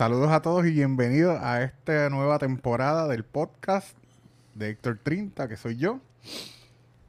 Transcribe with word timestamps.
Saludos 0.00 0.32
a 0.32 0.40
todos 0.40 0.64
y 0.64 0.70
bienvenidos 0.70 1.38
a 1.42 1.62
esta 1.62 2.08
nueva 2.08 2.38
temporada 2.38 3.06
del 3.06 3.22
podcast 3.22 3.94
de 4.54 4.70
Héctor 4.70 4.98
30, 5.02 5.46
que 5.46 5.58
soy 5.58 5.76
yo. 5.76 6.00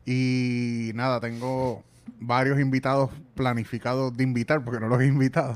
Y 0.06 0.92
nada, 0.94 1.22
tengo 1.22 1.86
varios 2.20 2.60
invitados 2.60 3.10
planificados 3.34 4.18
de 4.18 4.24
invitar, 4.26 4.62
porque 4.66 4.82
no 4.82 4.90
los 4.90 5.00
he 5.00 5.06
invitado. 5.06 5.56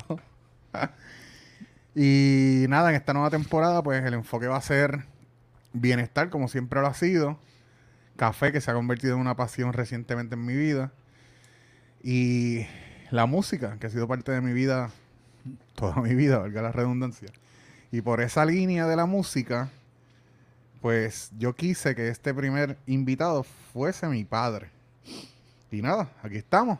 y 1.94 2.68
nada, 2.70 2.92
en 2.92 2.96
esta 2.96 3.12
nueva 3.12 3.30
temporada, 3.30 3.84
pues 3.84 4.02
el 4.06 4.14
enfoque 4.14 4.48
va 4.48 4.56
a 4.56 4.62
ser 4.62 5.04
bienestar, 5.74 6.30
como 6.30 6.48
siempre 6.48 6.80
lo 6.80 6.88
ha 6.88 6.94
sido. 6.94 7.38
Café, 8.16 8.54
que 8.54 8.62
se 8.62 8.72
ha 8.72 8.74
convertido 8.74 9.16
en 9.16 9.20
una 9.20 9.36
pasión 9.36 9.74
recientemente 9.74 10.36
en 10.36 10.46
mi 10.46 10.56
vida. 10.56 10.94
Y 12.02 12.66
la 13.12 13.26
música, 13.26 13.78
que 13.78 13.88
ha 13.88 13.90
sido 13.90 14.08
parte 14.08 14.32
de 14.32 14.40
mi 14.40 14.54
vida 14.54 14.90
toda 15.76 16.02
mi 16.02 16.16
vida, 16.16 16.40
valga 16.40 16.62
la 16.62 16.72
redundancia. 16.72 17.30
Y 17.92 18.02
por 18.02 18.22
esa 18.22 18.46
línea 18.46 18.88
de 18.88 18.96
la 18.96 19.06
música, 19.06 19.70
pues 20.82 21.32
yo 21.38 21.56
quise 21.56 21.96
que 21.96 22.10
este 22.10 22.34
primer 22.34 22.78
invitado 22.88 23.44
fuese 23.44 24.08
mi 24.08 24.24
padre. 24.26 24.70
Y 25.72 25.82
nada, 25.82 26.10
aquí 26.22 26.38
estamos. 26.38 26.80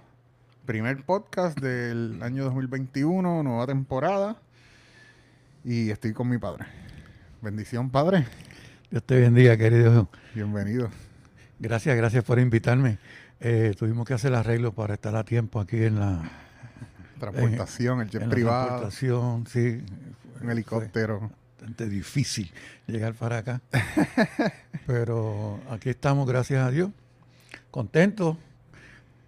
Primer 0.66 1.04
podcast 1.04 1.60
del 1.60 2.22
año 2.22 2.44
2021, 2.46 3.44
nueva 3.44 3.68
temporada. 3.68 4.38
Y 5.64 5.90
estoy 5.90 6.14
con 6.14 6.30
mi 6.30 6.38
padre. 6.38 6.66
Bendición, 7.42 7.90
padre. 7.90 8.26
Dios 8.92 9.04
te 9.04 9.20
bendiga, 9.20 9.58
querido. 9.58 10.10
Bienvenido. 10.34 10.90
Gracias, 11.60 11.96
gracias 11.96 12.24
por 12.24 12.40
invitarme. 12.40 12.98
Eh, 13.40 13.74
tuvimos 13.78 14.08
que 14.08 14.14
hacer 14.14 14.34
arreglos 14.34 14.74
para 14.74 14.96
estar 14.96 15.16
a 15.16 15.24
tiempo 15.24 15.60
aquí 15.60 15.84
en 15.84 16.00
la, 16.00 16.45
Transportación, 17.20 18.02
el 18.02 18.10
jet 18.10 18.30
privado. 18.30 18.68
Transportación, 18.68 19.48
sí. 19.48 19.84
Un 20.42 20.50
helicóptero. 20.50 21.32
Bastante 21.58 21.90
difícil 21.90 22.52
llegar 22.88 23.14
para 23.14 23.40
acá. 23.40 23.62
Pero 24.86 25.60
aquí 25.70 25.90
estamos, 25.90 26.28
gracias 26.28 26.66
a 26.66 26.70
Dios. 26.70 26.92
Contentos, 27.72 28.38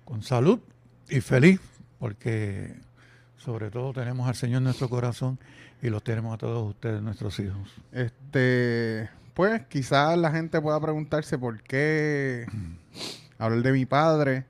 con 0.05 0.23
salud 0.23 0.59
y 1.09 1.21
feliz, 1.21 1.59
porque 1.99 2.75
sobre 3.37 3.71
todo 3.71 3.93
tenemos 3.93 4.27
al 4.27 4.35
Señor 4.35 4.59
en 4.59 4.65
nuestro 4.65 4.89
corazón 4.89 5.39
y 5.81 5.89
los 5.89 6.03
tenemos 6.03 6.33
a 6.33 6.37
todos 6.37 6.69
ustedes, 6.69 7.01
nuestros 7.01 7.39
hijos. 7.39 7.73
Este, 7.91 9.09
pues 9.33 9.65
quizás 9.67 10.17
la 10.17 10.31
gente 10.31 10.59
pueda 10.61 10.79
preguntarse 10.79 11.37
por 11.37 11.61
qué 11.61 12.45
hablar 13.37 13.61
de 13.61 13.71
mi 13.71 13.85
padre. 13.85 14.45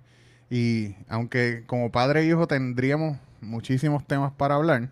Y 0.49 0.95
aunque 1.09 1.63
como 1.67 1.91
padre 1.91 2.21
e 2.21 2.25
hijo 2.27 2.47
tendríamos 2.47 3.17
muchísimos 3.41 4.05
temas 4.05 4.31
para 4.33 4.55
hablar. 4.55 4.89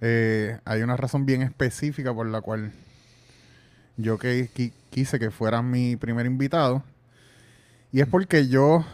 Eh, 0.00 0.58
hay 0.64 0.82
una 0.82 0.96
razón 0.96 1.26
bien 1.26 1.42
específica 1.42 2.14
por 2.14 2.26
la 2.26 2.40
cual 2.40 2.72
yo 3.96 4.18
que, 4.18 4.72
quise 4.90 5.18
que 5.18 5.30
fuera 5.30 5.62
mi 5.62 5.96
primer 5.96 6.26
invitado. 6.26 6.82
Y 7.92 8.00
es 8.00 8.06
porque 8.06 8.48
yo, 8.48 8.84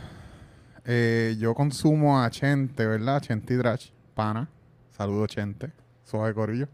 eh, 0.85 1.37
yo 1.39 1.55
consumo 1.55 2.23
a 2.23 2.31
Chente, 2.31 2.87
¿verdad? 2.87 3.21
Chente 3.21 3.55
y 3.55 3.57
Drach, 3.57 3.91
pana. 4.15 4.49
Saludo 4.97 5.27
Chente, 5.27 5.73
de 6.13 6.35
Corillo. 6.35 6.69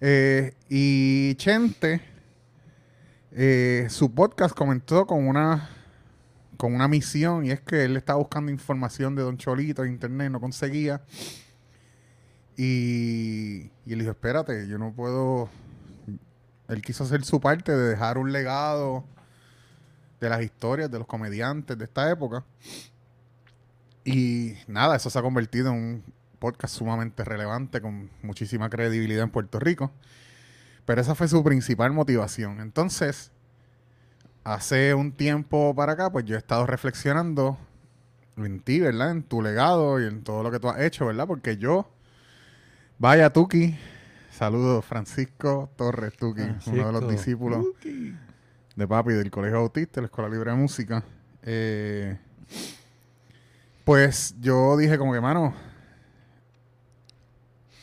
Eh, 0.00 0.54
y 0.68 1.34
Chente, 1.34 2.00
su 3.90 4.14
podcast 4.14 4.54
comentó 4.54 5.06
con 5.06 5.26
una 5.26 5.77
con 6.58 6.74
una 6.74 6.88
misión 6.88 7.46
y 7.46 7.52
es 7.52 7.60
que 7.60 7.84
él 7.84 7.96
estaba 7.96 8.18
buscando 8.18 8.52
información 8.52 9.14
de 9.14 9.22
Don 9.22 9.38
Cholito 9.38 9.84
en 9.84 9.92
internet, 9.92 10.30
no 10.30 10.40
conseguía. 10.40 11.00
Y, 12.56 13.70
y 13.86 13.92
él 13.92 14.00
dijo, 14.00 14.10
espérate, 14.10 14.68
yo 14.68 14.76
no 14.76 14.92
puedo... 14.92 15.48
Él 16.68 16.82
quiso 16.82 17.04
hacer 17.04 17.24
su 17.24 17.40
parte 17.40 17.74
de 17.74 17.90
dejar 17.90 18.18
un 18.18 18.32
legado 18.32 19.04
de 20.20 20.28
las 20.28 20.42
historias 20.42 20.90
de 20.90 20.98
los 20.98 21.06
comediantes 21.06 21.78
de 21.78 21.84
esta 21.84 22.10
época. 22.10 22.44
Y 24.04 24.54
nada, 24.66 24.96
eso 24.96 25.08
se 25.10 25.18
ha 25.18 25.22
convertido 25.22 25.70
en 25.70 25.76
un 25.76 26.04
podcast 26.40 26.74
sumamente 26.74 27.24
relevante 27.24 27.80
con 27.80 28.10
muchísima 28.22 28.68
credibilidad 28.68 29.22
en 29.22 29.30
Puerto 29.30 29.60
Rico. 29.60 29.92
Pero 30.84 31.00
esa 31.00 31.14
fue 31.14 31.28
su 31.28 31.44
principal 31.44 31.92
motivación. 31.92 32.60
Entonces, 32.60 33.30
hace 34.44 34.94
un 34.94 35.12
tiempo 35.12 35.74
para 35.74 35.92
acá, 35.92 36.10
pues 36.10 36.24
yo 36.24 36.36
he 36.36 36.38
estado 36.38 36.66
reflexionando 36.66 37.58
en 38.36 38.60
ti, 38.60 38.80
¿verdad? 38.80 39.10
En 39.10 39.22
tu 39.22 39.42
legado 39.42 40.00
y 40.00 40.06
en 40.06 40.22
todo 40.22 40.42
lo 40.42 40.50
que 40.50 40.60
tú 40.60 40.68
has 40.68 40.80
hecho, 40.80 41.06
¿verdad? 41.06 41.26
Porque 41.26 41.56
yo, 41.56 41.90
vaya 42.98 43.32
Tuki, 43.32 43.76
saludos 44.30 44.84
Francisco 44.84 45.70
Torres 45.76 46.16
Tuki, 46.16 46.42
uno 46.66 46.86
de 46.86 46.92
los 46.92 47.08
discípulos 47.08 47.66
de 48.76 48.88
papi 48.88 49.12
del 49.12 49.30
Colegio 49.30 49.58
Autista, 49.58 50.00
la 50.00 50.06
Escuela 50.06 50.30
Libre 50.30 50.50
de 50.52 50.56
Música. 50.56 51.02
Eh, 51.42 52.16
pues 53.84 54.34
yo 54.40 54.76
dije 54.76 54.98
como 54.98 55.12
que, 55.12 55.20
mano, 55.20 55.54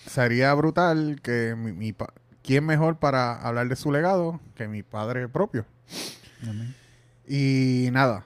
sería 0.08 0.54
brutal 0.54 1.20
que 1.22 1.56
mi, 1.58 1.74
mi 1.74 1.94
¿quién 2.42 2.66
mejor 2.66 2.98
para 2.98 3.34
hablar 3.34 3.68
de 3.68 3.76
su 3.76 3.92
legado 3.92 4.40
que 4.56 4.68
mi 4.68 4.84
padre 4.84 5.28
propio? 5.28 5.66
Y 7.28 7.90
nada, 7.92 8.26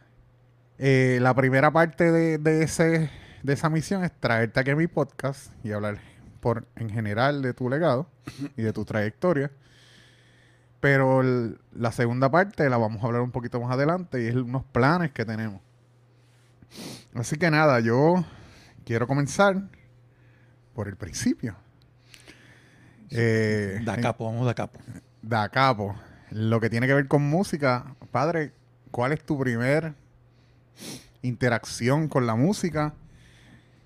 eh, 0.78 1.20
la 1.22 1.34
primera 1.34 1.72
parte 1.72 2.12
de, 2.12 2.64
ese, 2.64 3.10
de 3.44 3.54
esa 3.54 3.70
misión 3.70 4.04
es 4.04 4.12
traerte 4.20 4.60
aquí 4.60 4.72
a 4.72 4.76
mi 4.76 4.88
podcast 4.88 5.52
y 5.64 5.72
hablar 5.72 6.00
por, 6.40 6.68
en 6.76 6.90
general 6.90 7.42
de 7.42 7.54
tu 7.54 7.70
legado 7.70 8.10
y 8.58 8.62
de 8.62 8.74
tu 8.74 8.86
trayectoria. 8.86 9.52
Pero 10.80 11.22
la 11.74 11.92
segunda 11.92 12.32
parte 12.32 12.70
la 12.70 12.78
vamos 12.78 13.04
a 13.04 13.08
hablar 13.08 13.22
un 13.22 13.32
poquito 13.32 13.60
más 13.60 13.72
adelante 13.72 14.24
y 14.24 14.28
es 14.28 14.36
unos 14.36 14.64
planes 14.64 15.12
que 15.12 15.26
tenemos. 15.26 15.62
Así 17.14 17.38
que 17.38 17.52
nada, 17.52 17.80
yo 17.80 18.24
quiero 18.86 19.08
comenzar 19.08 19.62
por 20.74 20.88
el 20.88 20.96
principio. 20.96 21.56
Eh, 23.10 23.82
da 23.84 23.98
capo, 23.98 24.26
vamos 24.26 24.46
da 24.46 24.54
capo. 24.54 24.80
Da 25.22 25.50
capo. 25.50 25.96
Lo 26.32 26.60
que 26.60 26.70
tiene 26.70 26.88
que 26.88 26.94
ver 26.94 27.08
con 27.08 27.24
música, 27.24 27.96
padre, 28.12 28.52
¿cuál 28.92 29.12
es 29.12 29.24
tu 29.24 29.40
primer 29.40 29.94
interacción 31.22 32.08
con 32.08 32.28
la 32.28 32.36
música? 32.36 32.94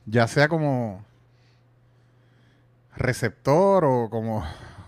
Ya 0.06 0.28
sea 0.28 0.50
como 0.50 1.06
receptor 2.96 3.86
o 3.86 4.10
como 4.10 4.44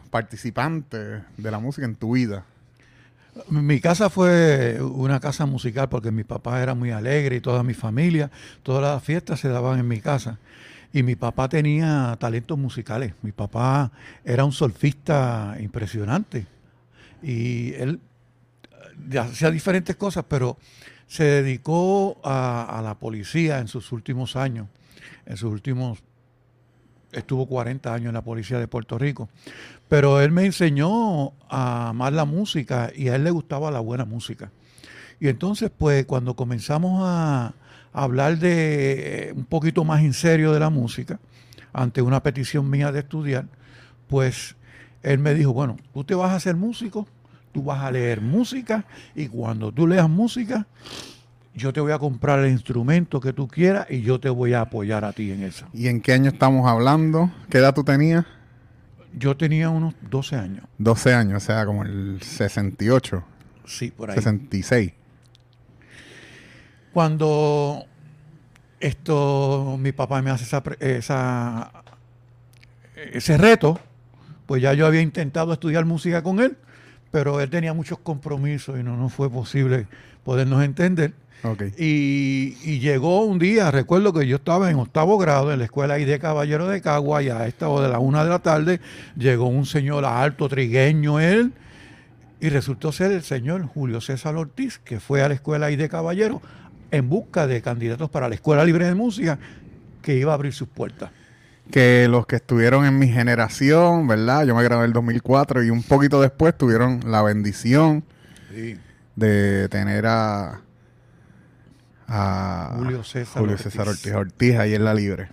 participante 0.10 1.24
de 1.38 1.52
la 1.52 1.60
música 1.60 1.86
en 1.86 1.96
tu 1.96 2.16
vida. 2.16 2.44
Mi 3.50 3.80
casa 3.80 4.10
fue 4.10 4.82
una 4.82 5.20
casa 5.20 5.46
musical 5.46 5.90
porque 5.90 6.12
mi 6.12 6.24
papá 6.24 6.62
era 6.62 6.74
muy 6.74 6.92
alegre 6.92 7.38
y 7.38 7.42
toda 7.42 7.64
mi 7.64 7.74
familia, 7.74 8.32
todas 8.64 8.82
las 8.82 9.04
fiestas 9.04 9.40
se 9.40 9.50
daban 9.50 9.80
en 9.80 9.88
mi 9.88 10.00
casa. 10.00 10.40
Y 10.94 11.04
mi 11.04 11.16
papá 11.16 11.50
tenía 11.50 12.16
talentos 12.20 12.58
musicales. 12.58 13.14
Mi 13.22 13.34
papá 13.34 13.92
era 14.24 14.46
un 14.46 14.54
solfista 14.54 15.58
impresionante. 15.60 16.48
Y 17.26 17.74
él 17.74 18.00
hacía 19.20 19.50
diferentes 19.50 19.96
cosas, 19.96 20.26
pero 20.28 20.60
se 21.08 21.24
dedicó 21.24 22.22
a, 22.24 22.82
la 22.84 23.00
policía 23.00 23.58
en 23.58 23.68
sus 23.68 23.92
últimos 23.92 24.36
años. 24.36 24.68
En 25.26 25.36
sus 25.36 25.52
últimos, 25.52 26.04
estuvo 27.12 27.48
40 27.48 27.92
años 27.92 28.10
en 28.10 28.14
la 28.14 28.24
policía 28.24 28.60
de 28.60 28.68
Puerto 28.68 29.00
Rico. 29.00 29.28
Pero 29.90 30.22
él 30.22 30.32
me 30.32 30.46
enseñó 30.46 31.34
a 31.50 31.90
amar 31.90 32.14
la 32.14 32.26
música 32.26 32.92
y 32.96 33.08
a 33.08 33.16
él 33.16 33.24
le 33.24 33.32
gustaba 33.32 33.72
la 33.72 33.80
buena 33.80 34.06
música. 34.06 34.52
Y 35.20 35.28
entonces, 35.28 35.72
pues, 35.76 36.06
cuando 36.06 36.36
comenzamos 36.36 37.02
a, 37.04 37.56
hablar 37.92 38.38
de 38.38 39.34
un 39.36 39.46
poquito 39.46 39.84
más 39.84 40.04
en 40.04 40.14
serio 40.14 40.52
de 40.52 40.60
la 40.60 40.70
música, 40.70 41.18
ante 41.74 42.02
una 42.04 42.22
petición 42.22 42.70
mía 42.70 42.92
de 42.92 43.00
estudiar, 43.00 43.48
pues 44.10 44.56
él 45.02 45.20
me 45.20 45.34
dijo, 45.34 45.54
bueno, 45.54 45.78
tú 45.94 46.04
te 46.04 46.14
vas 46.14 46.32
a 46.32 46.36
hacer 46.36 46.56
músico, 46.56 47.08
tú 47.56 47.64
vas 47.64 47.82
a 47.82 47.90
leer 47.90 48.20
música 48.20 48.84
y 49.16 49.30
cuando 49.30 49.72
tú 49.72 49.88
leas 49.88 50.10
música, 50.10 50.68
yo 51.54 51.72
te 51.72 51.80
voy 51.80 51.94
a 51.94 51.98
comprar 51.98 52.40
el 52.40 52.52
instrumento 52.52 53.22
que 53.22 53.32
tú 53.32 53.48
quieras 53.48 53.88
y 53.90 54.02
yo 54.02 54.20
te 54.20 54.28
voy 54.28 54.52
a 54.52 54.60
apoyar 54.60 55.06
a 55.06 55.14
ti 55.14 55.32
en 55.32 55.42
eso. 55.42 55.66
¿Y 55.72 55.88
en 55.88 56.02
qué 56.02 56.12
año 56.12 56.32
estamos 56.32 56.70
hablando? 56.70 57.32
¿Qué 57.50 57.60
edad 57.60 57.74
tú 57.74 57.86
tenías? 57.86 58.26
Yo 59.14 59.38
tenía 59.38 59.70
unos 59.70 59.94
12 60.02 60.36
años. 60.36 60.66
12 60.80 61.14
años, 61.14 61.44
o 61.44 61.46
sea, 61.46 61.66
como 61.66 61.84
el 61.84 62.22
68. 62.22 63.24
Sí, 63.64 63.90
por 63.90 64.12
ahí. 64.12 64.18
66. 64.18 64.92
Cuando 66.92 67.86
esto, 68.82 69.78
mi 69.80 69.94
papá 69.94 70.22
me 70.22 70.30
hace 70.30 70.44
esa, 70.44 70.62
esa, 70.82 71.72
ese 73.14 73.38
reto, 73.38 73.80
pues 74.46 74.62
ya 74.62 74.74
yo 74.74 74.86
había 74.86 75.00
intentado 75.00 75.54
estudiar 75.54 75.86
música 75.86 76.22
con 76.22 76.42
él, 76.42 76.58
pero 77.16 77.40
él 77.40 77.50
tenía 77.50 77.74
muchos 77.74 77.98
compromisos 77.98 78.78
y 78.78 78.84
no 78.84 78.98
nos 78.98 79.14
fue 79.14 79.30
posible 79.30 79.88
podernos 80.26 80.62
entender. 80.62 81.14
Ok. 81.44 81.62
Y, 81.78 82.58
y 82.62 82.80
llegó 82.80 83.24
un 83.24 83.40
día, 83.40 83.72
recuerdo 83.72 84.12
que 84.12 84.28
yo 84.28 84.36
estaba 84.36 84.70
en 84.70 84.76
octavo 84.76 85.18
grado 85.18 85.54
en 85.54 85.60
la 85.60 85.64
escuela 85.64 85.94
de 85.94 86.20
Caballero 86.20 86.68
de 86.68 86.82
Cagua 86.82 87.24
y 87.24 87.30
a 87.30 87.48
esta 87.48 87.70
hora 87.70 87.88
de 87.88 87.94
la 87.94 88.00
una 88.00 88.26
de 88.26 88.30
la 88.32 88.40
tarde 88.40 88.82
llegó 89.16 89.48
un 89.48 89.66
señor 89.66 90.04
alto, 90.04 90.50
trigueño 90.50 91.22
él, 91.22 91.54
y 92.42 92.50
resultó 92.50 92.92
ser 92.92 93.14
el 93.14 93.24
señor 93.24 93.66
Julio 93.66 94.02
César 94.02 94.36
Ortiz, 94.36 94.78
que 94.80 95.00
fue 95.00 95.22
a 95.22 95.30
la 95.30 95.36
escuela 95.36 95.68
de 95.68 95.88
Caballero 95.88 96.42
en 96.92 97.08
busca 97.08 97.48
de 97.48 97.62
candidatos 97.62 98.10
para 98.10 98.28
la 98.28 98.36
Escuela 98.36 98.66
Libre 98.66 98.88
de 98.88 98.94
Música 98.94 99.40
que 100.02 100.18
iba 100.18 100.34
a 100.34 100.36
abrir 100.36 100.52
sus 100.52 100.68
puertas. 100.68 101.12
Que 101.72 102.08
los 102.10 102.28
que 102.28 102.36
estuvieron 102.38 102.86
en 102.86 103.00
mi 103.00 103.08
generación, 103.08 104.08
¿verdad? 104.08 104.46
Yo 104.46 104.56
me 104.56 104.64
gradué 104.64 104.84
en 104.84 104.90
el 104.90 104.94
2004 104.94 105.64
y 105.64 105.70
un 105.70 105.84
poquito 105.84 106.22
después 106.22 106.58
tuvieron 106.58 107.02
la 107.06 107.22
bendición 107.24 108.04
de 109.16 109.68
tener 109.70 110.06
a, 110.06 110.62
a 112.08 112.74
Julio 112.78 113.04
César 113.04 113.42
Julio. 113.42 113.58
César 113.58 113.88
Ortiz, 113.88 114.14
Ortiz 114.14 114.56
ahí 114.58 114.76
en 114.76 114.86
la 114.86 114.94
libre. 114.94 115.30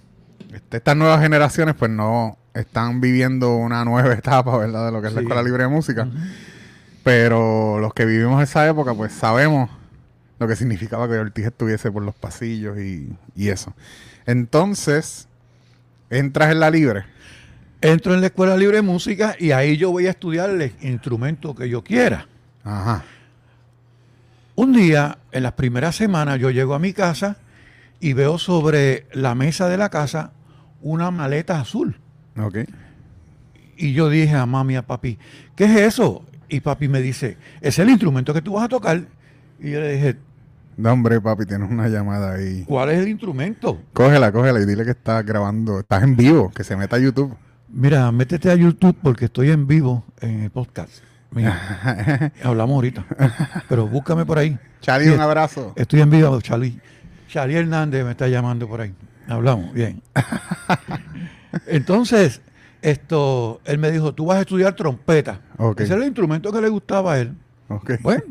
Este, 0.52 0.78
estas 0.78 0.96
nuevas 0.96 1.20
generaciones 1.20 1.74
pues 1.74 1.90
no 1.90 2.38
están 2.54 3.00
viviendo 3.00 3.56
una 3.56 3.84
nueva 3.84 4.12
etapa, 4.18 4.56
¿verdad? 4.56 4.86
De 4.86 4.92
lo 4.92 5.00
que 5.00 5.08
es 5.08 5.14
la. 5.14 5.20
Escuela 5.20 5.42
Libre 5.42 5.64
de 5.64 5.68
Música. 5.68 6.08
Pero 7.04 7.78
los 7.80 7.92
que 7.94 8.04
vivimos 8.06 8.42
esa 8.42 8.66
época 8.68 8.94
pues 8.94 9.12
sabemos 9.12 9.70
lo 10.38 10.48
que 10.48 10.56
significaba 10.56 11.08
que 11.08 11.14
Ortiz 11.14 11.46
estuviese 11.46 11.90
por 11.90 12.02
los 12.02 12.14
pasillos 12.14 12.78
y, 12.78 13.16
y 13.36 13.48
eso. 13.48 13.74
Entonces, 14.26 15.28
entras 16.12 16.52
en 16.52 16.60
la 16.60 16.70
libre. 16.70 17.04
Entro 17.80 18.14
en 18.14 18.20
la 18.20 18.28
Escuela 18.28 18.56
Libre 18.56 18.76
de 18.76 18.82
Música 18.82 19.34
y 19.38 19.50
ahí 19.50 19.76
yo 19.76 19.90
voy 19.90 20.06
a 20.06 20.10
estudiar 20.10 20.50
el 20.50 20.72
instrumento 20.82 21.54
que 21.54 21.68
yo 21.68 21.82
quiera. 21.82 22.28
Ajá. 22.62 23.02
Un 24.54 24.72
día, 24.74 25.18
en 25.32 25.42
las 25.42 25.52
primeras 25.52 25.96
semanas, 25.96 26.38
yo 26.38 26.50
llego 26.50 26.74
a 26.74 26.78
mi 26.78 26.92
casa 26.92 27.38
y 27.98 28.12
veo 28.12 28.38
sobre 28.38 29.06
la 29.12 29.34
mesa 29.34 29.68
de 29.68 29.78
la 29.78 29.88
casa 29.88 30.32
una 30.82 31.10
maleta 31.10 31.58
azul. 31.58 31.96
Ok. 32.38 32.58
Y 33.76 33.94
yo 33.94 34.10
dije 34.10 34.34
a 34.34 34.46
mami 34.46 34.74
y 34.74 34.76
a 34.76 34.82
papi, 34.82 35.18
¿qué 35.56 35.64
es 35.64 35.76
eso? 35.76 36.24
Y 36.48 36.60
papi 36.60 36.86
me 36.86 37.00
dice, 37.00 37.38
es 37.60 37.78
el 37.78 37.88
instrumento 37.88 38.34
que 38.34 38.42
tú 38.42 38.52
vas 38.52 38.64
a 38.64 38.68
tocar. 38.68 39.02
Y 39.58 39.70
yo 39.70 39.80
le 39.80 39.94
dije, 39.94 40.16
No, 40.76 40.92
hombre, 40.92 41.20
papi, 41.20 41.44
tienes 41.46 41.70
una 41.70 41.88
llamada 41.88 42.34
ahí. 42.34 42.64
¿cuál 42.66 42.90
es 42.90 43.00
el 43.00 43.08
instrumento? 43.08 43.80
Cógela, 43.92 44.32
cógela 44.32 44.60
y 44.60 44.66
dile 44.66 44.84
que 44.84 44.92
estás 44.92 45.24
grabando. 45.24 45.80
Estás 45.80 46.02
en 46.02 46.16
vivo, 46.16 46.50
que 46.54 46.64
se 46.64 46.76
meta 46.76 46.96
a 46.96 46.98
YouTube. 46.98 47.34
Mira, 47.68 48.10
métete 48.12 48.50
a 48.50 48.54
YouTube 48.54 48.96
porque 49.02 49.26
estoy 49.26 49.50
en 49.50 49.66
vivo 49.66 50.04
en 50.20 50.42
el 50.44 50.50
podcast. 50.50 51.02
Mira, 51.30 52.32
hablamos 52.42 52.74
ahorita. 52.74 53.04
Pero 53.68 53.86
búscame 53.86 54.26
por 54.26 54.38
ahí. 54.38 54.58
Charlie, 54.80 55.10
un 55.10 55.20
abrazo. 55.20 55.72
Estoy 55.76 56.00
en 56.00 56.10
vivo, 56.10 56.40
Charlie. 56.40 56.78
Charlie 57.28 57.56
Hernández 57.56 58.04
me 58.04 58.10
está 58.10 58.28
llamando 58.28 58.68
por 58.68 58.80
ahí. 58.80 58.94
Hablamos, 59.28 59.72
bien. 59.72 60.02
Entonces, 61.66 62.42
esto, 62.82 63.60
él 63.64 63.78
me 63.78 63.90
dijo, 63.90 64.12
tú 64.14 64.26
vas 64.26 64.38
a 64.38 64.40
estudiar 64.40 64.74
trompeta. 64.74 65.40
Ese 65.76 65.94
era 65.94 66.02
el 66.02 66.08
instrumento 66.08 66.52
que 66.52 66.60
le 66.60 66.68
gustaba 66.68 67.14
a 67.14 67.20
él. 67.20 67.34
Bueno, 68.02 68.22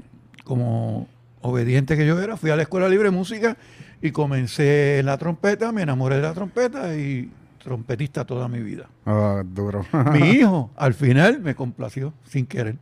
como 0.44 1.08
obediente 1.42 1.96
que 1.98 2.06
yo 2.06 2.20
era, 2.22 2.38
fui 2.38 2.50
a 2.50 2.56
la 2.56 2.62
Escuela 2.64 2.88
Libre 2.90 3.10
de 3.10 3.16
Música 3.16 3.58
y 4.02 4.12
comencé 4.12 5.00
en 5.00 5.06
la 5.06 5.18
trompeta, 5.18 5.72
me 5.72 5.82
enamoré 5.84 6.16
de 6.18 6.22
la 6.24 6.34
trompeta 6.34 6.96
y 6.96 7.32
trompetista 7.64 8.26
toda 8.26 8.48
mi 8.48 8.60
vida. 8.62 8.88
Ah, 9.06 9.44
duro. 9.46 9.86
Mi 10.14 10.30
hijo, 10.32 10.72
al 10.76 10.94
final, 10.94 11.40
me 11.42 11.54
complació 11.56 12.14
sin 12.28 12.46
querer. 12.46 12.78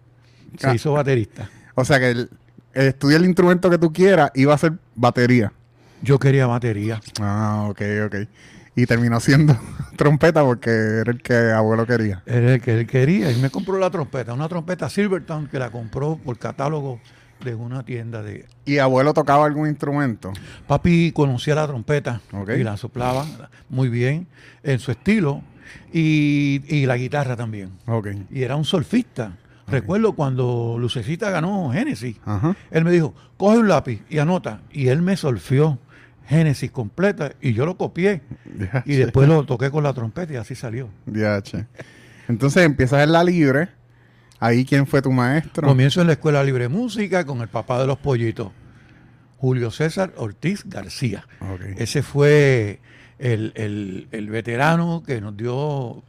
Se 0.57 0.67
Ah. 0.67 0.75
hizo 0.75 0.93
baterista. 0.93 1.49
o 1.75 1.83
sea 1.85 1.99
que 1.99 2.09
el, 2.11 2.29
el 2.73 2.87
estudia 2.87 3.17
el 3.17 3.25
instrumento 3.25 3.69
que 3.69 3.77
tú 3.77 3.91
quieras 3.93 4.31
y 4.33 4.45
va 4.45 4.53
a 4.55 4.57
ser 4.57 4.73
batería. 4.95 5.51
Yo 6.01 6.17
quería 6.17 6.47
batería. 6.47 7.01
Ah, 7.19 7.65
ok, 7.69 7.81
ok. 8.05 8.15
Y 8.75 8.85
terminó 8.85 9.19
siendo 9.19 9.57
trompeta 9.97 10.41
porque 10.43 10.69
era 10.69 11.11
el 11.11 11.21
que 11.21 11.33
abuelo 11.51 11.85
quería. 11.85 12.23
Era 12.25 12.53
el 12.53 12.61
que 12.61 12.79
él 12.79 12.87
quería. 12.87 13.29
Y 13.31 13.35
me 13.41 13.49
compró 13.49 13.77
la 13.77 13.89
trompeta, 13.89 14.33
una 14.33 14.47
trompeta 14.47 14.89
Silverton 14.89 15.47
que 15.47 15.59
la 15.59 15.69
compró 15.69 16.15
por 16.17 16.37
catálogo 16.37 17.01
de 17.43 17.55
una 17.55 17.83
tienda 17.83 18.21
de... 18.21 18.45
¿Y 18.65 18.77
abuelo 18.79 19.13
tocaba 19.13 19.45
algún 19.45 19.67
instrumento? 19.67 20.31
Papi 20.67 21.11
conocía 21.11 21.55
la 21.55 21.67
trompeta 21.67 22.21
y 22.55 22.63
la 22.63 22.77
soplaba 22.77 23.25
muy 23.69 23.89
bien 23.89 24.27
en 24.63 24.79
su 24.79 24.91
estilo 24.91 25.41
y, 25.93 26.61
y 26.67 26.85
la 26.85 26.97
guitarra 26.97 27.35
también. 27.35 27.71
Y 28.29 28.43
era 28.43 28.55
un 28.55 28.65
solfista. 28.65 29.37
Recuerdo 29.67 30.13
cuando 30.13 30.77
Lucecita 30.79 31.29
ganó 31.29 31.71
Génesis. 31.71 32.17
Ajá. 32.25 32.55
Él 32.71 32.83
me 32.83 32.91
dijo, 32.91 33.13
coge 33.37 33.59
un 33.59 33.67
lápiz 33.67 34.03
y 34.09 34.17
anota. 34.17 34.61
Y 34.71 34.87
él 34.87 35.01
me 35.01 35.15
solfió 35.15 35.77
Génesis 36.27 36.71
completa 36.71 37.33
y 37.41 37.53
yo 37.53 37.65
lo 37.65 37.77
copié. 37.77 38.21
Y 38.85 38.95
después 38.95 39.27
lo 39.27 39.45
toqué 39.45 39.71
con 39.71 39.83
la 39.83 39.93
trompeta 39.93 40.33
y 40.33 40.35
así 40.35 40.55
salió. 40.55 40.89
DH. 41.05 41.65
Entonces 42.27 42.63
empiezas 42.63 43.03
en 43.03 43.11
la 43.11 43.23
libre. 43.23 43.69
Ahí, 44.39 44.63
¿quién 44.65 44.87
fue 44.87 45.01
tu 45.01 45.11
maestro? 45.11 45.67
Comienzo 45.67 46.01
en 46.01 46.07
la 46.07 46.13
Escuela 46.13 46.43
Libre 46.43 46.63
de 46.63 46.69
Música 46.69 47.25
con 47.25 47.41
el 47.41 47.47
papá 47.49 47.79
de 47.79 47.87
los 47.87 47.97
pollitos, 47.97 48.51
Julio 49.37 49.69
César 49.71 50.13
Ortiz 50.17 50.63
García. 50.65 51.25
Ese 51.77 52.03
fue 52.03 52.79
el, 53.19 53.51
el- 53.55 54.07
el 54.11 54.29
veterano 54.29 55.03
que 55.05 55.19
nos 55.19 55.35
dio, 55.35 56.03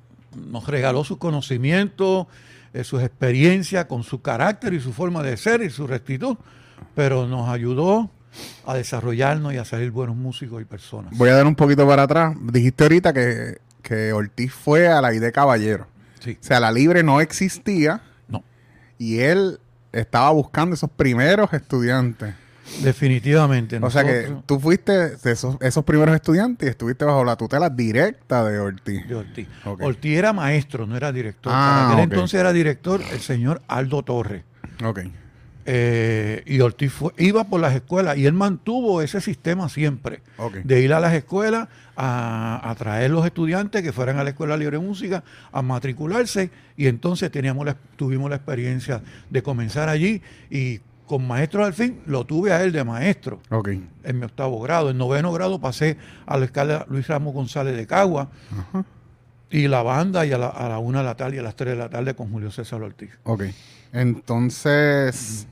nos 0.51 0.67
regaló 0.69 1.03
sus 1.05 1.19
conocimientos, 1.19 2.27
eh, 2.73 2.85
sus 2.85 3.03
experiencias 3.03 3.87
con 3.87 4.05
su 4.05 4.23
carácter 4.23 4.75
y 4.75 4.81
su 4.81 4.93
forma 4.93 5.23
de 5.25 5.37
ser 5.37 5.61
y 5.63 5.71
su 5.71 5.89
rectitud, 5.89 6.37
pero 6.95 7.27
nos 7.27 7.49
ayudó 7.49 8.11
a 8.65 8.75
desarrollarnos 8.75 9.53
y 9.55 9.57
a 9.57 9.65
salir 9.65 9.91
buenos 9.91 10.15
músicos 10.15 10.63
y 10.63 10.65
personas. 10.65 11.17
Voy 11.19 11.31
a 11.31 11.35
dar 11.35 11.47
un 11.49 11.57
poquito 11.57 11.85
para 11.85 12.05
atrás. 12.05 12.37
Dijiste 12.53 12.85
ahorita 12.85 13.13
que, 13.13 13.59
que 13.83 14.13
Ortiz 14.13 14.53
fue 14.53 14.87
a 14.87 15.01
la 15.01 15.13
ID 15.13 15.33
Caballero. 15.33 15.89
Sí, 16.21 16.39
O 16.41 16.45
sea, 16.45 16.61
la 16.61 16.71
libre 16.71 17.03
no 17.03 17.21
existía 17.21 18.03
y 19.01 19.21
él 19.21 19.59
estaba 19.93 20.31
buscando 20.31 20.75
esos 20.75 20.91
primeros 20.91 21.53
estudiantes. 21.55 22.35
definitivamente. 22.85 23.79
O 23.83 23.91
sea 23.91 24.05
que 24.05 24.33
tú 24.47 24.61
fuiste 24.61 25.17
de 25.17 25.33
esos, 25.33 25.57
esos 25.61 25.85
primeros 25.85 26.15
estudiantes 26.15 26.67
y 26.69 26.71
estuviste 26.71 27.05
bajo 27.05 27.25
la 27.25 27.35
tutela 27.37 27.71
directa 27.71 28.45
de 28.45 28.59
Ortiz. 28.59 29.09
de 29.09 29.15
Ortiz. 29.17 29.49
Ortiz 29.65 30.17
era 30.19 30.33
maestro, 30.33 30.87
no 30.87 30.97
era 30.97 31.11
director. 31.13 31.51
Ah, 31.53 31.87
Para 31.89 31.93
aquel 32.03 32.13
entonces 32.13 32.39
era 32.39 32.53
director 32.53 33.01
el 33.11 33.21
señor 33.21 33.63
Aldo 33.67 34.03
Torres. 34.05 34.45
Ok. 34.85 35.01
Eh, 35.67 36.43
y 36.47 36.61
Ortiz 36.61 36.93
fue- 36.93 37.13
iba 37.19 37.45
por 37.45 37.61
las 37.61 37.75
escuelas 37.75 38.17
y 38.17 38.27
él 38.27 38.33
mantuvo 38.33 39.03
ese 39.03 39.21
sistema 39.21 39.69
siempre. 39.69 40.23
De 40.65 40.81
ir 40.81 40.93
a 40.95 41.01
las 41.01 41.13
escuelas 41.15 41.69
a, 41.97 42.61
a 42.69 42.75
traer 42.77 43.11
los 43.11 43.27
estudiantes 43.27 43.83
que 43.83 43.93
fueran 43.93 44.19
a 44.19 44.25
la 44.25 44.31
Escuela 44.31 44.57
Libre 44.57 44.79
de 44.79 44.85
Música 44.87 45.23
a 45.53 45.61
matricularse 45.63 46.51
y 46.77 46.87
entonces 46.87 47.31
teníamos 47.31 47.67
la- 47.67 47.77
tuvimos 47.97 48.31
la 48.31 48.37
experiencia 48.37 49.03
de 49.29 49.43
comenzar 49.43 49.89
allí 49.89 50.23
y 50.51 50.81
con 51.07 51.27
maestro 51.27 51.65
al 51.65 51.75
fin 51.75 52.01
lo 52.07 52.25
tuve 52.25 52.53
a 52.53 52.63
él 52.63 52.71
de 52.73 52.85
maestro 52.85 53.41
en 54.05 54.19
mi 54.19 54.25
octavo 54.25 54.61
grado. 54.61 54.91
En 54.91 54.97
noveno 54.99 55.33
grado 55.33 55.61
pasé 55.61 55.97
a 56.25 56.39
la 56.39 56.45
escala 56.47 56.87
Luis 56.89 57.07
Ramos 57.09 57.35
González 57.35 57.77
de 57.77 57.87
Cagua 57.87 58.31
y 59.51 59.67
la 59.69 59.83
banda 59.83 60.25
y 60.25 60.33
a 60.33 60.39
la, 60.39 60.47
a 60.49 60.69
la 60.69 60.79
una 60.79 60.99
de 61.01 61.05
la 61.05 61.17
tarde 61.17 61.37
y 61.37 61.39
a 61.41 61.43
las 61.43 61.57
tres 61.57 61.71
de 61.75 61.79
la 61.79 61.89
tarde 61.91 62.15
con 62.15 62.31
Julio 62.31 62.51
César 62.53 62.81
Ortiz. 62.83 63.11
Ok. 63.25 63.43
Entonces, 63.93 65.47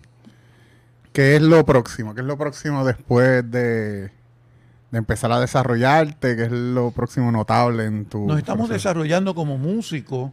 ¿qué 1.18 1.34
es 1.34 1.42
lo 1.42 1.66
próximo? 1.66 2.14
¿Qué 2.14 2.20
es 2.20 2.26
lo 2.28 2.38
próximo 2.38 2.84
después 2.84 3.50
de, 3.50 4.02
de 4.02 4.10
empezar 4.92 5.32
a 5.32 5.40
desarrollarte? 5.40 6.36
¿Qué 6.36 6.44
es 6.44 6.52
lo 6.52 6.92
próximo 6.92 7.32
notable 7.32 7.86
en 7.86 8.04
tu 8.04 8.24
Nos 8.24 8.38
estamos 8.38 8.68
proceso? 8.68 8.88
desarrollando 8.88 9.34
como 9.34 9.58
músicos, 9.58 10.30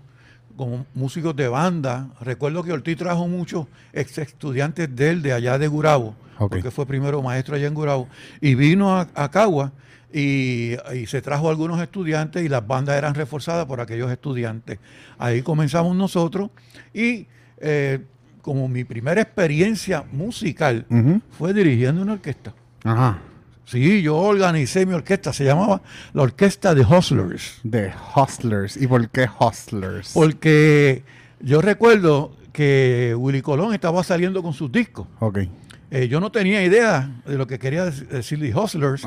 como 0.56 0.86
músicos 0.94 1.36
de 1.36 1.48
banda. 1.48 2.10
Recuerdo 2.22 2.62
que 2.62 2.72
Ortiz 2.72 2.98
trajo 2.98 3.28
muchos 3.28 3.66
ex 3.94 4.20
estudiantes 4.20 4.96
de 4.96 5.10
él, 5.10 5.24
de 5.24 5.34
allá 5.34 5.58
de 5.58 5.68
Gurabo, 5.68 6.14
porque 6.38 6.70
fue 6.70 6.86
primero 6.86 7.20
maestro 7.24 7.56
allá 7.56 7.66
en 7.66 7.74
Gurabo, 7.74 8.08
y 8.40 8.54
vino 8.54 8.96
a, 8.96 9.08
a 9.16 9.32
Cagua 9.32 9.72
y, 10.14 10.76
y 10.94 11.08
se 11.08 11.20
trajo 11.24 11.50
algunos 11.50 11.82
estudiantes 11.82 12.46
y 12.46 12.48
las 12.48 12.66
bandas 12.68 12.96
eran 12.96 13.16
reforzadas 13.16 13.66
por 13.66 13.82
aquellos 13.82 14.12
estudiantes. 14.12 14.78
Ahí 15.18 15.42
comenzamos 15.42 15.96
nosotros 15.96 16.52
y 16.94 17.26
eh, 17.58 18.06
como 18.46 18.68
mi 18.68 18.84
primera 18.84 19.22
experiencia 19.22 20.04
musical 20.12 20.86
fue 21.36 21.52
dirigiendo 21.52 22.04
una 22.04 22.14
orquesta. 22.14 22.54
Ajá. 22.84 23.18
Sí, 23.66 24.04
yo 24.04 24.18
organicé 24.18 24.86
mi 24.86 24.94
orquesta, 24.94 25.34
se 25.34 25.44
llamaba 25.44 25.82
la 26.14 26.22
Orquesta 26.22 26.76
de 26.76 26.84
Hustlers. 26.84 27.60
De 27.64 27.92
Hustlers. 28.16 28.78
¿Y 28.78 28.86
por 28.86 29.10
qué 29.10 29.28
Hustlers? 29.40 30.12
Porque 30.14 31.02
yo 31.40 31.60
recuerdo 31.60 32.34
que 32.54 33.16
Willy 33.18 33.42
Colón 33.42 33.74
estaba 33.74 34.04
saliendo 34.04 34.44
con 34.44 34.54
sus 34.54 34.72
discos 34.72 35.08
Ok. 35.20 35.40
Eh, 35.92 36.08
yo 36.08 36.20
no 36.20 36.32
tenía 36.32 36.64
idea 36.64 37.22
de 37.26 37.38
lo 37.38 37.46
que 37.46 37.60
quería 37.60 37.86
dec- 37.86 38.08
decir 38.08 38.40
The 38.40 38.54
Hustlers 38.60 39.06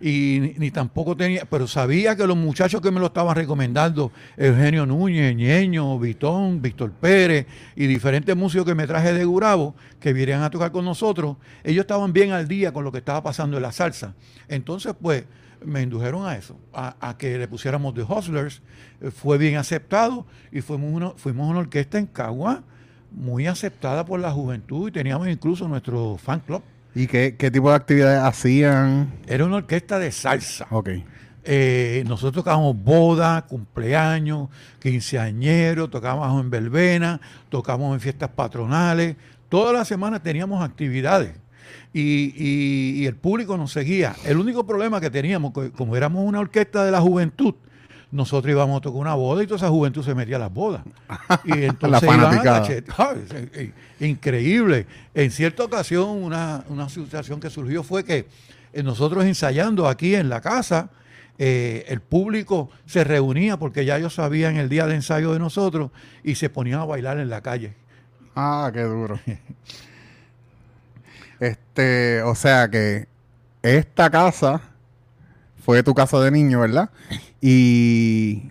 y 0.00 0.38
ni, 0.40 0.54
ni 0.58 0.70
tampoco 0.70 1.16
tenía, 1.16 1.46
pero 1.46 1.66
sabía 1.66 2.14
que 2.16 2.26
los 2.26 2.36
muchachos 2.36 2.80
que 2.82 2.90
me 2.90 3.00
lo 3.00 3.06
estaban 3.06 3.34
recomendando, 3.34 4.12
Eugenio 4.36 4.84
Núñez, 4.84 5.34
Ñeño, 5.34 5.98
Vitón, 5.98 6.60
Víctor 6.60 6.92
Pérez 6.92 7.46
y 7.74 7.86
diferentes 7.86 8.36
músicos 8.36 8.66
que 8.66 8.74
me 8.74 8.86
traje 8.86 9.14
de 9.14 9.24
Gurabo 9.24 9.74
que 9.98 10.12
vinieran 10.12 10.42
a 10.42 10.50
tocar 10.50 10.70
con 10.70 10.84
nosotros, 10.84 11.38
ellos 11.64 11.80
estaban 11.82 12.12
bien 12.12 12.32
al 12.32 12.46
día 12.46 12.72
con 12.72 12.84
lo 12.84 12.92
que 12.92 12.98
estaba 12.98 13.22
pasando 13.22 13.56
en 13.56 13.62
la 13.62 13.72
salsa. 13.72 14.14
Entonces, 14.48 14.94
pues, 15.00 15.24
me 15.64 15.82
indujeron 15.82 16.24
a 16.26 16.36
eso, 16.36 16.56
a, 16.72 16.94
a 17.00 17.18
que 17.18 17.36
le 17.36 17.48
pusiéramos 17.48 17.92
The 17.94 18.02
Hustlers. 18.02 18.62
Eh, 19.00 19.10
fue 19.10 19.38
bien 19.38 19.56
aceptado 19.56 20.24
y 20.52 20.60
fuimos 20.60 20.92
una, 20.92 21.10
fuimos 21.16 21.48
una 21.50 21.60
orquesta 21.60 21.98
en 21.98 22.06
Cagua 22.06 22.62
muy 23.12 23.46
aceptada 23.46 24.04
por 24.04 24.20
la 24.20 24.30
juventud 24.30 24.88
y 24.88 24.92
teníamos 24.92 25.28
incluso 25.28 25.66
nuestro 25.68 26.16
fan 26.18 26.40
club. 26.40 26.62
¿Y 26.94 27.06
qué, 27.06 27.36
qué 27.36 27.50
tipo 27.50 27.70
de 27.70 27.76
actividades 27.76 28.22
hacían? 28.22 29.12
Era 29.26 29.44
una 29.44 29.56
orquesta 29.56 29.98
de 29.98 30.10
salsa. 30.12 30.66
Ok. 30.70 30.90
Eh, 31.44 32.04
nosotros 32.06 32.44
tocábamos 32.44 32.76
boda, 32.82 33.46
cumpleaños, 33.46 34.48
quinceañeros, 34.80 35.90
tocábamos 35.90 36.42
en 36.42 36.50
verbena, 36.50 37.20
tocábamos 37.48 37.94
en 37.94 38.00
fiestas 38.00 38.30
patronales. 38.30 39.16
Todas 39.48 39.72
las 39.72 39.88
semanas 39.88 40.22
teníamos 40.22 40.62
actividades 40.62 41.34
y, 41.94 42.34
y- 42.36 43.02
y 43.02 43.06
el 43.06 43.14
público 43.16 43.56
nos 43.56 43.72
seguía. 43.72 44.14
El 44.26 44.36
único 44.38 44.66
problema 44.66 45.00
que 45.00 45.08
teníamos, 45.10 45.52
como 45.74 45.96
éramos 45.96 46.24
una 46.26 46.40
orquesta 46.40 46.84
de 46.84 46.90
la 46.90 47.00
juventud, 47.00 47.54
nosotros 48.10 48.50
íbamos 48.50 48.78
a 48.78 48.80
tocar 48.80 49.00
una 49.00 49.14
boda 49.14 49.42
y 49.42 49.46
toda 49.46 49.58
esa 49.58 49.68
juventud 49.68 50.02
se 50.02 50.14
metía 50.14 50.36
a 50.36 50.40
las 50.40 50.52
bodas. 50.52 50.82
Y 51.44 51.52
entonces 51.64 52.02
iban 52.02 52.46
a 52.46 52.66
eh, 52.66 53.72
Increíble. 54.00 54.86
En 55.14 55.30
cierta 55.30 55.64
ocasión, 55.64 56.08
una, 56.08 56.64
una 56.68 56.88
situación 56.88 57.40
que 57.40 57.50
surgió 57.50 57.82
fue 57.82 58.04
que 58.04 58.26
eh, 58.72 58.82
nosotros 58.82 59.24
ensayando 59.24 59.88
aquí 59.88 60.14
en 60.14 60.28
la 60.28 60.40
casa, 60.40 60.90
eh, 61.38 61.84
el 61.88 62.00
público 62.00 62.70
se 62.86 63.04
reunía 63.04 63.58
porque 63.58 63.84
ya 63.84 63.96
ellos 63.96 64.14
sabían 64.14 64.56
el 64.56 64.68
día 64.68 64.86
de 64.86 64.94
ensayo 64.94 65.32
de 65.32 65.38
nosotros 65.38 65.90
y 66.24 66.34
se 66.34 66.48
ponían 66.48 66.80
a 66.80 66.84
bailar 66.84 67.18
en 67.18 67.28
la 67.28 67.42
calle. 67.42 67.74
Ah, 68.34 68.70
qué 68.72 68.82
duro. 68.82 69.18
este, 71.40 72.22
o 72.22 72.34
sea 72.34 72.70
que 72.70 73.06
esta 73.62 74.10
casa 74.10 74.62
fue 75.68 75.82
tu 75.82 75.92
casa 75.94 76.18
de 76.20 76.30
niño, 76.30 76.60
¿verdad? 76.60 76.88
Y 77.42 78.44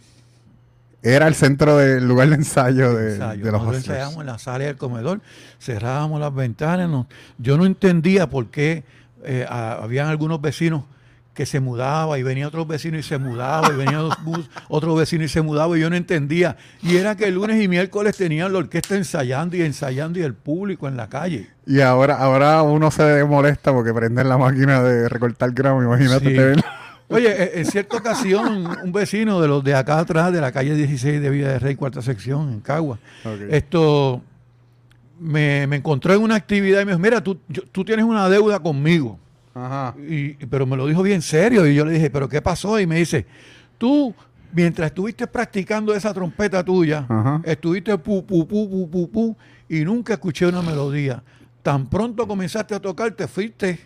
era 1.02 1.28
el 1.28 1.34
centro 1.34 1.76
del 1.76 2.08
lugar 2.08 2.30
de 2.30 2.36
ensayo 2.36 2.94
de, 2.94 3.14
ensayo. 3.14 3.44
de 3.44 3.52
los 3.52 3.60
Nosotros 3.62 3.78
hustlers. 3.80 3.88
ensayábamos 3.88 4.20
en 4.22 4.26
la 4.28 4.38
sala 4.38 4.66
del 4.66 4.78
comedor, 4.78 5.22
cerrábamos 5.60 6.20
las 6.20 6.36
ventanas. 6.36 6.88
no- 6.88 7.08
yo 7.40 7.58
no 7.58 7.66
entendía 7.66 8.30
por 8.30 8.52
qué 8.52 8.84
eh, 9.24 9.48
a- 9.50 9.80
habían 9.82 10.10
algunos 10.10 10.40
vecinos 10.42 10.84
que 11.34 11.48
se 11.48 11.60
mudaba 11.60 12.20
y 12.20 12.24
venía 12.24 12.48
otro 12.48 12.68
vecino 12.68 13.00
y 13.00 13.04
se 13.04 13.18
mudaba 13.18 13.70
y 13.74 13.76
venía 13.76 14.00
otro 14.70 14.94
vecino 14.96 15.24
y 15.24 15.28
se 15.28 15.42
mudaba 15.42 15.76
y 15.76 15.82
yo 15.82 15.90
no 15.90 15.96
entendía. 15.96 16.56
Y 16.84 16.98
era 16.98 17.16
que 17.16 17.26
el 17.26 17.34
lunes 17.34 17.60
y 17.64 17.68
miércoles 17.68 18.16
tenían 18.16 18.54
la 18.54 18.60
orquesta 18.60 18.96
ensayando 18.96 19.58
y 19.58 19.64
ensayando 19.64 20.20
y 20.20 20.22
el 20.22 20.36
público 20.36 20.88
en 20.88 20.98
la 20.98 21.10
calle. 21.10 21.50
Y 21.66 21.82
ahora, 21.82 22.18
ahora 22.18 22.62
uno 22.62 22.92
se 22.92 23.24
molesta 23.24 23.74
porque 23.74 23.92
prenden 23.92 24.30
la 24.30 24.38
máquina 24.38 24.84
de 24.84 25.10
recortar 25.10 25.50
gramo, 25.52 25.82
imagínate. 25.82 26.54
Sí. 26.54 26.62
Oye, 27.10 27.30
e- 27.32 27.60
en 27.60 27.66
cierta 27.66 27.98
ocasión, 27.98 28.68
un 28.84 28.92
vecino 28.92 29.40
de 29.42 29.48
los 29.48 29.64
de 29.64 29.74
acá 29.76 30.00
atrás, 30.00 30.34
de 30.34 30.42
la 30.42 30.52
calle 30.52 30.76
16 30.76 31.22
de 31.22 31.30
Villa 31.30 31.48
de 31.50 31.60
Rey, 31.60 31.76
cuarta 31.76 32.02
sección, 32.02 32.52
en 32.52 32.60
Cagua, 32.60 33.00
esto 33.50 34.22
me, 35.20 35.66
me 35.68 35.78
encontró 35.78 36.14
en 36.14 36.22
una 36.22 36.36
actividad 36.36 36.82
y 36.82 36.86
me 36.86 36.92
dijo, 36.92 37.00
mira, 37.00 37.24
tú, 37.24 37.40
yo- 37.48 37.64
tú 37.72 37.86
tienes 37.86 38.06
una 38.06 38.28
deuda 38.30 38.60
conmigo. 38.60 39.18
Ajá. 39.56 39.96
Y, 40.08 40.34
pero 40.48 40.66
me 40.68 40.76
lo 40.78 40.86
dijo 40.86 41.02
bien 41.02 41.22
serio 41.22 41.66
y 41.66 41.74
yo 41.74 41.86
le 41.86 41.94
dije, 41.94 42.10
¿pero 42.10 42.28
qué 42.30 42.42
pasó? 42.42 42.80
Y 42.80 42.86
me 42.86 42.98
dice, 42.98 43.26
tú, 43.78 44.14
mientras 44.52 44.88
estuviste 44.88 45.26
practicando 45.28 45.96
esa 45.96 46.14
trompeta 46.14 46.64
tuya, 46.64 47.06
Ajá. 47.10 47.42
estuviste 47.46 47.98
pu, 47.98 48.24
pu, 48.26 48.48
pu, 48.48 48.70
pu, 48.70 48.90
pu, 48.92 49.10
pu, 49.12 49.38
y 49.70 49.84
nunca 49.86 50.14
escuché 50.14 50.46
una 50.46 50.62
melodía. 50.62 51.24
Tan 51.64 51.88
pronto 51.90 52.28
comenzaste 52.28 52.76
a 52.76 52.80
tocar, 52.80 53.12
te 53.14 53.28
fuiste 53.28 53.80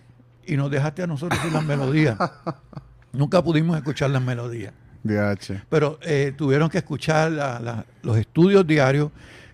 y 0.46 0.58
nos 0.58 0.70
dejaste 0.70 1.04
a 1.04 1.08
nosotros 1.08 1.40
sin 1.42 1.54
las 1.54 1.63
melodías. 1.63 2.18
nunca 3.13 3.41
pudimos 3.44 3.77
escuchar 3.77 4.10
las 4.12 4.22
melodías. 4.22 4.74
DH. 5.03 5.63
Pero 5.70 5.98
eh, 6.03 6.34
tuvieron 6.38 6.70
que 6.70 6.77
escuchar 6.77 7.32
la- 7.32 7.60
la- 7.60 7.86
los 8.03 8.18
estudios 8.18 8.65
diarios, 8.68 9.12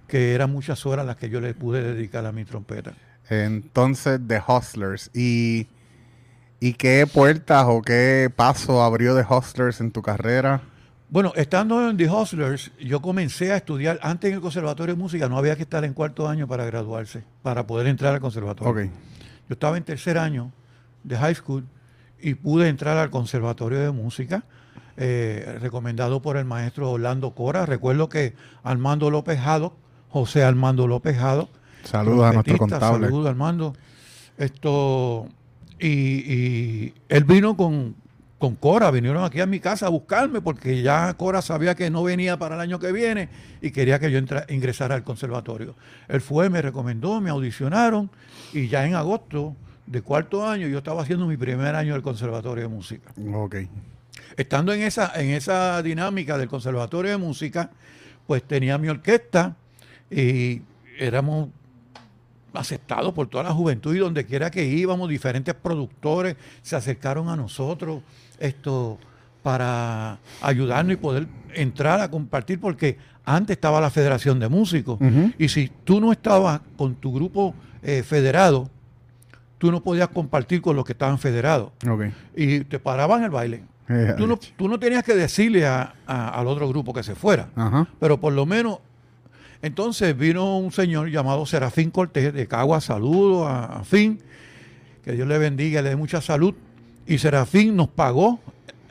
que 0.08 0.34
eran 0.34 0.52
muchas 0.52 0.86
horas 0.86 1.06
las 1.06 1.16
que 1.18 1.30
yo 1.30 1.40
le 1.42 1.54
pude 1.54 1.82
dedicar 1.82 2.26
a 2.26 2.32
mi 2.32 2.44
trompeta. 2.46 2.94
Entonces, 3.30 4.20
The 4.26 4.42
Hustlers. 4.46 5.10
¿Y, 5.14 5.68
¿Y 6.60 6.74
qué 6.74 7.08
puertas 7.12 7.66
o 7.68 7.82
qué 7.82 8.32
paso 8.36 8.82
abrió 8.84 9.16
The 9.16 9.26
Hustlers 9.34 9.80
en 9.82 9.92
tu 9.92 10.02
carrera? 10.02 10.62
Bueno, 11.10 11.32
estando 11.36 11.90
en 11.90 11.96
The 11.96 12.10
Hustlers, 12.10 12.72
yo 12.80 13.02
comencé 13.02 13.54
a 13.54 13.58
estudiar, 13.58 14.00
antes 14.02 14.30
en 14.30 14.36
el 14.36 14.42
Conservatorio 14.42 14.96
de 14.96 15.00
Música 15.02 15.30
no 15.30 15.38
había 15.38 15.56
que 15.56 15.62
estar 15.64 15.86
en 15.86 15.94
cuarto 15.94 16.28
año 16.28 16.48
para 16.48 16.66
graduarse, 16.66 17.24
para 17.44 17.66
poder 17.66 17.88
entrar 17.88 18.14
al 18.14 18.20
conservatorio. 18.20 18.72
Ok. 18.72 18.92
Yo 19.48 19.54
estaba 19.54 19.78
en 19.78 19.84
tercer 19.84 20.18
año 20.18 20.52
de 21.04 21.16
high 21.18 21.36
school 21.36 21.64
y 22.22 22.34
pude 22.36 22.68
entrar 22.70 22.98
al 22.98 23.10
Conservatorio 23.10 23.80
de 23.80 23.92
Música, 23.92 24.44
eh, 24.98 25.58
recomendado 25.62 26.22
por 26.22 26.38
el 26.38 26.46
maestro 26.46 26.92
Orlando 26.92 27.32
Cora. 27.32 27.66
Recuerdo 27.66 28.10
que 28.10 28.34
Armando 28.64 29.10
López 29.12 29.40
Jado, 29.40 29.76
José 30.10 30.44
Armando 30.44 30.88
López 30.88 31.18
Jado, 31.18 31.50
Saludos 31.84 32.26
a 32.26 32.34
nuestro 32.34 32.58
contable. 32.58 33.06
Saludos, 33.08 33.30
Armando. 33.30 33.74
Esto, 34.38 35.28
y, 35.80 35.88
y 35.88 36.94
él 37.10 37.24
vino 37.24 37.56
con, 37.56 37.96
con 38.38 38.56
Cora, 38.56 38.92
vinieron 38.92 39.24
aquí 39.24 39.40
a 39.40 39.46
mi 39.46 39.60
casa 39.60 39.88
a 39.88 39.90
buscarme 39.90 40.42
porque 40.42 40.82
ya 40.82 41.14
Cora 41.16 41.42
sabía 41.42 41.76
que 41.76 41.90
no 41.90 42.04
venía 42.04 42.38
para 42.38 42.56
el 42.56 42.62
año 42.62 42.80
que 42.80 42.92
viene 42.92 43.30
y 43.62 43.72
quería 43.72 44.00
que 44.00 44.12
yo 44.12 44.20
entra- 44.20 44.46
ingresara 44.50 44.96
al 44.96 45.04
conservatorio. 45.04 45.76
Él 46.08 46.22
fue, 46.22 46.50
me 46.50 46.62
recomendó, 46.62 47.20
me 47.22 47.30
audicionaron 47.30 48.10
y 48.54 48.68
ya 48.68 48.86
en 48.86 48.96
agosto 48.96 49.56
de 49.88 50.02
cuarto 50.02 50.46
año 50.46 50.68
yo 50.68 50.78
estaba 50.78 51.02
haciendo 51.02 51.26
mi 51.26 51.38
primer 51.38 51.74
año 51.74 51.94
del 51.94 52.02
conservatorio 52.02 52.64
de 52.64 52.70
música. 52.70 53.12
Ok. 53.34 53.56
Estando 54.36 54.74
en 54.74 54.82
esa, 54.82 55.12
en 55.20 55.32
esa 55.32 55.82
dinámica 55.82 56.38
del 56.38 56.48
Conservatorio 56.48 57.12
de 57.12 57.18
Música, 57.18 57.72
pues 58.28 58.44
tenía 58.44 58.78
mi 58.78 58.90
orquesta 58.90 59.56
y 60.12 60.62
éramos 61.00 61.50
aceptados 62.54 63.14
por 63.14 63.28
toda 63.28 63.44
la 63.44 63.54
juventud 63.54 63.96
y 63.96 64.00
donde 64.00 64.26
quiera 64.26 64.52
que 64.52 64.66
íbamos, 64.66 65.10
diferentes 65.10 65.56
productores 65.56 66.36
se 66.62 66.76
acercaron 66.76 67.30
a 67.30 67.36
nosotros 67.36 68.02
esto 68.40 68.98
para 69.44 70.20
ayudarnos 70.42 70.94
y 70.94 70.98
poder 70.98 71.28
entrar 71.54 72.02
a 72.02 72.12
compartir, 72.12 72.60
porque 72.60 72.98
antes 73.24 73.56
estaba 73.56 73.80
la 73.80 73.90
Federación 73.90 74.40
de 74.40 74.50
Músicos 74.50 75.00
y 75.38 75.48
si 75.48 75.72
tú 75.84 76.02
no 76.02 76.12
estabas 76.12 76.62
con 76.76 76.96
tu 76.96 77.14
grupo 77.14 77.56
eh, 77.82 78.04
federado, 78.04 78.70
tú 79.58 79.72
no 79.72 79.82
podías 79.82 80.10
compartir 80.10 80.62
con 80.62 80.76
los 80.76 80.86
que 80.86 80.94
estaban 80.94 81.18
federados 81.20 81.72
y 82.36 82.62
te 82.62 82.80
paraban 82.80 83.24
el 83.24 83.30
baile. 83.30 83.64
Eh, 83.90 84.14
Tú 84.18 84.28
no, 84.28 84.38
tú 84.58 84.68
no 84.68 84.78
tenías 84.80 85.04
que 85.04 85.16
decirle 85.16 85.66
a- 85.66 85.94
a- 86.06 86.30
al 86.40 86.48
otro 86.48 86.68
grupo 86.68 86.94
que 86.94 87.04
se 87.04 87.16
fuera, 87.16 87.48
pero 88.00 88.20
por 88.20 88.34
lo 88.34 88.46
menos. 88.46 88.80
Entonces 89.62 90.16
vino 90.18 90.58
un 90.60 90.72
señor 90.72 91.10
llamado 91.10 91.46
Serafín 91.46 91.90
Cortés 91.90 92.34
de 92.34 92.48
Cagua, 92.48 92.80
saludo 92.82 93.48
a, 93.48 93.66
a 93.80 93.84
Fin, 93.84 94.20
que 95.04 95.14
Dios 95.14 95.28
le 95.28 95.38
bendiga, 95.38 95.82
le 95.82 95.90
dé 95.90 95.96
mucha 95.96 96.22
salud. 96.22 96.54
Y 97.08 97.18
Serafín 97.18 97.76
nos 97.76 97.88
pagó 97.88 98.40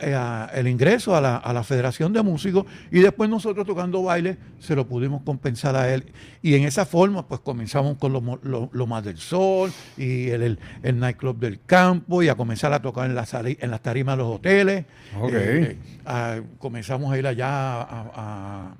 eh, 0.00 0.46
el 0.54 0.68
ingreso 0.68 1.14
a 1.16 1.20
la, 1.20 1.36
a 1.36 1.52
la 1.52 1.62
Federación 1.64 2.12
de 2.12 2.22
Músicos 2.22 2.66
y 2.90 3.00
después 3.00 3.28
nosotros 3.30 3.66
tocando 3.66 4.02
baile 4.02 4.36
se 4.58 4.74
lo 4.76 4.86
pudimos 4.86 5.22
compensar 5.22 5.76
a 5.76 5.92
él. 5.92 6.04
Y 6.42 6.54
en 6.54 6.64
esa 6.64 6.84
forma 6.86 7.26
pues 7.26 7.40
comenzamos 7.40 7.96
con 7.98 8.12
lo, 8.12 8.38
lo- 8.42 8.68
lo 8.72 8.86
más 8.86 9.04
del 9.04 9.18
sol 9.18 9.72
y 9.96 10.28
el, 10.30 10.42
el, 10.42 10.58
el 10.82 10.98
nightclub 10.98 11.38
del 11.38 11.60
campo 11.64 12.22
y 12.22 12.28
a 12.28 12.34
comenzar 12.34 12.72
a 12.72 12.80
tocar 12.82 13.06
en 13.06 13.14
las, 13.14 13.30
sali- 13.30 13.58
en 13.60 13.70
las 13.70 13.80
tarimas 13.82 14.16
de 14.16 14.22
los 14.22 14.36
hoteles. 14.36 14.84
Ok. 15.20 15.30
Eh, 15.34 15.78
a- 16.04 16.40
comenzamos 16.58 17.12
a 17.12 17.18
ir 17.18 17.26
allá 17.26 17.48
a, 17.82 17.86
a 18.14 18.74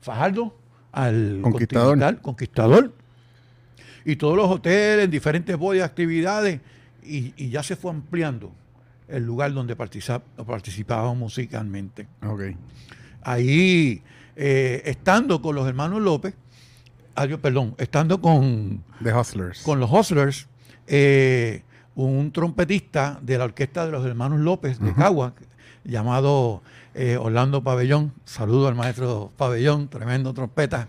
Fajardo, 0.00 0.54
al 0.92 1.40
Conquistador. 1.42 2.20
Conquistador, 2.22 2.92
y 4.04 4.16
todos 4.16 4.36
los 4.36 4.48
hoteles, 4.50 5.10
diferentes 5.10 5.56
bodas, 5.56 5.82
actividades, 5.82 6.60
y, 7.04 7.34
y 7.36 7.50
ya 7.50 7.62
se 7.62 7.76
fue 7.76 7.90
ampliando 7.90 8.52
el 9.08 9.24
lugar 9.24 9.52
donde 9.52 9.76
participa- 9.76 10.22
participábamos 10.46 11.16
musicalmente. 11.16 12.06
Ok. 12.26 12.42
Ahí, 13.22 14.02
eh, 14.36 14.82
estando 14.84 15.42
con 15.42 15.54
los 15.54 15.66
hermanos 15.66 16.00
López, 16.00 16.34
ah, 17.14 17.26
yo, 17.26 17.40
perdón, 17.40 17.74
estando 17.78 18.20
con, 18.20 18.84
The 19.02 19.12
Hustlers. 19.12 19.62
con 19.62 19.80
los 19.80 19.90
Hustlers, 19.90 20.46
eh, 20.86 21.62
un 21.94 22.30
trompetista 22.32 23.18
de 23.22 23.38
la 23.38 23.44
orquesta 23.44 23.84
de 23.84 23.92
los 23.92 24.06
hermanos 24.06 24.38
López 24.40 24.78
de 24.80 24.94
Cagua, 24.94 25.34
llamado 25.84 26.62
eh, 26.94 27.16
Orlando 27.16 27.62
Pabellón, 27.62 28.12
saludo 28.24 28.68
al 28.68 28.74
maestro 28.76 29.32
Pabellón, 29.36 29.88
tremendo 29.88 30.32
trompeta, 30.34 30.88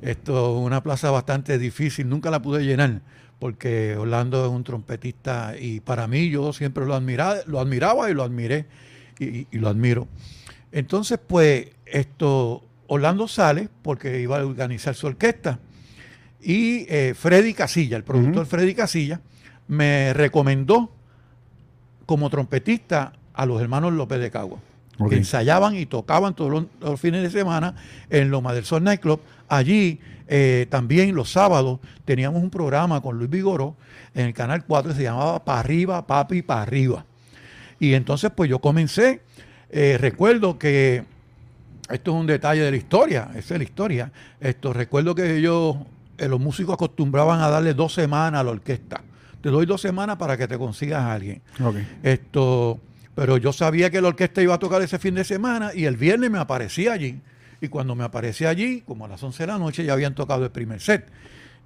Esto 0.00 0.58
una 0.58 0.80
plaza 0.82 1.10
bastante 1.10 1.58
difícil, 1.58 2.08
nunca 2.08 2.30
la 2.30 2.40
pude 2.40 2.64
llenar 2.64 3.00
porque 3.38 3.96
Orlando 3.96 4.44
es 4.44 4.50
un 4.50 4.64
trompetista 4.64 5.54
y 5.58 5.80
para 5.80 6.06
mí 6.06 6.28
yo 6.30 6.52
siempre 6.52 6.84
lo 6.86 6.94
admiraba, 6.94 7.36
lo 7.46 7.60
admiraba 7.60 8.10
y 8.10 8.14
lo 8.14 8.22
admiré 8.22 8.66
y, 9.18 9.46
lo 9.56 9.68
admiro. 9.68 10.08
Entonces, 10.72 11.18
pues, 11.24 11.68
esto, 11.86 12.64
Orlando 12.86 13.28
sale 13.28 13.68
porque 13.82 14.20
iba 14.20 14.38
a 14.38 14.44
organizar 14.44 14.94
su 14.94 15.06
orquesta 15.06 15.58
y 16.40 16.86
eh, 16.88 17.14
Freddy 17.16 17.54
Casilla, 17.54 17.96
el 17.96 18.04
productor 18.04 18.46
Freddy 18.46 18.74
Casilla, 18.74 19.20
me 19.66 20.12
recomendó 20.14 20.90
como 22.06 22.30
trompetista 22.30 23.12
a 23.34 23.46
los 23.46 23.60
hermanos 23.60 23.92
López 23.92 24.20
de 24.20 24.30
Cagua, 24.30 24.58
que 25.08 25.16
ensayaban 25.16 25.76
y 25.76 25.86
tocaban 25.86 26.34
todos 26.34 26.66
los, 26.80 27.00
fines 27.00 27.22
de 27.22 27.30
semana 27.30 27.76
en 28.10 28.30
Loma 28.30 28.52
del 28.52 28.64
Sol 28.64 28.82
Nightclub. 28.82 29.20
Allí 29.48 30.00
eh, 30.26 30.66
también 30.70 31.14
los 31.14 31.32
sábados 31.32 31.80
teníamos 32.04 32.42
un 32.42 32.50
programa 32.50 33.00
con 33.00 33.16
Luis 33.18 33.30
Vigoro 33.30 33.76
en 34.14 34.26
el 34.26 34.34
Canal 34.34 34.64
4 34.64 34.94
se 34.94 35.02
llamaba 35.04 35.44
Pa' 35.44 35.60
arriba, 35.60 36.06
papi, 36.06 36.42
pa' 36.42 36.62
arriba. 36.62 37.04
Y 37.78 37.94
entonces 37.94 38.30
pues 38.34 38.50
yo 38.50 38.58
comencé, 38.58 39.22
eh, 39.70 39.96
recuerdo 40.00 40.58
que, 40.58 41.04
esto 41.88 42.10
es 42.10 42.16
un 42.20 42.26
detalle 42.26 42.62
de 42.62 42.70
la 42.70 42.76
historia, 42.76 43.30
esa 43.36 43.54
es 43.54 43.58
la 43.58 43.64
historia, 43.64 44.12
esto 44.40 44.72
recuerdo 44.72 45.14
que 45.14 45.36
ellos, 45.36 45.76
eh, 46.18 46.28
los 46.28 46.40
músicos 46.40 46.74
acostumbraban 46.74 47.40
a 47.40 47.48
darle 47.48 47.74
dos 47.74 47.94
semanas 47.94 48.40
a 48.40 48.44
la 48.44 48.50
orquesta. 48.50 49.02
Te 49.40 49.50
doy 49.50 49.66
dos 49.66 49.80
semanas 49.80 50.16
para 50.16 50.36
que 50.36 50.48
te 50.48 50.58
consigas 50.58 51.00
a 51.00 51.12
alguien. 51.12 51.40
Esto, 52.02 52.80
pero 53.14 53.36
yo 53.36 53.52
sabía 53.52 53.88
que 53.88 54.00
la 54.00 54.08
orquesta 54.08 54.42
iba 54.42 54.54
a 54.54 54.58
tocar 54.58 54.82
ese 54.82 54.98
fin 54.98 55.14
de 55.14 55.22
semana 55.22 55.70
y 55.72 55.84
el 55.84 55.96
viernes 55.96 56.28
me 56.28 56.38
aparecía 56.38 56.92
allí. 56.92 57.20
Y 57.60 57.68
cuando 57.68 57.94
me 57.94 58.04
aparecí 58.04 58.44
allí, 58.44 58.82
como 58.82 59.04
a 59.04 59.08
las 59.08 59.22
11 59.22 59.42
de 59.42 59.46
la 59.46 59.58
noche, 59.58 59.84
ya 59.84 59.92
habían 59.92 60.14
tocado 60.14 60.44
el 60.44 60.50
primer 60.50 60.80
set. 60.80 61.06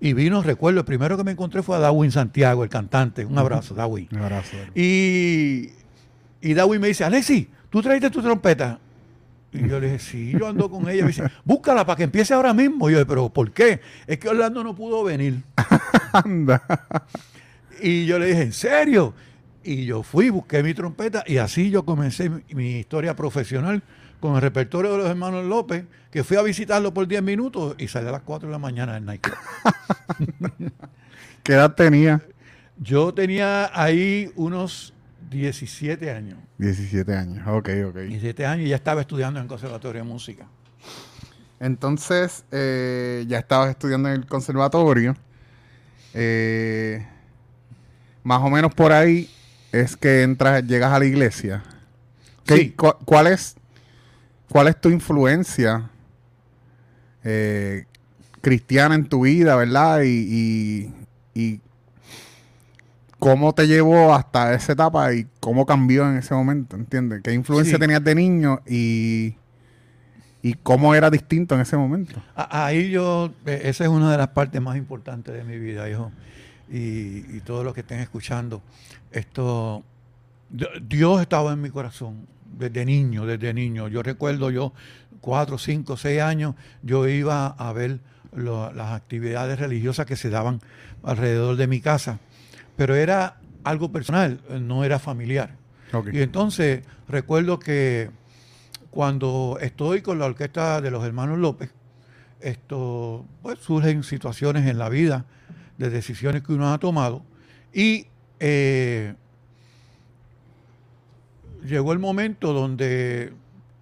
Y 0.01 0.15
vino, 0.15 0.43
recuerdo, 0.43 0.81
el 0.81 0.87
primero 0.87 1.17
que 1.17 1.25
me 1.25 1.33
encontré 1.33 1.63
fue 1.63 1.77
a 1.77 1.79
Darwin 1.79 2.11
Santiago, 2.11 2.65
el 2.65 2.71
cantante. 2.71 3.25
Un 3.25 3.39
abrazo, 3.39 3.75
Darwin. 3.75 4.09
Un 4.11 4.19
abrazo. 4.19 4.57
Y, 4.75 5.71
y 6.41 6.55
Darwin 6.55 6.81
me 6.81 6.89
dice, 6.89 7.05
Alexi, 7.05 7.49
¿tú 7.71 7.83
traiste 7.83 8.11
tu 8.11 8.21
trompeta? 8.21 8.81
Y 9.53 9.69
yo 9.69 9.79
le 9.79 9.93
dije, 9.93 9.99
sí, 9.99 10.33
yo 10.33 10.49
ando 10.49 10.71
con 10.71 10.89
ella. 10.89 11.03
Me 11.03 11.09
dice, 11.09 11.25
búscala 11.45 11.85
para 11.85 11.99
que 11.99 12.05
empiece 12.05 12.33
ahora 12.33 12.55
mismo. 12.55 12.89
Y 12.89 12.95
yo, 12.95 13.07
pero 13.07 13.29
¿por 13.29 13.53
qué? 13.53 13.81
Es 14.07 14.19
que 14.19 14.29
Orlando 14.29 14.65
no 14.65 14.75
pudo 14.75 15.05
venir. 15.05 15.43
Anda. 16.13 16.63
Y 17.81 18.07
yo 18.07 18.19
le 18.19 18.27
dije, 18.27 18.43
¿en 18.43 18.53
serio? 18.53 19.15
Y 19.63 19.85
yo 19.85 20.03
fui, 20.03 20.31
busqué 20.31 20.63
mi 20.63 20.75
trompeta 20.75 21.23
y 21.27 21.37
así 21.37 21.71
yo 21.71 21.85
comencé 21.85 22.31
mi 22.51 22.79
historia 22.79 23.15
profesional 23.15 23.83
con 24.23 24.37
el 24.37 24.41
repertorio 24.41 24.93
de 24.93 24.99
los 24.99 25.07
hermanos 25.09 25.45
López, 25.45 25.85
que 26.12 26.23
fui 26.23 26.37
a 26.37 26.43
visitarlo 26.43 26.95
por 26.95 27.09
10 27.09 27.25
minutos 27.25 27.75
y 27.76 27.88
salí 27.88 28.07
a 28.07 28.12
las 28.12 28.23
4 28.23 28.49
de 28.49 28.52
la 28.52 28.59
mañana 28.61 28.97
en 28.97 29.05
Nike. 29.05 29.33
¿Qué 31.43 31.55
edad 31.55 31.75
tenía? 31.75 32.23
Yo 32.79 33.12
tenía 33.12 33.69
ahí 33.75 34.31
unos 34.37 34.95
17 35.29 36.09
años. 36.12 36.38
17 36.59 37.17
años, 37.17 37.45
ok, 37.49 37.69
ok. 37.88 37.97
17 37.97 38.47
años 38.47 38.67
y 38.67 38.69
ya 38.69 38.76
estaba 38.76 39.00
estudiando 39.00 39.41
en 39.41 39.43
el 39.43 39.49
Conservatorio 39.49 40.05
de 40.05 40.09
Música. 40.09 40.47
Entonces, 41.59 42.45
eh, 42.52 43.25
ya 43.26 43.41
estabas 43.41 43.71
estudiando 43.71 44.09
en 44.09 44.14
el 44.14 44.26
conservatorio. 44.26 45.17
Eh, 46.14 47.05
más 48.23 48.41
o 48.41 48.50
menos 48.50 48.73
por 48.73 48.93
ahí 48.93 49.29
es 49.73 49.97
que 49.97 50.23
entras, 50.23 50.64
llegas 50.64 50.93
a 50.93 51.00
la 51.00 51.07
iglesia. 51.07 51.64
Sí. 52.47 52.73
¿Cuál 53.05 53.26
es 53.26 53.57
¿Cuál 54.52 54.68
es 54.68 54.78
tu 54.78 54.90
influencia 54.90 55.88
eh, 57.25 57.87
cristiana 58.42 58.94
en 58.94 59.06
tu 59.06 59.23
vida, 59.23 59.56
verdad? 59.56 60.02
Y, 60.04 60.92
cómo 63.18 63.54
te 63.54 63.66
llevó 63.66 64.14
hasta 64.14 64.52
esa 64.52 64.75
etapa 64.75 65.14
y 65.14 65.26
cómo 65.40 65.64
cambió 65.64 66.06
en 66.06 66.18
ese 66.18 66.35
momento, 66.35 66.76
¿entiendes? 66.76 67.23
¿Qué 67.23 67.32
influencia 67.32 67.78
tenías 67.78 68.04
de 68.04 68.14
niño 68.14 68.61
y, 68.66 69.37
y 70.42 70.52
cómo 70.62 70.94
era 70.94 71.09
distinto 71.09 71.54
en 71.54 71.62
ese 71.62 71.78
momento? 71.78 72.23
Ahí 72.35 72.90
yo, 72.90 73.32
e, 73.47 73.71
esa 73.71 73.85
es 73.85 73.90
una 73.90 74.12
de 74.12 74.18
las 74.18 74.28
partes 74.28 74.61
más 74.61 74.76
importantes 74.76 75.32
de 75.32 75.44
mi 75.44 75.59
vida, 75.59 75.88
hijo. 75.88 76.12
Y, 76.71 77.25
y 77.37 77.40
todos 77.42 77.64
los 77.64 77.73
que 77.73 77.80
estén 77.80 78.00
escuchando, 78.00 78.61
esto, 79.12 79.82
Dios 80.50 81.23
estaba 81.23 81.54
en 81.54 81.62
mi 81.62 81.71
corazón 81.71 82.26
desde 82.56 82.85
niño, 82.85 83.26
desde 83.26 83.52
niño. 83.54 83.88
Yo 83.88 84.02
recuerdo 84.02 84.50
yo, 84.50 84.73
cuatro, 85.21 85.59
cinco, 85.59 85.97
seis 85.97 86.21
años, 86.21 86.54
yo 86.82 87.09
iba 87.09 87.47
a 87.47 87.73
ver 87.73 88.00
las 88.35 88.92
actividades 88.92 89.59
religiosas 89.59 90.06
que 90.06 90.16
se 90.16 90.30
daban 90.30 90.61
alrededor 91.02 91.56
de 91.56 91.67
mi 91.67 91.80
casa, 91.80 92.19
pero 92.76 92.95
era 92.95 93.36
algo 93.65 93.93
personal, 93.93 94.41
no 94.60 94.84
era 94.84 94.99
familiar. 94.99 95.56
Y 96.10 96.23
entonces 96.23 96.84
recuerdo 97.08 97.58
que 97.58 98.10
cuando 98.91 99.58
estoy 99.60 100.00
con 100.00 100.19
la 100.19 100.26
orquesta 100.26 100.80
de 100.80 100.91
los 100.91 101.04
hermanos 101.04 101.38
López, 101.38 101.71
esto 102.41 103.26
pues, 103.43 103.58
surgen 103.58 104.02
situaciones 104.02 104.67
en 104.67 104.78
la 104.78 104.88
vida 104.88 105.26
de 105.78 105.91
decisiones 105.91 106.43
que 106.43 106.52
uno 106.52 106.73
ha 106.73 106.78
tomado 106.78 107.25
y 107.73 108.06
eh, 108.41 109.15
llegó 111.65 111.93
el 111.93 111.99
momento 111.99 112.53
donde 112.53 113.33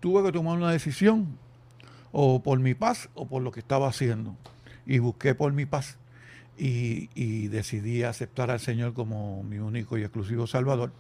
tuve 0.01 0.23
que 0.23 0.33
tomar 0.33 0.57
una 0.57 0.71
decisión, 0.71 1.39
o 2.13 2.43
por 2.43 2.59
mi 2.59 2.75
paz 2.75 3.09
o 3.15 3.27
por 3.27 3.43
lo 3.43 3.53
que 3.53 3.61
estaba 3.61 3.89
haciendo. 3.89 4.37
Y 4.87 4.99
busqué 4.99 5.35
por 5.35 5.53
mi 5.53 5.67
paz 5.67 5.99
y, 6.59 7.49
decidí 7.49 8.03
aceptar 8.03 8.51
al 8.51 8.61
Señor 8.61 8.93
como 8.93 9.43
mi 9.43 9.59
único 9.59 9.97
y 9.97 10.03
exclusivo 10.03 10.47
Salvador. 10.47 10.93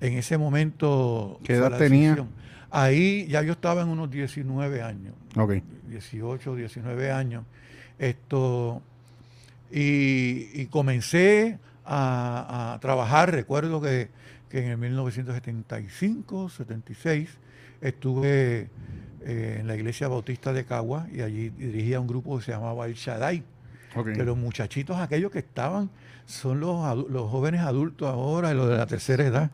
En 0.00 0.14
ese 0.14 0.38
momento... 0.38 1.40
¿Qué 1.42 1.54
edad 1.54 1.76
tenía? 1.76 2.24
Ahí 2.70 3.26
ya 3.28 3.42
yo 3.42 3.52
estaba 3.52 3.82
en 3.82 3.88
unos 3.88 4.10
19 4.10 4.82
años. 4.82 5.14
Ok. 5.36 5.54
18, 5.88 6.54
19 6.54 7.12
años. 7.12 7.44
Esto... 7.98 8.82
Y, 9.70 10.64
comencé 10.66 11.58
a 11.84 12.78
trabajar. 12.80 13.32
Recuerdo 13.32 13.82
que 13.82 14.08
que 14.48 14.64
en 14.64 14.70
el 14.70 14.78
1975, 14.78 16.48
76, 16.48 17.28
estuve 17.80 18.68
eh, 19.24 19.56
en 19.60 19.66
la 19.66 19.76
iglesia 19.76 20.08
bautista 20.08 20.52
de 20.52 20.64
Cagua 20.64 21.06
y 21.12 21.20
allí 21.20 21.50
dirigía 21.50 22.00
un 22.00 22.06
grupo 22.06 22.38
que 22.38 22.44
se 22.44 22.52
llamaba 22.52 22.86
El 22.86 22.94
Shaddai. 22.94 23.42
Que 24.14 24.22
los 24.22 24.36
muchachitos 24.36 24.96
aquellos 24.98 25.32
que 25.32 25.40
estaban 25.40 25.90
son 26.24 26.60
los, 26.60 27.08
los 27.10 27.30
jóvenes 27.30 27.62
adultos 27.62 28.06
ahora, 28.08 28.54
los 28.54 28.68
de 28.68 28.76
la 28.76 28.86
tercera 28.86 29.24
edad 29.24 29.50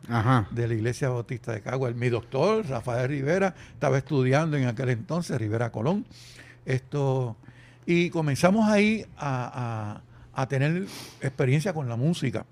de 0.51 0.67
la 0.67 0.73
iglesia 0.73 1.09
bautista 1.09 1.53
de 1.53 1.61
Cagua. 1.61 1.89
Mi 1.91 2.09
doctor, 2.09 2.67
Rafael 2.67 3.09
Rivera, 3.09 3.55
estaba 3.73 3.97
estudiando 3.97 4.57
en 4.57 4.67
aquel 4.67 4.89
entonces, 4.89 5.39
Rivera 5.39 5.71
Colón. 5.71 6.05
Esto, 6.65 7.37
y 7.85 8.09
comenzamos 8.11 8.69
ahí 8.69 9.05
a, 9.17 10.01
a, 10.35 10.41
a 10.41 10.47
tener 10.47 10.85
experiencia 11.21 11.73
con 11.73 11.87
la 11.89 11.95
música 11.95 12.45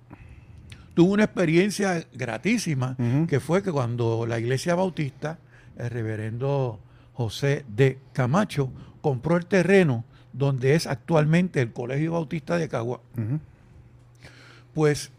tuvo 0.93 1.13
una 1.13 1.23
experiencia 1.23 2.05
gratísima, 2.13 2.95
que 3.27 3.39
fue 3.39 3.63
que 3.63 3.71
cuando 3.71 4.25
la 4.27 4.39
iglesia 4.39 4.75
bautista, 4.75 5.39
el 5.77 5.89
reverendo 5.89 6.79
José 7.13 7.65
de 7.67 7.99
Camacho, 8.13 8.71
compró 9.01 9.37
el 9.37 9.45
terreno 9.45 10.05
donde 10.31 10.75
es 10.75 10.87
actualmente 10.87 11.61
el 11.61 11.71
Colegio 11.73 12.13
Bautista 12.13 12.57
de 12.57 12.67
Cagua, 12.67 13.01
pues 14.73 15.11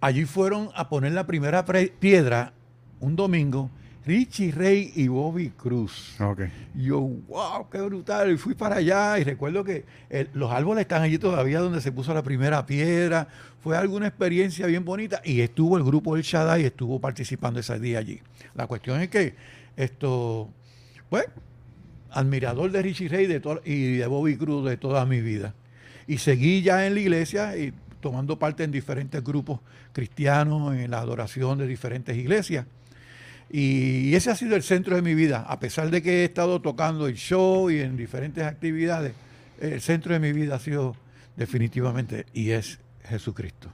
allí 0.00 0.24
fueron 0.24 0.70
a 0.74 0.88
poner 0.88 1.12
la 1.12 1.26
primera 1.26 1.64
piedra 1.64 2.52
un 3.00 3.16
domingo 3.16 3.70
Richie 4.06 4.50
Rey 4.50 4.92
y 4.96 5.08
Bobby 5.08 5.50
Cruz. 5.50 6.18
Okay. 6.20 6.50
Yo, 6.74 7.00
wow, 7.00 7.68
qué 7.70 7.80
brutal. 7.82 8.32
Y 8.32 8.38
fui 8.38 8.54
para 8.54 8.76
allá 8.76 9.18
y 9.18 9.24
recuerdo 9.24 9.62
que 9.62 9.84
los 10.32 10.50
árboles 10.50 10.82
están 10.82 11.02
allí 11.02 11.18
todavía 11.18 11.60
donde 11.60 11.80
se 11.80 11.92
puso 11.92 12.14
la 12.14 12.22
primera 12.22 12.64
piedra. 12.64 13.28
Fue 13.60 13.76
alguna 13.76 14.06
experiencia 14.06 14.66
bien 14.66 14.84
bonita 14.84 15.20
y 15.22 15.42
estuvo 15.42 15.76
el 15.76 15.84
grupo 15.84 16.16
El 16.16 16.22
Shaddai 16.22 16.62
y 16.62 16.66
estuvo 16.66 16.98
participando 16.98 17.60
ese 17.60 17.78
día 17.78 17.98
allí. 17.98 18.20
La 18.54 18.66
cuestión 18.66 19.00
es 19.02 19.10
que 19.10 19.34
esto, 19.76 20.48
pues, 21.10 21.26
admirador 22.10 22.70
de 22.70 22.82
Richie 22.82 23.08
Rey 23.08 23.26
de 23.26 23.42
y 23.64 23.98
de 23.98 24.06
Bobby 24.06 24.36
Cruz 24.36 24.68
de 24.68 24.78
toda 24.78 25.04
mi 25.04 25.20
vida. 25.20 25.54
Y 26.06 26.18
seguí 26.18 26.62
ya 26.62 26.86
en 26.86 26.94
la 26.94 27.00
iglesia 27.00 27.56
y 27.56 27.74
tomando 28.00 28.38
parte 28.38 28.64
en 28.64 28.70
diferentes 28.70 29.22
grupos 29.22 29.60
cristianos, 29.92 30.74
en 30.74 30.90
la 30.90 31.00
adoración 31.00 31.58
de 31.58 31.66
diferentes 31.66 32.16
iglesias. 32.16 32.64
Y 33.52 34.14
ese 34.14 34.30
ha 34.30 34.36
sido 34.36 34.54
el 34.56 34.62
centro 34.62 34.94
de 34.96 35.02
mi 35.02 35.14
vida. 35.14 35.44
A 35.48 35.58
pesar 35.58 35.90
de 35.90 36.02
que 36.02 36.22
he 36.22 36.24
estado 36.24 36.60
tocando 36.60 37.06
el 37.08 37.14
show 37.16 37.70
y 37.70 37.80
en 37.80 37.96
diferentes 37.96 38.44
actividades, 38.44 39.12
el 39.60 39.80
centro 39.80 40.12
de 40.12 40.20
mi 40.20 40.32
vida 40.32 40.56
ha 40.56 40.60
sido 40.60 40.94
definitivamente 41.36 42.26
y 42.32 42.50
es 42.50 42.78
Jesucristo. 43.04 43.70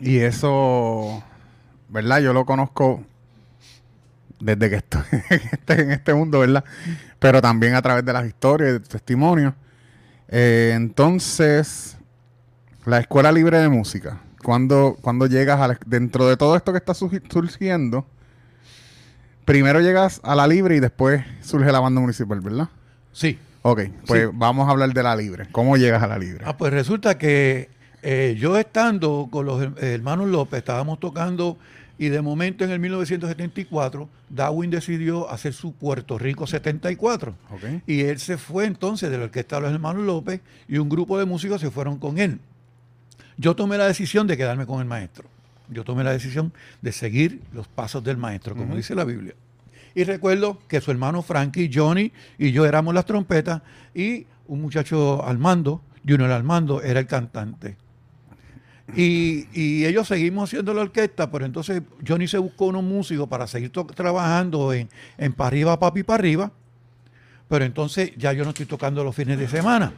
Y 0.00 0.18
eso, 0.18 1.22
¿verdad? 1.88 2.20
Yo 2.20 2.32
lo 2.32 2.44
conozco 2.44 3.02
desde 4.38 4.70
que 4.70 4.76
estoy 4.76 5.02
en 5.30 5.48
este, 5.52 5.92
este 5.94 6.14
mundo, 6.14 6.40
¿verdad? 6.40 6.64
Pero 7.18 7.40
también 7.40 7.74
a 7.74 7.82
través 7.82 8.04
de 8.04 8.12
las 8.12 8.26
historias, 8.26 8.72
de 8.74 8.80
testimonios. 8.80 9.54
Eh, 10.28 10.72
entonces, 10.74 11.96
la 12.86 12.98
Escuela 13.00 13.32
Libre 13.32 13.58
de 13.58 13.68
Música. 13.68 14.20
Cuando, 14.42 14.96
cuando 15.00 15.26
llegas 15.26 15.60
a 15.60 15.68
la- 15.68 15.78
dentro 15.86 16.26
de 16.28 16.36
todo 16.36 16.56
esto 16.56 16.72
que 16.72 16.78
está 16.78 16.92
surgi- 16.92 17.22
surgiendo, 17.30 18.06
primero 19.50 19.80
llegas 19.80 20.20
a 20.22 20.34
la 20.36 20.46
libre 20.46 20.76
y 20.76 20.80
después 20.80 21.24
surge 21.42 21.72
la 21.72 21.80
banda 21.80 22.00
municipal, 22.00 22.40
¿verdad? 22.40 22.68
Sí. 23.12 23.36
Ok, 23.62 23.80
pues 24.06 24.22
Sí. 24.22 24.30
vamos 24.32 24.68
a 24.68 24.70
hablar 24.70 24.92
de 24.92 25.02
la 25.02 25.16
libre. 25.16 25.48
¿Cómo 25.50 25.76
llegas 25.76 26.02
a 26.02 26.06
la 26.06 26.18
libre? 26.18 26.44
Ah, 26.46 26.56
pues 26.56 26.72
resulta 26.72 27.18
que 27.18 27.68
eh, 28.02 28.36
yo 28.38 28.56
estando 28.56 29.28
con 29.30 29.44
los 29.46 29.60
her- 29.60 29.82
hermanos 29.82 30.28
López, 30.28 30.58
estábamos 30.58 31.00
tocando 31.00 31.58
y 31.98 32.08
de 32.08 32.22
momento 32.22 32.64
en 32.64 32.70
el 32.70 32.78
1974, 32.78 34.08
Darwin 34.30 34.70
decidió 34.70 35.28
hacer 35.30 35.52
su 35.52 35.72
Puerto 35.74 36.16
Rico 36.16 36.46
74. 36.46 37.34
Ok. 37.50 37.82
Y 37.86 38.02
él 38.02 38.18
se 38.20 38.38
fue 38.38 38.64
entonces 38.66 39.10
de 39.10 39.18
la 39.18 39.24
orquesta 39.24 39.56
de 39.56 39.62
los 39.62 39.72
hermanos 39.72 40.04
López 40.06 40.40
y 40.68 40.78
un 40.78 40.88
grupo 40.88 41.18
de 41.18 41.26
músicos 41.26 41.60
se 41.60 41.70
fueron 41.70 41.98
con 41.98 42.18
él. 42.18 42.38
Yo 43.36 43.54
tomé 43.56 43.76
la 43.76 43.86
decisión 43.88 44.26
de 44.26 44.36
quedarme 44.36 44.64
con 44.64 44.78
el 44.80 44.86
maestro. 44.86 45.28
Yo 45.70 45.84
tomé 45.84 46.04
la 46.04 46.12
decisión 46.12 46.52
de 46.82 46.92
seguir 46.92 47.40
los 47.52 47.68
pasos 47.68 48.02
del 48.02 48.16
maestro, 48.16 48.56
como 48.56 48.76
dice 48.76 48.94
la 48.94 49.04
Biblia. 49.04 49.34
Y 49.94 50.04
recuerdo 50.04 50.58
que 50.68 50.80
su 50.80 50.90
hermano 50.90 51.22
Frankie, 51.22 51.70
Johnny 51.72 52.12
y 52.38 52.52
yo 52.52 52.64
éramos 52.64 52.94
las 52.94 53.04
trompetas 53.04 53.62
y 53.94 54.26
un 54.46 54.60
muchacho 54.60 55.24
Armando, 55.24 55.82
Junior 56.06 56.30
Armando, 56.30 56.82
era 56.82 57.00
el 57.00 57.06
cantante. 57.06 57.76
Y, 58.96 59.46
y 59.52 59.84
ellos 59.84 60.08
seguimos 60.08 60.48
haciendo 60.48 60.74
la 60.74 60.82
orquesta, 60.82 61.30
pero 61.30 61.44
entonces 61.44 61.82
Johnny 62.06 62.26
se 62.26 62.38
buscó 62.38 62.66
unos 62.66 62.82
músicos 62.82 63.28
para 63.28 63.46
seguir 63.46 63.70
trabajando 63.70 64.72
en, 64.72 64.88
en 65.16 65.34
arriba, 65.38 65.78
papi, 65.78 66.02
para 66.02 66.20
arriba. 66.20 66.52
Pero 67.48 67.64
entonces 67.64 68.12
ya 68.16 68.32
yo 68.32 68.44
no 68.44 68.50
estoy 68.50 68.66
tocando 68.66 69.02
los 69.04 69.14
fines 69.14 69.38
de 69.38 69.48
semana. 69.48 69.92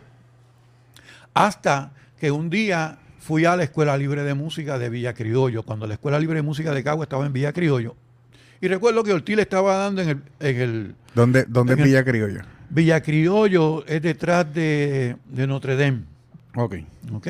Hasta 1.35 1.93
que 2.19 2.31
un 2.31 2.51
día 2.51 2.99
fui 3.23 3.45
a 3.45 3.55
la 3.57 3.63
Escuela 3.63 3.97
Libre 3.97 4.25
de 4.25 4.35
Música 4.35 4.79
de 4.79 4.89
Villa 4.91 5.15
Criollo, 5.15 5.63
cuando 5.63 5.87
la 5.87 5.95
Escuela 5.95 6.19
Libre 6.19 6.37
de 6.37 6.43
Música 6.43 6.73
de 6.75 6.83
Cagua 6.83 7.05
estaba 7.05 7.25
en 7.25 7.33
Villa 7.33 7.53
Criollo. 7.53 7.95
Y 8.61 8.67
recuerdo 8.69 9.05
que 9.05 9.13
Ortiz 9.13 9.37
le 9.37 9.43
estaba 9.43 9.77
dando 9.77 10.03
en 10.03 10.09
el, 10.09 10.23
en 10.41 10.61
el 10.61 10.95
¿Dónde, 11.15 11.45
dónde 11.49 11.75
es 11.75 11.79
En 11.79 11.83
el- 11.85 11.89
Villa 11.89 12.05
Criolla? 12.05 12.45
Villa 12.71 13.01
Criollo, 13.03 13.85
es 13.87 14.01
detrás 14.03 14.53
de, 14.53 15.17
de 15.27 15.47
Notre 15.47 15.77
Dame. 15.77 16.03
Ok. 16.57 16.77
¿ok? 17.13 17.29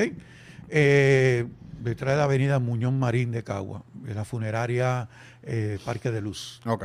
Eh, 0.70 1.44
detrás 1.82 2.12
de 2.12 2.16
la 2.16 2.24
avenida 2.24 2.58
Muñoz 2.58 2.92
Marín 2.92 3.30
de 3.32 3.42
Cagua, 3.42 3.82
de 3.94 4.14
la 4.14 4.24
funeraria 4.24 5.08
eh, 5.42 5.78
Parque 5.84 6.10
de 6.10 6.20
Luz. 6.22 6.60
Ok. 6.64 6.84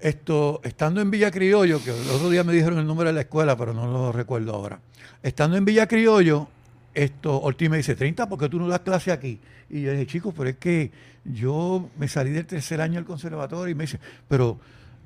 Esto, 0.00 0.60
estando 0.64 1.00
en 1.00 1.10
Villa 1.10 1.30
Criollo, 1.30 1.82
que 1.82 1.90
el 1.90 2.10
otro 2.10 2.28
día 2.30 2.44
me 2.44 2.52
dijeron 2.52 2.78
el 2.78 2.86
nombre 2.86 3.06
de 3.08 3.12
la 3.14 3.20
escuela, 3.20 3.56
pero 3.56 3.72
no 3.72 3.86
lo 3.86 4.10
recuerdo 4.12 4.54
ahora. 4.54 4.78
Estando 5.22 5.56
en 5.56 5.64
Villa 5.64 5.86
Criollo, 5.86 6.48
esto, 6.94 7.40
Ortiz 7.40 7.68
me 7.68 7.76
dice, 7.76 7.94
30, 7.94 8.28
¿por 8.28 8.38
qué 8.38 8.48
tú 8.48 8.58
no 8.58 8.68
das 8.68 8.80
clase 8.80 9.12
aquí? 9.12 9.40
Y 9.68 9.82
yo 9.82 9.92
dije, 9.92 10.06
chicos, 10.06 10.34
pero 10.36 10.50
es 10.50 10.56
que 10.56 10.92
yo 11.24 11.88
me 11.98 12.08
salí 12.08 12.30
del 12.30 12.46
tercer 12.46 12.80
año 12.80 12.94
del 12.94 13.04
conservatorio 13.04 13.70
y 13.70 13.74
me 13.74 13.84
dice, 13.84 13.98
pero 14.28 14.58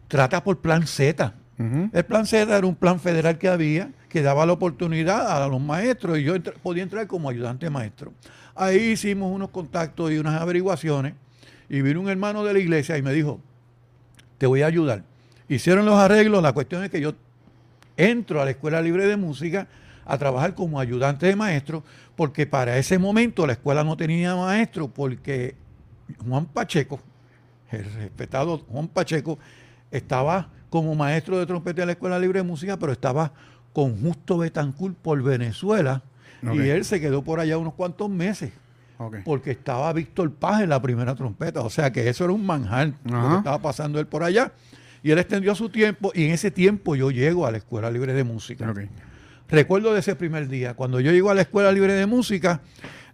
trata 0.08 0.42
por 0.42 0.58
plan 0.58 0.86
Z. 0.86 1.34
El 1.92 2.04
plan 2.04 2.24
Z 2.24 2.56
era 2.56 2.64
un 2.64 2.76
plan 2.76 3.00
federal 3.00 3.36
que 3.36 3.48
había 3.48 3.90
que 4.08 4.22
daba 4.22 4.46
la 4.46 4.52
oportunidad 4.52 5.42
a 5.42 5.48
los 5.48 5.60
maestros 5.60 6.18
y 6.18 6.22
yo 6.22 6.34
podía 6.62 6.84
entrar 6.84 7.06
como 7.08 7.28
ayudante 7.28 7.68
maestro. 7.68 8.12
Ahí 8.54 8.92
hicimos 8.92 9.32
unos 9.32 9.50
contactos 9.50 10.12
y 10.12 10.18
unas 10.18 10.40
averiguaciones 10.40 11.14
y 11.68 11.82
vino 11.82 12.00
un 12.00 12.08
hermano 12.08 12.44
de 12.44 12.52
la 12.52 12.58
iglesia 12.60 12.96
y 12.96 13.02
me 13.02 13.12
dijo, 13.12 13.40
te 14.38 14.46
voy 14.46 14.62
a 14.62 14.66
ayudar. 14.66 15.02
Hicieron 15.48 15.84
los 15.84 15.96
arreglos, 15.96 16.42
la 16.42 16.52
cuestión 16.52 16.84
es 16.84 16.90
que 16.90 17.00
yo 17.00 17.14
entro 17.96 18.40
a 18.40 18.44
la 18.44 18.52
Escuela 18.52 18.80
Libre 18.80 19.06
de 19.06 19.16
Música 19.16 19.66
a 20.08 20.18
trabajar 20.18 20.54
como 20.54 20.80
ayudante 20.80 21.26
de 21.26 21.36
maestro, 21.36 21.84
porque 22.16 22.46
para 22.46 22.76
ese 22.78 22.98
momento 22.98 23.46
la 23.46 23.52
escuela 23.52 23.84
no 23.84 23.96
tenía 23.96 24.34
maestro, 24.34 24.88
porque 24.88 25.54
Juan 26.26 26.46
Pacheco, 26.46 26.98
el 27.70 27.84
respetado 27.92 28.58
Juan 28.58 28.88
Pacheco, 28.88 29.38
estaba 29.90 30.48
como 30.70 30.94
maestro 30.94 31.38
de 31.38 31.46
trompeta 31.46 31.82
de 31.82 31.86
la 31.86 31.92
Escuela 31.92 32.18
Libre 32.18 32.40
de 32.40 32.44
Música, 32.44 32.76
pero 32.78 32.90
estaba 32.90 33.32
con 33.72 34.00
Justo 34.00 34.38
Betancourt 34.38 34.96
por 34.96 35.22
Venezuela, 35.22 36.02
y 36.42 36.58
él 36.60 36.84
se 36.84 37.00
quedó 37.00 37.22
por 37.22 37.38
allá 37.38 37.58
unos 37.58 37.74
cuantos 37.74 38.08
meses 38.08 38.52
porque 39.24 39.52
estaba 39.52 39.92
Víctor 39.92 40.32
Paz 40.32 40.62
en 40.62 40.70
la 40.70 40.82
primera 40.82 41.14
trompeta. 41.14 41.60
O 41.60 41.70
sea 41.70 41.92
que 41.92 42.08
eso 42.08 42.24
era 42.24 42.32
un 42.32 42.44
manjar 42.44 42.94
lo 43.04 43.30
que 43.30 43.36
estaba 43.36 43.58
pasando 43.60 44.00
él 44.00 44.06
por 44.06 44.22
allá. 44.22 44.52
Y 45.02 45.12
él 45.12 45.18
extendió 45.18 45.54
su 45.54 45.68
tiempo 45.68 46.10
y 46.14 46.24
en 46.24 46.32
ese 46.32 46.50
tiempo 46.50 46.96
yo 46.96 47.10
llego 47.10 47.46
a 47.46 47.52
la 47.52 47.58
Escuela 47.58 47.90
Libre 47.90 48.12
de 48.12 48.24
Música. 48.24 48.74
Recuerdo 49.48 49.94
de 49.94 50.00
ese 50.00 50.14
primer 50.14 50.46
día, 50.46 50.74
cuando 50.74 51.00
yo 51.00 51.10
llego 51.10 51.30
a 51.30 51.34
la 51.34 51.40
Escuela 51.40 51.72
Libre 51.72 51.94
de 51.94 52.04
Música, 52.04 52.60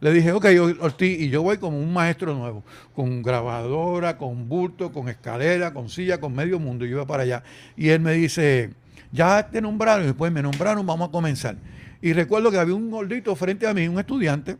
le 0.00 0.12
dije, 0.12 0.32
ok, 0.32 0.46
Ortiz, 0.80 1.20
y 1.20 1.30
yo 1.30 1.42
voy 1.42 1.58
como 1.58 1.78
un 1.78 1.92
maestro 1.92 2.34
nuevo, 2.34 2.64
con 2.92 3.22
grabadora, 3.22 4.18
con 4.18 4.48
bulto, 4.48 4.92
con 4.92 5.08
escalera, 5.08 5.72
con 5.72 5.88
silla, 5.88 6.18
con 6.18 6.34
medio 6.34 6.58
mundo, 6.58 6.84
y 6.84 6.88
yo 6.88 6.96
iba 6.96 7.06
para 7.06 7.22
allá. 7.22 7.44
Y 7.76 7.90
él 7.90 8.00
me 8.00 8.14
dice, 8.14 8.70
ya 9.12 9.48
te 9.48 9.60
nombraron, 9.60 10.02
y 10.04 10.06
después 10.08 10.32
me 10.32 10.42
nombraron, 10.42 10.84
vamos 10.84 11.08
a 11.08 11.12
comenzar. 11.12 11.56
Y 12.02 12.12
recuerdo 12.12 12.50
que 12.50 12.58
había 12.58 12.74
un 12.74 12.90
gordito 12.90 13.36
frente 13.36 13.68
a 13.68 13.72
mí, 13.72 13.86
un 13.86 14.00
estudiante, 14.00 14.56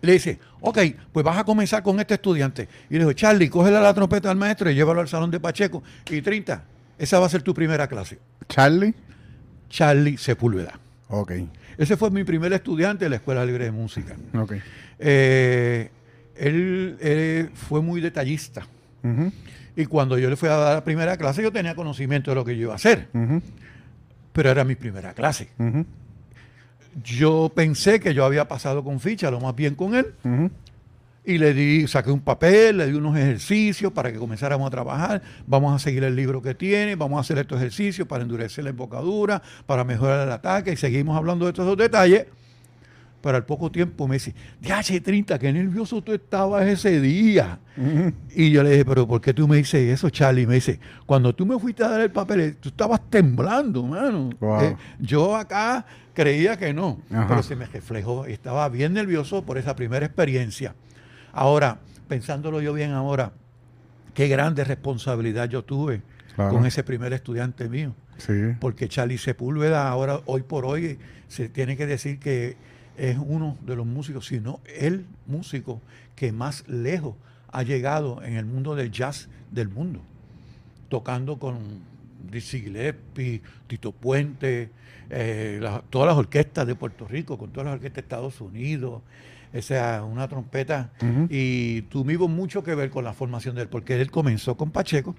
le 0.00 0.12
dice, 0.12 0.38
ok, 0.60 0.78
pues 1.12 1.22
vas 1.22 1.36
a 1.36 1.44
comenzar 1.44 1.82
con 1.82 2.00
este 2.00 2.14
estudiante. 2.14 2.66
Y 2.88 2.94
le 2.94 3.00
dijo, 3.00 3.12
Charlie, 3.12 3.50
cógele 3.50 3.78
la 3.78 3.92
trompeta 3.92 4.30
al 4.30 4.36
maestro 4.38 4.70
y 4.70 4.74
llévalo 4.74 5.00
al 5.00 5.08
salón 5.08 5.30
de 5.30 5.38
Pacheco. 5.38 5.82
Y 6.10 6.22
30, 6.22 6.64
esa 6.96 7.18
va 7.18 7.26
a 7.26 7.28
ser 7.28 7.42
tu 7.42 7.52
primera 7.52 7.86
clase. 7.86 8.18
Charlie. 8.48 8.94
Charlie 9.68 10.16
Sepúlveda. 10.16 10.78
Ok. 11.08 11.32
Ese 11.76 11.96
fue 11.96 12.10
mi 12.10 12.24
primer 12.24 12.52
estudiante 12.52 13.04
de 13.04 13.10
la 13.10 13.16
Escuela 13.16 13.44
Libre 13.44 13.64
de 13.64 13.70
Música. 13.70 14.16
Ok. 14.34 14.54
Eh, 14.98 15.90
él, 16.36 16.96
él 17.00 17.50
fue 17.54 17.82
muy 17.82 18.00
detallista. 18.00 18.66
Y 19.76 19.86
cuando 19.86 20.18
yo 20.18 20.28
le 20.28 20.36
fui 20.36 20.48
a 20.48 20.56
dar 20.56 20.74
la 20.74 20.84
primera 20.84 21.16
clase, 21.16 21.42
yo 21.42 21.52
tenía 21.52 21.74
conocimiento 21.74 22.30
de 22.30 22.34
lo 22.34 22.44
que 22.44 22.56
yo 22.56 22.62
iba 22.62 22.72
a 22.72 22.76
hacer. 22.76 23.08
Pero 24.32 24.50
era 24.50 24.64
mi 24.64 24.74
primera 24.74 25.14
clase. 25.14 25.48
Yo 27.04 27.52
pensé 27.54 28.00
que 28.00 28.12
yo 28.12 28.24
había 28.24 28.48
pasado 28.48 28.82
con 28.82 28.98
ficha, 28.98 29.30
lo 29.30 29.40
más 29.40 29.54
bien 29.54 29.74
con 29.76 29.94
él. 29.94 30.06
Y 31.28 31.36
le 31.36 31.52
di, 31.52 31.86
saqué 31.86 32.10
un 32.10 32.20
papel, 32.20 32.78
le 32.78 32.86
di 32.86 32.94
unos 32.94 33.14
ejercicios 33.14 33.92
para 33.92 34.10
que 34.10 34.18
comenzáramos 34.18 34.66
a 34.66 34.70
trabajar. 34.70 35.20
Vamos 35.46 35.74
a 35.74 35.78
seguir 35.78 36.02
el 36.04 36.16
libro 36.16 36.40
que 36.40 36.54
tiene, 36.54 36.96
vamos 36.96 37.18
a 37.18 37.20
hacer 37.20 37.36
estos 37.36 37.58
ejercicios 37.58 38.08
para 38.08 38.22
endurecer 38.22 38.64
la 38.64 38.70
embocadura, 38.70 39.42
para 39.66 39.84
mejorar 39.84 40.26
el 40.26 40.32
ataque. 40.32 40.72
Y 40.72 40.76
seguimos 40.78 41.18
hablando 41.18 41.44
de 41.44 41.50
estos 41.50 41.66
dos 41.66 41.76
detalles. 41.76 42.24
Pero 43.20 43.36
al 43.36 43.44
poco 43.44 43.70
tiempo 43.70 44.08
me 44.08 44.14
dice, 44.14 44.34
DH30, 44.62 45.38
qué 45.38 45.52
nervioso 45.52 46.00
tú 46.00 46.14
estabas 46.14 46.66
ese 46.66 46.98
día. 46.98 47.58
Y 48.34 48.50
yo 48.50 48.62
le 48.62 48.70
dije, 48.70 48.86
pero 48.86 49.06
¿por 49.06 49.20
qué 49.20 49.34
tú 49.34 49.46
me 49.46 49.58
dices 49.58 49.86
eso, 49.92 50.08
Charlie? 50.08 50.46
Me 50.46 50.54
dice, 50.54 50.80
cuando 51.04 51.34
tú 51.34 51.44
me 51.44 51.58
fuiste 51.58 51.84
a 51.84 51.88
dar 51.88 52.00
el 52.00 52.10
papel, 52.10 52.40
eh, 52.40 52.56
tú 52.58 52.70
estabas 52.70 53.02
temblando, 53.10 53.82
mano. 53.82 54.30
Wow. 54.40 54.60
Eh, 54.62 54.76
yo 54.98 55.36
acá 55.36 55.84
creía 56.14 56.56
que 56.56 56.72
no, 56.72 57.02
Ajá. 57.12 57.26
pero 57.28 57.42
se 57.42 57.54
me 57.54 57.66
reflejó. 57.66 58.24
Estaba 58.24 58.66
bien 58.70 58.94
nervioso 58.94 59.42
por 59.42 59.58
esa 59.58 59.76
primera 59.76 60.06
experiencia. 60.06 60.74
Ahora, 61.32 61.78
pensándolo 62.08 62.60
yo 62.60 62.72
bien 62.72 62.92
ahora, 62.92 63.32
qué 64.14 64.28
grande 64.28 64.64
responsabilidad 64.64 65.48
yo 65.48 65.62
tuve 65.64 66.02
Claro. 66.34 66.54
con 66.54 66.66
ese 66.66 66.84
primer 66.84 67.12
estudiante 67.12 67.68
mío. 67.68 67.94
Sí. 68.18 68.32
Porque 68.60 68.88
Charlie 68.88 69.18
Sepúlveda 69.18 69.88
ahora, 69.88 70.20
hoy 70.26 70.42
por 70.42 70.64
hoy, 70.64 70.98
se 71.28 71.48
tiene 71.48 71.76
que 71.76 71.86
decir 71.86 72.18
que 72.18 72.56
es 72.96 73.16
uno 73.18 73.56
de 73.66 73.76
los 73.76 73.86
músicos, 73.86 74.26
si 74.26 74.40
no 74.40 74.60
el 74.78 75.04
músico 75.26 75.80
que 76.16 76.32
más 76.32 76.66
lejos 76.68 77.14
ha 77.52 77.62
llegado 77.62 78.22
en 78.22 78.34
el 78.36 78.44
mundo 78.44 78.74
del 78.74 78.90
jazz 78.90 79.28
del 79.52 79.68
mundo. 79.68 80.00
Tocando 80.88 81.38
con 81.38 81.58
Dizzy 82.30 82.60
Gillespie, 82.60 83.42
Tito 83.66 83.92
Puente, 83.92 84.70
eh, 85.10 85.58
la- 85.60 85.82
todas 85.90 86.08
las 86.08 86.16
orquestas 86.16 86.66
de 86.66 86.74
Puerto 86.74 87.06
Rico, 87.06 87.36
con 87.38 87.50
todas 87.50 87.66
las 87.66 87.74
orquestas 87.74 87.96
de 87.96 88.00
Estados 88.00 88.40
Unidos. 88.40 89.02
O 89.54 89.62
sea, 89.62 90.04
una 90.04 90.28
trompeta. 90.28 90.90
Ujú. 91.02 91.26
Y 91.30 91.82
tuvimos 91.82 92.28
mucho 92.28 92.62
que 92.62 92.74
ver 92.74 92.90
con 92.90 93.04
la 93.04 93.12
formación 93.12 93.54
de 93.56 93.62
él, 93.62 93.68
porque 93.68 94.00
él 94.00 94.10
comenzó 94.10 94.56
con 94.56 94.70
Pacheco 94.70 95.14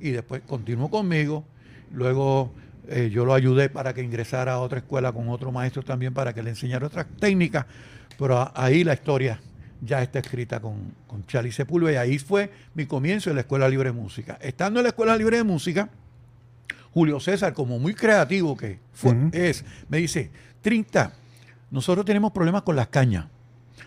y 0.00 0.10
después 0.10 0.42
continuó 0.46 0.90
conmigo. 0.90 1.44
Luego 1.92 2.52
eh, 2.88 3.10
yo 3.12 3.24
lo 3.24 3.34
ayudé 3.34 3.68
para 3.68 3.94
que 3.94 4.02
ingresara 4.02 4.54
a 4.54 4.58
otra 4.60 4.78
escuela 4.78 5.12
con 5.12 5.28
otro 5.28 5.52
maestro 5.52 5.82
también 5.82 6.14
para 6.14 6.32
que 6.34 6.42
le 6.42 6.50
enseñara 6.50 6.86
otras 6.86 7.06
técnicas, 7.18 7.66
pero 8.18 8.50
ahí 8.54 8.84
la 8.84 8.94
historia 8.94 9.40
ya 9.82 10.02
está 10.02 10.18
escrita 10.18 10.60
con, 10.60 10.94
con 11.06 11.26
Charlie 11.26 11.52
Sepúlveda 11.52 11.92
y 11.92 12.10
ahí 12.10 12.18
fue 12.18 12.50
mi 12.74 12.86
comienzo 12.86 13.30
en 13.30 13.36
la 13.36 13.42
Escuela 13.42 13.68
Libre 13.68 13.90
de 13.90 13.96
Música. 13.96 14.38
Estando 14.40 14.80
en 14.80 14.84
la 14.84 14.90
Escuela 14.90 15.16
Libre 15.16 15.38
de 15.38 15.44
Música, 15.44 15.88
Julio 16.92 17.20
César, 17.20 17.52
como 17.54 17.78
muy 17.78 17.94
creativo 17.94 18.56
que 18.56 18.78
fue, 18.92 19.16
es, 19.32 19.64
me 19.88 19.98
dice, 19.98 20.30
Trinta, 20.60 21.12
nosotros 21.70 22.04
tenemos 22.04 22.32
problemas 22.32 22.62
con 22.62 22.76
las 22.76 22.88
cañas. 22.88 23.26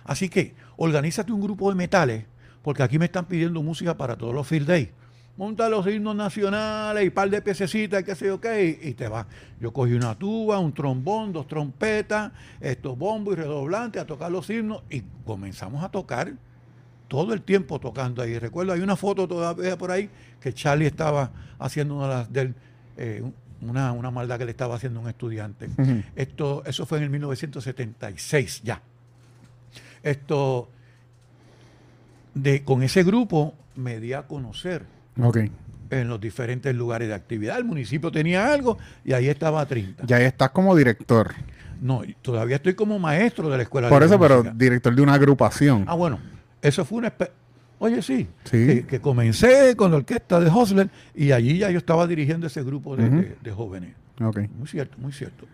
Así 0.03 0.29
que 0.29 0.53
organízate 0.77 1.31
un 1.31 1.41
grupo 1.41 1.69
de 1.69 1.75
metales, 1.75 2.25
porque 2.61 2.83
aquí 2.83 2.97
me 2.97 3.05
están 3.05 3.25
pidiendo 3.25 3.61
música 3.61 3.95
para 3.95 4.15
todos 4.15 4.33
los 4.33 4.47
field 4.47 4.67
days. 4.67 4.89
monta 5.35 5.67
los 5.67 5.85
himnos 5.87 6.15
nacionales 6.15 7.05
y 7.05 7.09
par 7.09 7.29
de 7.29 7.41
piececitas, 7.41 8.03
qué 8.03 8.15
sé 8.15 8.27
yo 8.27 8.39
qué, 8.39 8.79
y, 8.81 8.93
te 8.93 9.07
vas. 9.07 9.25
Yo 9.59 9.73
cogí 9.73 9.93
una 9.93 10.15
tuba, 10.15 10.59
un 10.59 10.73
trombón, 10.73 11.33
dos 11.33 11.47
trompetas, 11.47 12.31
estos 12.61 12.97
bombos 12.97 13.33
y 13.33 13.37
redoblantes 13.37 14.01
a 14.01 14.05
tocar 14.05 14.31
los 14.31 14.49
himnos 14.49 14.83
y 14.89 15.01
comenzamos 15.25 15.83
a 15.83 15.89
tocar 15.89 16.33
todo 17.07 17.33
el 17.33 17.41
tiempo 17.41 17.79
tocando 17.79 18.21
ahí. 18.21 18.37
Recuerdo, 18.39 18.73
hay 18.73 18.81
una 18.81 18.95
foto 18.95 19.27
todavía 19.27 19.77
por 19.77 19.91
ahí 19.91 20.09
que 20.39 20.53
Charlie 20.53 20.87
estaba 20.87 21.31
haciendo 21.59 21.95
una, 21.95 22.23
del, 22.25 22.55
eh, 22.97 23.23
una, 23.61 23.91
una, 23.91 24.11
maldad 24.11 24.37
que 24.37 24.45
le 24.45 24.51
estaba 24.51 24.75
haciendo 24.75 24.99
un 24.99 25.07
estudiante. 25.07 25.69
Esto, 26.15 26.63
eso 26.65 26.85
fue 26.85 26.99
en 26.99 27.05
el 27.05 27.09
1976 27.09 28.61
ya. 28.63 28.81
Esto, 30.03 30.69
de, 32.33 32.63
con 32.63 32.83
ese 32.83 33.03
grupo 33.03 33.53
me 33.75 33.99
di 33.99 34.13
a 34.13 34.23
conocer 34.23 34.85
en 35.89 36.07
los 36.07 36.19
diferentes 36.19 36.75
lugares 36.75 37.07
de 37.07 37.13
actividad. 37.13 37.57
El 37.57 37.65
municipio 37.65 38.11
tenía 38.11 38.51
algo 38.51 38.77
y 39.05 39.13
ahí 39.13 39.27
estaba 39.29 39.65
30. 39.65 40.05
Ya 40.05 40.17
ahí 40.17 40.25
estás 40.25 40.51
como 40.51 40.75
director. 40.75 41.33
No, 41.81 42.01
todavía 42.21 42.57
estoy 42.57 42.75
como 42.75 42.97
maestro 42.99 43.49
de 43.49 43.57
la 43.57 43.63
escuela. 43.63 43.89
Por 43.89 44.03
eso, 44.03 44.19
pero 44.19 44.43
director 44.43 44.95
de 44.95 45.01
una 45.01 45.13
agrupación. 45.13 45.85
Ah, 45.87 45.95
bueno, 45.95 46.19
eso 46.61 46.85
fue 46.85 46.99
una... 46.99 47.13
Oye, 47.79 48.01
sí, 48.01 48.29
Que, 48.49 48.99
comencé 49.01 49.75
con 49.75 49.91
la 49.91 49.97
orquesta 49.97 50.39
de 50.39 50.49
Hosler 50.49 50.89
y 51.13 51.33
allí 51.33 51.57
ya 51.57 51.69
yo 51.69 51.77
estaba 51.77 52.07
dirigiendo 52.07 52.47
ese 52.47 52.63
grupo 52.63 52.95
de, 52.95 53.51
jóvenes. 53.51 53.93
Muy 54.17 54.67
cierto, 54.67 54.97
muy 54.97 55.11
cierto. 55.11 55.45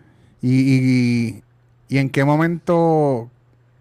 ¿Y, 0.41 1.41
y, 1.89 1.97
en 1.97 2.11
qué 2.11 2.23
momento 2.23 3.31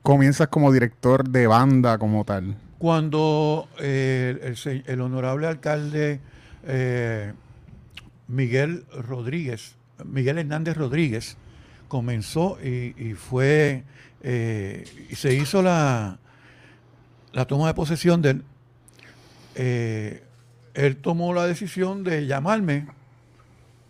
comienzas 0.09 0.49
como 0.49 0.73
director 0.73 1.29
de 1.29 1.47
banda 1.47 1.99
como 1.99 2.25
tal? 2.25 2.57
Cuando 2.79 3.69
eh, 3.79 4.55
el, 4.87 5.01
honorable 5.03 5.47
alcalde 5.47 6.21
eh, 6.67 7.35
Miguel 8.27 8.87
Rodríguez, 8.91 9.77
Miguel 10.07 10.39
Hernández 10.39 10.79
Rodríguez, 10.79 11.37
comenzó 11.89 12.57
y, 12.65 13.13
fue, 13.17 13.85
eh, 14.23 14.87
y 15.11 15.15
se 15.15 15.35
hizo 15.35 15.61
la, 15.61 16.19
la 17.35 17.45
toma 17.45 17.67
de 17.67 17.75
posesión 17.75 18.23
de 18.23 18.31
él, 18.31 20.23
él 20.73 20.97
tomó 21.03 21.35
la 21.35 21.47
decisión 21.47 22.03
de 22.03 22.27
llamarme 22.27 22.87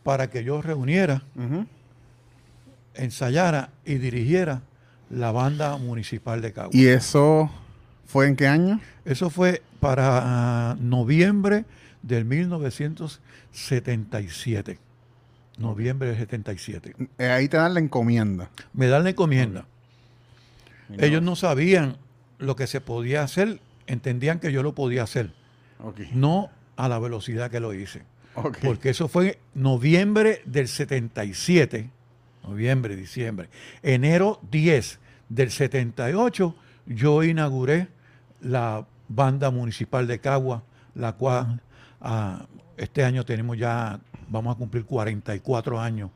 para 0.03 0.31
que 0.31 0.43
yo 0.43 0.63
reuniera, 0.63 1.23
ensayara 2.97 3.71
y 3.85 3.95
dirigiera 3.99 4.63
la 5.11 5.33
banda 5.33 5.77
municipal 5.77 6.41
de 6.43 6.53
Cabo. 6.53 6.71
¿Y 6.73 6.87
eso 6.87 7.51
fue 8.07 8.27
en 8.27 8.35
qué 8.37 8.47
año? 8.47 8.81
Eso 9.05 9.31
fue 9.31 9.63
para 9.81 10.77
noviembre 10.81 11.65
del 12.03 12.25
1977. 12.25 14.79
Noviembre 15.59 16.09
del 16.09 16.19
77. 16.19 16.95
Eh, 17.19 17.27
ahí 17.27 17.49
te 17.49 17.57
dan 17.57 17.75
la 17.75 17.81
encomienda. 17.81 18.51
Me 18.73 18.87
dan 18.87 19.03
la 19.05 19.11
encomienda. 19.11 19.67
Ellos 20.97 21.23
no 21.23 21.37
sabían 21.37 21.99
lo 22.39 22.57
que 22.57 22.67
se 22.67 22.81
podía 22.81 23.23
hacer, 23.23 23.61
entendían 23.87 24.41
que 24.41 24.53
yo 24.53 24.63
lo 24.63 24.75
podía 24.75 25.03
hacer. 25.03 25.35
No 26.15 26.49
a 26.77 26.89
la 26.89 26.99
velocidad 26.99 27.51
que 27.51 27.61
lo 27.61 27.75
hice. 27.75 28.05
Porque 28.63 28.89
eso 28.91 29.09
fue 29.09 29.39
noviembre 29.55 30.43
del 30.45 30.69
77 30.69 31.91
noviembre, 32.49 32.97
diciembre. 32.97 33.49
Enero 33.83 34.41
10 34.51 34.99
del 35.29 35.51
78 35.51 36.55
yo 36.87 37.23
inauguré 37.23 37.89
la 38.41 38.87
banda 39.09 39.51
municipal 39.51 40.07
de 40.07 40.19
Cagua, 40.21 40.63
la 40.95 41.13
cual 41.13 41.61
ah, 42.01 42.47
este 42.77 43.05
año 43.05 43.25
tenemos 43.25 43.59
ya, 43.59 44.01
vamos 44.29 44.55
a 44.55 44.59
cumplir 44.59 44.85
44 44.85 45.81
años 45.81 46.11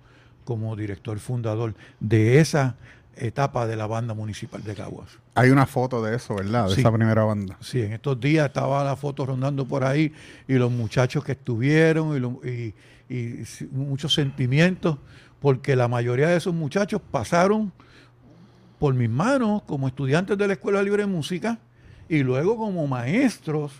como 0.44 0.74
director 0.76 1.18
fundador 1.18 1.74
de 2.00 2.40
esa 2.40 2.76
etapa 3.16 3.66
de 3.66 3.76
la 3.76 3.86
banda 3.86 4.14
municipal 4.14 4.62
de 4.62 4.74
Caguas. 4.74 5.10
Hay 5.34 5.50
una 5.50 5.66
foto 5.66 6.02
de 6.02 6.16
eso, 6.16 6.34
¿verdad? 6.34 6.68
De 6.68 6.80
esa 6.80 6.92
primera 6.92 7.24
banda. 7.24 7.58
Sí, 7.60 7.82
en 7.82 7.92
estos 7.92 8.18
días 8.18 8.46
estaba 8.46 8.82
la 8.84 8.96
foto 8.96 9.26
rondando 9.26 9.66
por 9.66 9.84
ahí 9.84 10.12
y 10.48 10.54
los 10.54 10.70
muchachos 10.70 11.22
que 11.22 11.32
estuvieron 11.32 12.40
y, 12.44 12.74
y 13.14 13.44
muchos 13.70 14.14
sentimientos 14.14 14.98
porque 15.42 15.74
la 15.74 15.88
mayoría 15.88 16.28
de 16.28 16.36
esos 16.36 16.54
muchachos 16.54 17.02
pasaron 17.10 17.72
por 18.78 18.94
mis 18.94 19.10
manos 19.10 19.62
como 19.64 19.88
estudiantes 19.88 20.38
de 20.38 20.46
la 20.46 20.52
Escuela 20.54 20.82
Libre 20.82 21.02
de 21.02 21.08
Música 21.08 21.58
y 22.08 22.22
luego 22.22 22.56
como 22.56 22.86
maestros 22.86 23.72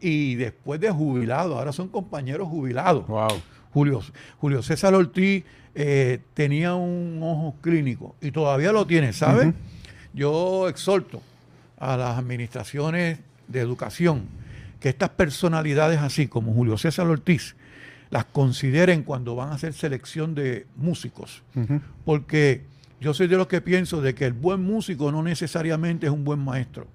y 0.00 0.34
después 0.36 0.80
de 0.80 0.90
jubilados, 0.90 1.56
ahora 1.56 1.72
son 1.72 1.88
compañeros 1.88 2.48
jubilados. 2.48 3.06
Wow. 3.06 3.28
Julio, 3.72 4.00
Julio 4.38 4.62
César 4.62 4.94
Ortiz 4.94 5.44
eh, 5.74 6.20
tenía 6.32 6.74
un 6.74 7.20
ojo 7.22 7.54
clínico 7.60 8.16
y 8.22 8.30
todavía 8.30 8.72
lo 8.72 8.86
tiene, 8.86 9.12
¿sabes? 9.12 9.52
Yo 10.14 10.66
exhorto 10.68 11.20
a 11.78 11.98
las 11.98 12.18
administraciones 12.18 13.18
de 13.48 13.60
educación 13.60 14.22
que 14.80 14.88
estas 14.88 15.10
personalidades 15.10 16.00
así 16.00 16.26
como 16.26 16.54
Julio 16.54 16.78
César 16.78 17.06
Ortiz, 17.06 17.54
las 18.10 18.24
consideren 18.26 19.02
cuando 19.02 19.34
van 19.34 19.50
a 19.50 19.54
hacer 19.54 19.72
selección 19.72 20.34
de 20.34 20.66
músicos. 20.76 21.42
Porque 22.04 22.64
yo 23.00 23.14
soy 23.14 23.26
de 23.26 23.36
los 23.36 23.46
que 23.46 23.60
pienso 23.60 24.00
de 24.00 24.14
que 24.14 24.24
el 24.24 24.32
buen 24.32 24.62
músico 24.62 25.12
no 25.12 25.22
necesariamente 25.22 26.06
es 26.06 26.12
un 26.12 26.24
buen 26.24 26.38
maestro. 26.38 26.86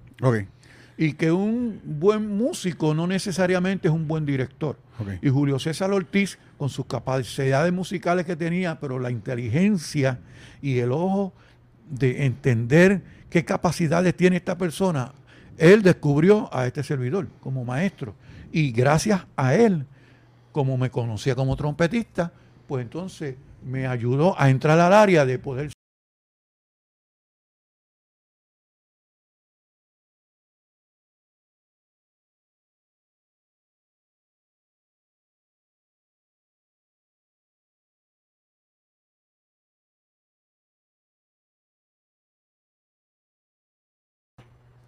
Y 0.96 1.14
que 1.14 1.32
un 1.32 1.80
buen 1.84 2.36
músico 2.36 2.94
no 2.94 3.06
necesariamente 3.06 3.88
es 3.88 3.94
un 3.94 4.06
buen 4.06 4.26
director. 4.26 4.78
Y 5.20 5.28
Julio 5.28 5.58
César 5.58 5.90
Ortiz, 5.92 6.38
con 6.56 6.68
sus 6.68 6.86
capacidades 6.86 7.72
musicales 7.72 8.24
que 8.24 8.36
tenía, 8.36 8.78
pero 8.78 8.98
la 8.98 9.10
inteligencia 9.10 10.20
y 10.60 10.78
el 10.78 10.92
ojo 10.92 11.32
de 11.90 12.24
entender 12.24 13.02
qué 13.28 13.44
capacidades 13.44 14.16
tiene 14.16 14.36
esta 14.36 14.56
persona, 14.56 15.12
él 15.58 15.82
descubrió 15.82 16.54
a 16.54 16.66
este 16.66 16.82
servidor 16.82 17.28
como 17.40 17.64
maestro. 17.64 18.14
Y 18.52 18.70
gracias 18.72 19.26
a 19.36 19.54
él 19.54 19.86
como 20.52 20.76
me 20.76 20.90
conocía 20.90 21.34
como 21.34 21.56
trompetista, 21.56 22.32
pues 22.68 22.82
entonces 22.82 23.36
me 23.64 23.86
ayudó 23.86 24.38
a 24.40 24.50
entrar 24.50 24.78
al 24.78 24.92
área 24.92 25.24
de 25.26 25.38
poder 25.38 25.70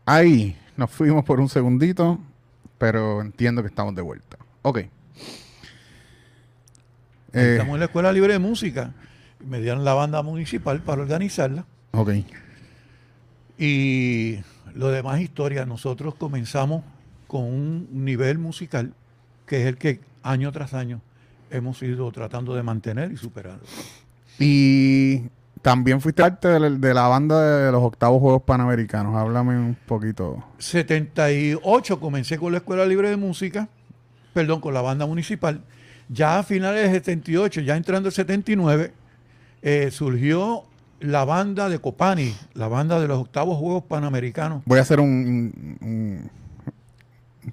Ahí 0.06 0.56
nos 0.76 0.90
fuimos 0.90 1.24
por 1.24 1.40
un 1.40 1.48
segundito, 1.48 2.18
pero 2.78 3.20
entiendo 3.22 3.62
que 3.62 3.68
estamos 3.68 3.94
de 3.94 4.02
vuelta. 4.02 4.36
Ok. 4.62 4.80
Eh, 7.34 7.52
Estamos 7.52 7.74
en 7.74 7.80
la 7.80 7.86
Escuela 7.86 8.12
Libre 8.12 8.32
de 8.32 8.38
Música. 8.38 8.92
Me 9.44 9.60
dieron 9.60 9.84
la 9.84 9.94
banda 9.94 10.22
municipal 10.22 10.80
para 10.80 11.02
organizarla. 11.02 11.66
Ok. 11.92 12.10
Y 13.58 14.38
lo 14.74 14.88
demás 14.88 15.20
historia, 15.20 15.66
nosotros 15.66 16.14
comenzamos 16.14 16.82
con 17.26 17.42
un 17.42 17.88
nivel 17.90 18.38
musical 18.38 18.94
que 19.46 19.62
es 19.62 19.66
el 19.66 19.76
que 19.76 20.00
año 20.22 20.50
tras 20.52 20.74
año 20.74 21.00
hemos 21.50 21.82
ido 21.82 22.10
tratando 22.10 22.54
de 22.54 22.62
mantener 22.62 23.12
y 23.12 23.16
superar. 23.16 23.58
Y 24.38 25.22
también 25.62 26.00
fuiste 26.00 26.22
parte 26.22 26.48
de 26.48 26.94
la, 26.94 27.08
banda 27.08 27.66
de 27.66 27.72
los 27.72 27.82
octavos 27.82 28.20
Juegos 28.20 28.42
Panamericanos. 28.42 29.14
Háblame 29.16 29.56
un 29.56 29.76
poquito. 29.86 30.44
78 30.58 32.00
comencé 32.00 32.38
con 32.38 32.52
la 32.52 32.58
Escuela 32.58 32.84
Libre 32.86 33.10
de 33.10 33.16
Música, 33.16 33.68
perdón, 34.32 34.60
con 34.60 34.74
la 34.74 34.82
banda 34.82 35.06
municipal. 35.06 35.62
Ya 36.08 36.38
a 36.38 36.42
finales 36.42 36.82
del 36.82 36.92
78, 36.92 37.60
ya 37.62 37.76
entrando 37.76 38.08
el 38.08 38.14
79, 38.14 38.92
eh, 39.62 39.90
surgió 39.90 40.64
la 41.00 41.24
banda 41.24 41.68
de 41.68 41.78
Copani, 41.78 42.34
la 42.54 42.68
banda 42.68 43.00
de 43.00 43.08
los 43.08 43.18
octavos 43.18 43.58
Juegos 43.58 43.84
Panamericanos. 43.84 44.62
Voy 44.66 44.78
a 44.78 44.82
hacer 44.82 45.00
un, 45.00 46.30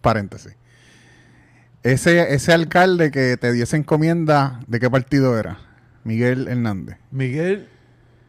paréntesis. 0.01 0.55
Ese, 1.83 2.33
ese 2.33 2.53
alcalde 2.53 3.11
que 3.11 3.37
te 3.37 3.51
dio 3.51 3.63
esa 3.63 3.77
encomienda, 3.77 4.59
¿de 4.67 4.79
qué 4.79 4.89
partido 4.89 5.37
era? 5.37 5.57
Miguel 6.03 6.47
Hernández. 6.47 6.97
Miguel 7.11 7.67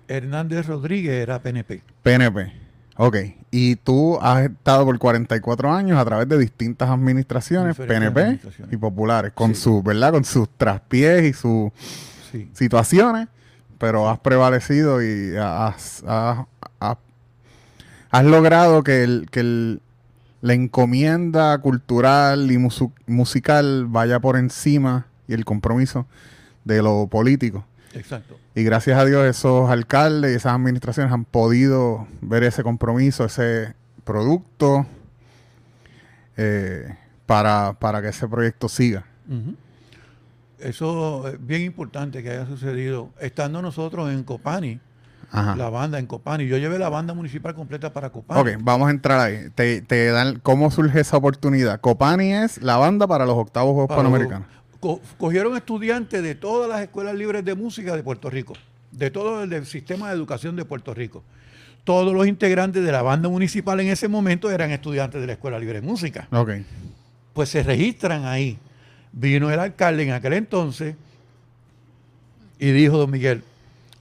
Hernández 0.09 0.67
Rodríguez 0.67 1.15
era 1.15 1.43
PNP. 1.43 1.83
PNP. 2.03 2.53
Ok. 2.97 3.17
Y 3.53 3.77
tú 3.77 4.19
has 4.21 4.47
estado 4.47 4.87
por 4.87 4.99
44 4.99 5.73
años 5.73 5.99
a 5.99 6.05
través 6.05 6.27
de 6.27 6.39
distintas 6.39 6.89
administraciones, 6.89 7.77
PNP 7.77 8.41
y 8.71 8.77
populares, 8.79 9.33
con 9.35 9.55
sus, 9.55 9.85
¿verdad? 9.85 10.11
Con 10.11 10.25
sus 10.25 10.49
traspiés 10.57 11.25
y 11.25 11.33
sus 11.35 11.71
situaciones, 12.55 13.29
pero 13.79 14.09
has 14.09 14.19
prevalecido 14.19 15.03
y 15.03 15.37
has, 15.37 16.03
has, 16.07 16.47
logrado 18.25 18.83
que 18.83 19.05
el, 19.05 19.29
que 19.31 19.41
el 19.41 19.83
la 20.43 20.55
encomienda 20.55 21.57
cultural 21.59 22.51
y 22.51 22.59
musical 23.07 23.87
vaya 23.87 24.19
por 24.19 24.37
encima 24.37 25.07
y 25.29 25.35
el 25.35 25.45
compromiso 25.45 26.07
de 26.65 26.83
lo 26.83 27.07
político. 27.07 27.65
Exacto. 27.95 28.37
Y 28.55 28.63
gracias 28.65 28.99
a 28.99 29.05
Dios 29.05 29.25
esos 29.25 29.71
alcaldes 29.71 30.33
y 30.33 30.37
esas 30.37 30.53
administraciones 30.55 31.13
han 31.13 31.25
podido 31.25 32.07
ver 32.21 32.45
ese 32.45 32.63
compromiso, 32.63 33.25
ese 33.25 33.75
producto 34.05 34.87
eh, 36.37 36.97
para, 37.27 37.75
para 37.79 38.03
que 38.03 38.09
ese 38.09 38.29
proyecto 38.29 38.69
siga. 38.69 39.05
Eso 40.59 41.29
es 41.29 41.45
bien 41.45 41.63
importante 41.63 42.23
que 42.23 42.31
haya 42.31 42.47
sucedido. 42.47 43.11
Estando 43.21 43.63
nosotros 43.63 44.11
en 44.11 44.23
Copani, 44.23 44.81
Ajá. 45.31 45.57
la 45.57 45.71
banda 45.71 45.99
en 45.99 46.07
Copani, 46.07 46.47
yo 46.47 46.59
llevé 46.59 46.79
la 46.79 46.89
banda 46.89 47.15
municipal 47.15 47.55
completa 47.55 47.93
para 47.93 48.11
Copani. 48.11 48.41
Ok, 48.41 48.61
vamos 48.63 48.89
a 48.89 48.91
entrar 48.91 49.19
ahí. 49.21 49.51
Te, 49.55 49.83
te 49.83 50.07
dan, 50.11 50.39
¿Cómo 50.41 50.71
surge 50.71 51.01
esa 51.01 51.17
oportunidad? 51.17 51.81
Copani 51.81 52.33
es 52.33 52.63
la 52.63 52.77
banda 52.77 53.07
para 53.07 53.27
los 53.27 53.37
octavos 53.37 53.73
Juegos 53.73 53.89
Para 53.89 54.03
Panamericanos. 54.03 54.47
Co- 54.83 55.01
cogieron 55.17 55.57
estudiantes 55.57 56.21
de 56.25 56.35
todas 56.35 56.69
las 56.69 56.83
escuelas 56.83 57.15
libres 57.15 57.45
de 57.45 57.55
música 57.55 57.95
de 57.95 58.03
Puerto 58.03 58.29
Rico, 58.29 58.55
de 58.91 59.13
todo 59.13 59.45
el 59.45 59.65
sistema 59.67 60.09
de 60.09 60.17
educación 60.17 60.57
de 60.57 60.65
Puerto 60.65 60.93
Rico. 60.93 61.23
Todos 61.85 62.13
los 62.13 62.27
integrantes 62.27 62.85
de 62.85 62.91
la 62.93 63.03
banda 63.03 63.29
municipal 63.29 63.79
en 63.79 63.87
ese 63.89 64.09
momento 64.09 64.51
eran 64.51 64.73
estudiantes 64.73 65.21
de 65.21 65.27
la 65.29 65.35
Escuela 65.35 65.59
Libre 65.61 65.81
de 65.81 65.87
Música. 65.87 66.27
Ok. 66.33 66.51
Pues 67.33 67.49
se 67.49 67.63
registran 67.63 68.25
ahí. 68.25 68.59
Vino 69.13 69.51
el 69.53 69.59
alcalde 69.61 70.03
en 70.03 70.11
aquel 70.13 70.33
entonces 70.33 70.97
y 72.59 72.71
dijo, 72.73 72.99
don 72.99 73.11
Miguel, 73.11 73.43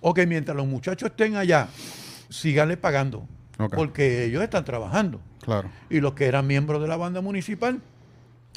ok, 0.01 0.19
mientras 0.27 0.57
los 0.57 0.65
muchachos 0.67 1.09
estén 1.11 1.35
allá, 1.35 1.67
síganle 2.29 2.75
pagando, 2.77 3.27
porque 3.75 4.25
ellos 4.25 4.41
están 4.41 4.65
trabajando 4.65 5.19
Claro. 5.41 5.69
y 5.89 5.99
los 5.99 6.13
que 6.13 6.25
eran 6.25 6.47
miembros 6.47 6.81
de 6.81 6.87
la 6.87 6.97
banda 6.97 7.21
municipal 7.21 7.79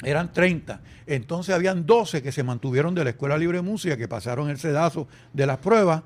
eran 0.03 0.33
30. 0.33 0.81
Entonces 1.07 1.55
habían 1.55 1.85
12 1.85 2.21
que 2.21 2.31
se 2.31 2.43
mantuvieron 2.43 2.95
de 2.95 3.03
la 3.03 3.11
Escuela 3.11 3.37
Libre 3.37 3.59
de 3.59 3.63
Música, 3.63 3.97
que 3.97 4.07
pasaron 4.07 4.49
el 4.49 4.57
sedazo 4.57 5.07
de 5.33 5.45
las 5.45 5.57
pruebas 5.57 6.03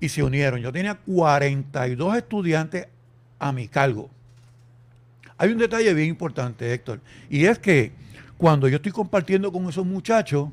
y 0.00 0.08
se 0.08 0.22
unieron. 0.22 0.60
Yo 0.60 0.72
tenía 0.72 0.94
42 0.94 2.16
estudiantes 2.16 2.86
a 3.38 3.52
mi 3.52 3.68
cargo. 3.68 4.10
Hay 5.36 5.50
un 5.50 5.58
detalle 5.58 5.94
bien 5.94 6.08
importante, 6.08 6.72
Héctor, 6.72 7.00
y 7.30 7.44
es 7.44 7.58
que 7.58 7.92
cuando 8.36 8.68
yo 8.68 8.76
estoy 8.76 8.92
compartiendo 8.92 9.52
con 9.52 9.68
esos 9.68 9.86
muchachos, 9.86 10.48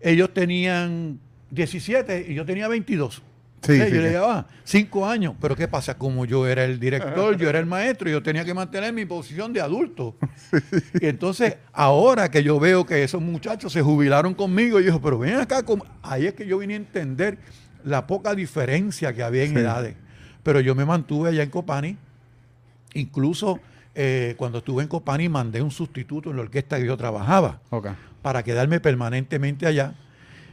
ellos 0.00 0.32
tenían 0.32 1.20
17 1.50 2.26
y 2.28 2.34
yo 2.34 2.44
tenía 2.44 2.68
22. 2.68 3.22
Sí, 3.62 3.78
yo 3.78 4.00
le 4.00 4.10
llevaba 4.10 4.46
cinco 4.64 5.06
años. 5.06 5.34
Pero 5.40 5.54
¿qué 5.54 5.68
pasa? 5.68 5.96
Como 5.98 6.24
yo 6.24 6.46
era 6.46 6.64
el 6.64 6.80
director, 6.80 7.36
yo 7.36 7.48
era 7.48 7.58
el 7.58 7.66
maestro, 7.66 8.08
yo 8.08 8.22
tenía 8.22 8.44
que 8.44 8.54
mantener 8.54 8.92
mi 8.92 9.04
posición 9.04 9.52
de 9.52 9.60
adulto. 9.60 10.16
Y 11.00 11.06
entonces, 11.06 11.56
ahora 11.72 12.30
que 12.30 12.42
yo 12.42 12.58
veo 12.58 12.84
que 12.84 13.02
esos 13.04 13.20
muchachos 13.20 13.72
se 13.72 13.82
jubilaron 13.82 14.34
conmigo, 14.34 14.80
yo 14.80 14.86
digo, 14.86 15.00
pero 15.00 15.18
ven 15.18 15.36
acá, 15.36 15.62
¿cómo?". 15.62 15.84
ahí 16.02 16.26
es 16.26 16.34
que 16.34 16.46
yo 16.46 16.58
vine 16.58 16.74
a 16.74 16.78
entender 16.78 17.38
la 17.84 18.06
poca 18.06 18.34
diferencia 18.34 19.12
que 19.12 19.22
había 19.22 19.44
en 19.44 19.56
edades. 19.56 19.96
Pero 20.42 20.60
yo 20.60 20.74
me 20.74 20.84
mantuve 20.84 21.30
allá 21.30 21.42
en 21.42 21.50
Copani, 21.50 21.96
incluso 22.94 23.60
eh, 23.94 24.34
cuando 24.36 24.58
estuve 24.58 24.82
en 24.82 24.88
Copani 24.88 25.28
mandé 25.28 25.60
un 25.60 25.70
sustituto 25.70 26.30
en 26.30 26.36
la 26.36 26.42
orquesta 26.42 26.78
que 26.78 26.86
yo 26.86 26.96
trabajaba 26.96 27.60
para 28.22 28.42
quedarme 28.42 28.80
permanentemente 28.80 29.66
allá. 29.66 29.94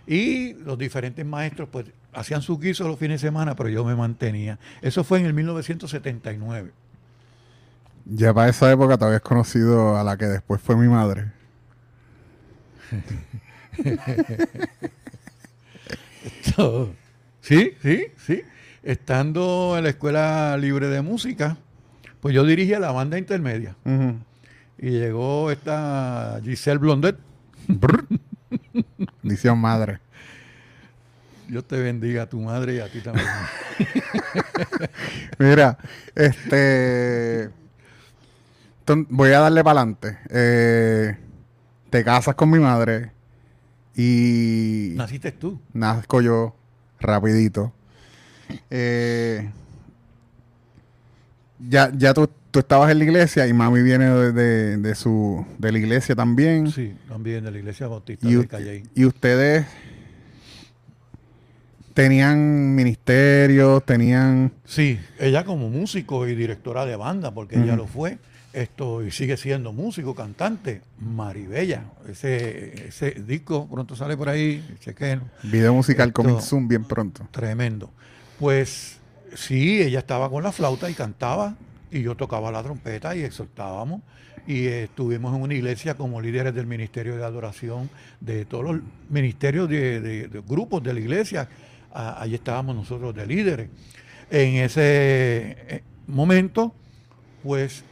Y 0.06 0.54
los 0.54 0.78
diferentes 0.78 1.26
maestros 1.26 1.70
pues 1.72 1.86
hacían 2.18 2.42
sus 2.42 2.60
guisos 2.60 2.88
los 2.88 2.98
fines 2.98 3.22
de 3.22 3.28
semana, 3.28 3.56
pero 3.56 3.70
yo 3.70 3.86
me 3.86 3.96
mantenía. 3.96 4.58
Eso 4.82 5.04
fue 5.04 5.20
en 5.20 5.28
el 5.28 5.34
1979. 5.34 6.72
Ya 8.06 8.34
para 8.34 8.50
esa 8.50 8.72
época 8.72 8.98
te 8.98 9.06
habías 9.06 9.22
conocido 9.22 9.98
a 9.98 10.04
la 10.04 10.18
que 10.18 10.26
después 10.26 10.60
fue 10.62 10.76
mi 10.76 10.88
madre. 10.88 11.32
sí, 17.42 17.74
sí, 17.82 18.08
sí. 18.18 18.42
Estando 18.82 19.76
en 19.78 19.84
la 19.84 19.90
Escuela 19.90 20.58
Libre 20.58 20.88
de 20.88 21.02
Música, 21.02 21.58
pues 22.22 22.34
yo 22.34 22.44
dirigía 22.46 22.80
la 22.80 22.92
banda 22.92 23.20
intermedia. 23.20 23.76
Y 24.78 24.90
llegó 24.90 25.52
esta 25.52 26.40
Giselle 26.44 26.80
Blondet. 26.80 27.18
Dice 29.22 29.54
madre. 29.54 30.00
Dios 31.48 31.66
te 31.66 31.80
bendiga 31.82 32.24
a 32.24 32.30
tu 32.30 32.40
madre 32.42 32.76
y 32.76 32.80
a 32.80 32.90
ti 32.92 33.00
también. 33.00 33.26
Mira, 35.40 35.78
este. 36.16 37.50
voy 39.10 39.32
a 39.32 39.40
darle 39.40 39.64
para 39.64 39.82
adelante. 39.82 40.18
te 41.90 42.04
casas 42.04 42.36
con 42.36 42.50
mi 42.50 42.60
madre 42.60 43.12
y 43.96 44.94
Naciste 44.96 45.32
tú. 45.32 45.60
nazco 45.74 46.22
yo 46.22 46.56
rapidito. 47.00 47.74
Eh, 48.70 49.50
ya 51.60 51.92
ya 51.96 52.14
tú, 52.14 52.30
tú 52.52 52.60
estabas 52.60 52.92
en 52.92 53.00
la 53.00 53.04
iglesia 53.06 53.48
y 53.48 53.54
mami 53.54 53.82
viene 53.82 54.06
de, 54.10 54.32
de- 54.32 54.78
de 54.78 54.96
su 54.96 55.46
de 55.58 55.72
la 55.72 55.78
iglesia 55.80 56.16
también. 56.16 56.72
Sí, 56.72 56.96
también 57.08 57.44
de 57.44 57.52
la 57.52 57.58
Iglesia 57.58 57.88
Bautista 57.88 58.28
Y, 58.28 58.36
de 58.36 58.48
Calley. 58.48 58.84
y 58.96 59.06
ustedes 59.06 59.66
tenían 61.98 62.76
ministerios, 62.76 63.84
tenían... 63.84 64.52
Sí, 64.66 65.00
ella 65.18 65.44
como 65.44 65.68
músico 65.68 66.28
y 66.28 66.36
directora 66.36 66.86
de 66.86 66.96
banda, 66.96 67.32
porque 67.34 67.56
ella 67.56 67.76
lo 67.76 67.88
fue, 67.88 68.20
esto 68.54 69.04
y 69.04 69.10
sigue 69.10 69.36
siendo 69.36 69.74
músico, 69.74 70.14
cantante, 70.14 70.82
Maribella. 71.00 71.86
Ese, 72.08 72.90
ese 72.90 73.10
disco 73.26 73.68
pronto 73.68 73.96
sale 73.96 74.16
por 74.16 74.30
ahí, 74.30 74.64
chequenlo. 74.80 75.26
Video 75.42 75.74
musical 75.74 76.14
coming 76.14 76.40
soon 76.40 76.68
bien 76.68 76.84
pronto. 76.86 77.28
Tremendo. 77.32 77.90
Pues 78.38 79.00
sí, 79.34 79.82
ella 79.82 79.98
estaba 79.98 80.30
con 80.30 80.44
la 80.44 80.52
flauta 80.52 80.92
y 80.92 80.94
cantaba, 80.94 81.56
y 81.90 82.04
yo 82.04 82.14
tocaba 82.16 82.52
la 82.52 82.62
trompeta 82.62 83.16
y 83.16 83.24
exhortábamos. 83.24 84.02
Y 84.46 84.68
eh, 84.68 84.84
estuvimos 84.84 85.36
en 85.36 85.42
una 85.42 85.56
iglesia 85.56 85.96
como 85.96 86.22
líderes 86.22 86.54
del 86.54 86.68
ministerio 86.68 87.16
de 87.18 87.24
adoración, 87.24 87.90
de 88.22 88.46
todos 88.46 88.64
los 88.66 88.82
ministerios 89.10 89.68
de, 89.68 90.00
de- 90.00 90.28
de 90.28 90.42
grupos 90.48 90.84
de 90.84 90.94
la 90.94 91.00
iglesia. 91.00 91.50
Ah, 92.00 92.22
allí 92.22 92.36
estábamos 92.36 92.76
nosotros 92.76 93.16
de 93.16 93.26
líderes. 93.26 93.70
En 94.30 94.58
ese 94.58 94.82
eh, 94.84 95.84
momento, 96.06 96.72
pues 97.42 97.84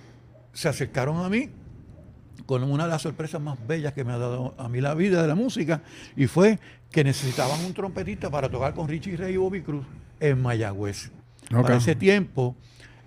se 0.53 0.69
acercaron 0.69 1.25
a 1.25 1.27
mí 1.27 1.49
con 2.45 2.61
una 2.61 2.83
de 2.83 2.91
las 2.91 3.01
sorpresas 3.01 3.41
más 3.41 3.57
bellas 3.65 3.93
que 3.93 4.03
me 4.03 4.13
ha 4.13 4.19
dado 4.19 4.53
a 4.59 4.69
mí 4.69 4.79
la 4.79 4.93
vida 4.93 5.23
de 5.23 5.27
la 5.27 5.33
música, 5.33 5.81
y 6.15 6.27
fue 6.27 6.59
que 6.91 7.03
necesitaban 7.03 7.65
un 7.65 7.73
trompetista 7.73 8.29
para 8.29 8.47
tocar 8.47 8.75
con 8.75 8.87
Richie 8.87 9.17
Ray 9.17 9.33
y 9.33 9.37
Bobby 9.37 9.61
Cruz 9.61 9.87
en 10.19 10.39
Mayagüez. 10.39 11.09
Ok. 11.51 11.63
Para 11.63 11.77
ese 11.77 11.95
tiempo 11.95 12.55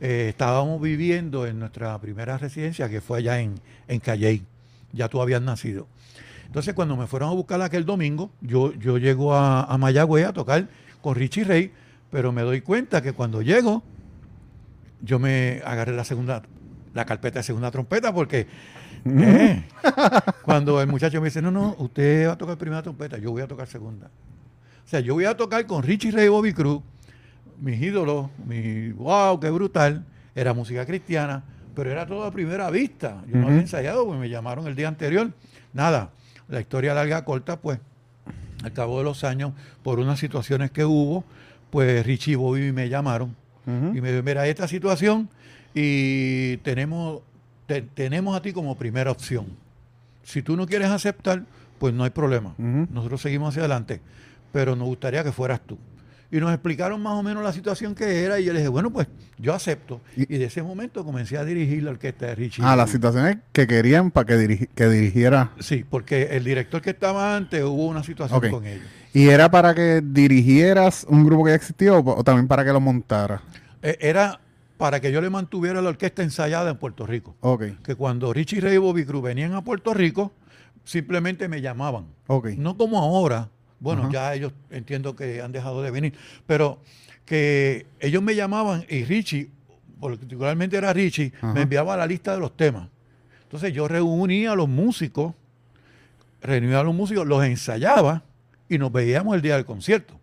eh, 0.01 0.27
estábamos 0.31 0.83
viviendo 0.83 1.47
en 1.47 1.61
nuestra 1.61 1.97
primera 2.01 2.39
residencia, 2.39 2.89
que 2.89 3.01
fue 3.01 3.19
allá 3.19 3.39
en, 3.39 3.55
en 3.87 4.01
Calley. 4.01 4.43
Ya 4.93 5.09
tú 5.09 5.23
habías 5.23 5.43
nacido. 5.43 5.87
Entonces, 6.47 6.75
cuando 6.75 6.97
me 6.97 7.07
fueron 7.07 7.29
a 7.29 7.35
buscar 7.35 7.63
aquel 7.63 7.85
domingo, 7.85 8.33
yo, 8.41 8.73
yo 8.75 8.99
llego 8.99 9.33
a, 9.33 9.63
a 9.63 9.79
Mayagüez 9.79 10.27
a 10.27 10.33
tocar 10.33 10.67
con 11.01 11.15
Richie 11.15 11.45
Ray, 11.45 11.73
pero 12.11 12.33
me 12.33 12.43
doy 12.43 12.61
cuenta 12.61 13.03
que 13.03 13.13
cuando 13.13 13.43
llego, 13.43 13.83
yo 15.01 15.19
me 15.19 15.63
agarré 15.65 15.95
la 15.95 16.05
segunda, 16.05 16.43
la 16.95 17.05
carpeta 17.05 17.41
de 17.41 17.43
segunda 17.43 17.71
trompeta, 17.71 18.13
porque 18.13 18.47
eh, 19.05 19.65
cuando 20.43 20.81
el 20.81 20.89
muchacho 20.89 21.21
me 21.21 21.27
dice, 21.27 21.43
no, 21.43 21.51
no, 21.51 21.77
usted 21.79 22.29
va 22.29 22.33
a 22.33 22.39
tocar 22.39 22.59
primera 22.59 22.83
trompeta, 22.83 23.19
yo 23.19 23.31
voy 23.31 23.43
a 23.43 23.47
tocar 23.47 23.67
segunda. 23.67 24.07
O 24.85 24.89
sea, 24.89 25.01
yo 25.01 25.15
voy 25.15 25.27
a 25.27 25.37
tocar 25.37 25.67
con 25.67 25.83
Richie 25.83 26.11
Ray 26.11 26.27
y 26.27 26.29
Bobby 26.29 26.53
Cruz, 26.53 26.83
mis 27.61 27.81
ídolos, 27.81 28.31
mi 28.47 28.91
wow, 28.93 29.39
qué 29.39 29.51
brutal, 29.51 30.05
era 30.35 30.55
música 30.55 30.87
cristiana, 30.87 31.43
pero 31.75 31.91
era 31.91 32.07
todo 32.07 32.25
a 32.25 32.31
primera 32.31 32.71
vista. 32.71 33.23
Yo 33.29 33.37
no 33.37 33.49
había 33.49 33.61
ensayado, 33.61 34.07
pues 34.07 34.19
me 34.19 34.29
llamaron 34.29 34.67
el 34.67 34.75
día 34.75 34.89
anterior. 34.89 35.31
Nada, 35.73 36.11
la 36.49 36.61
historia 36.61 36.95
larga, 36.95 37.25
corta, 37.25 37.61
pues 37.61 37.79
al 38.63 38.73
cabo 38.73 38.99
de 38.99 39.05
los 39.05 39.25
años, 39.25 39.53
por 39.83 39.99
unas 40.01 40.19
situaciones 40.19 40.71
que 40.71 40.85
hubo, 40.85 41.25
pues 41.71 42.05
Richie 42.07 42.33
y 42.33 42.35
Bobby 42.37 42.73
me 42.73 42.89
llamaron 42.89 43.37
y 43.97 44.01
me 44.01 44.11
dijo, 44.13 44.23
mira, 44.23 44.47
esta 44.49 44.67
situación 44.67 45.29
y 45.75 46.57
tenemos, 46.59 47.21
te- 47.67 47.83
tenemos 47.83 48.37
a 48.37 48.43
ti 48.43 48.53
como 48.53 48.77
primera 48.77 49.11
opción. 49.11 49.47
Si 50.23 50.43
tú 50.43 50.57
no 50.57 50.67
quieres 50.67 50.89
aceptar, 50.89 51.45
pues 51.79 51.93
no 51.95 52.05
hay 52.05 52.11
problema. 52.11 52.55
Nosotros 52.93 53.21
seguimos 53.21 53.51
hacia 53.51 53.61
adelante, 53.63 54.01
pero 54.53 54.75
nos 54.75 54.89
gustaría 54.89 55.23
que 55.23 55.33
fueras 55.33 55.61
tú. 55.61 55.77
Y 56.31 56.37
nos 56.41 56.53
explicaron 56.53 57.01
más 57.03 57.15
o 57.15 57.23
menos 57.23 57.43
la 57.43 57.53
situación 57.55 57.95
que 57.95 58.23
era 58.23 58.39
y 58.39 58.45
yo 58.45 58.53
le 58.53 58.59
dije, 58.59 58.69
bueno, 58.69 58.91
pues 58.93 59.07
yo 59.39 59.55
acepto. 59.55 60.03
Y- 60.15 60.35
Y, 60.35 60.39
de 60.39 60.45
ese 60.45 60.63
momento 60.63 61.03
comencé 61.05 61.39
a 61.39 61.45
dirigir 61.45 61.83
la 61.83 61.91
orquesta 61.93 62.27
de 62.27 62.35
Richie. 62.35 62.63
Ah, 62.63 62.77
las 62.77 62.91
situaciones 62.91 63.39
que 63.53 63.67
querían 63.67 64.11
para 64.11 64.27
que, 64.27 64.35
dirigi- 64.37 64.69
que 64.75 64.89
dirigiera. 64.89 65.53
Sí, 65.59 65.87
porque 65.89 66.25
el 66.37 66.45
director 66.45 66.83
que 66.83 66.91
estaba 66.91 67.35
antes 67.35 67.63
hubo 67.65 67.87
una 67.87 68.03
situación 68.05 68.41
con 68.51 68.67
ellos. 68.67 68.85
¿Y 69.15 69.29
era 69.29 69.51
para 69.51 69.75
que 69.75 70.03
dirigieras 70.05 71.07
un 71.09 71.25
grupo 71.25 71.45
que 71.45 71.53
ya 71.53 71.57
existía 71.57 71.95
o, 71.95 72.19
o 72.19 72.23
también 72.25 72.47
para 72.47 72.63
que 72.65 72.73
lo 72.75 72.81
montara? 72.81 73.41
Eh, 73.83 73.97
Era 74.01 74.39
para 74.77 75.01
que 75.01 75.11
yo 75.11 75.21
le 75.23 75.31
mantuviera 75.31 75.81
la 75.81 75.89
orquesta 75.89 76.23
ensayada 76.23 76.71
en 76.71 76.77
Puerto 76.77 77.07
Rico. 77.07 77.37
Ok, 77.41 77.65
Que 77.83 77.95
cuando 77.95 78.33
Richie 78.35 78.61
Ray 78.61 78.75
y 78.75 78.79
Bobby 78.79 79.05
Cruz 79.07 79.23
venían 79.23 79.55
a 79.55 79.65
Puerto 79.65 79.95
Rico, 79.95 80.33
simplemente 80.85 81.49
me 81.49 81.61
llamaban. 81.61 82.07
ok. 82.27 82.49
No 82.59 82.77
como 82.77 82.99
ahora. 83.01 83.49
Bueno, 83.81 84.11
ya 84.11 84.35
ellos 84.35 84.53
entiendo 84.71 85.15
que 85.15 85.41
han 85.41 85.53
dejado 85.53 85.83
de 85.83 85.91
venir. 85.91 86.15
Pero 86.47 86.81
que 87.25 87.87
ellos 88.01 88.23
me 88.23 88.35
llamaban 88.35 88.85
y 88.89 89.05
Richie, 89.05 89.51
particularmente 90.01 90.77
era 90.77 90.93
Richie, 90.93 91.33
me 91.43 91.63
enviaba 91.63 91.97
la 91.97 92.07
lista 92.07 92.33
de 92.33 92.41
los 92.41 92.57
temas. 92.57 92.89
Entonces 93.43 93.73
yo 93.73 93.89
reunía 93.89 94.53
a 94.53 94.57
los 94.57 94.69
músicos, 94.69 95.35
reunía 96.41 96.81
a 96.81 96.83
los 96.83 96.95
músicos, 96.95 97.27
los 97.27 97.45
ensayaba 97.45 98.23
y 98.69 98.79
nos 98.79 98.93
veíamos 98.93 99.35
el 99.35 99.43
día 99.43 99.57
del 99.57 99.65
concierto. 99.65 100.19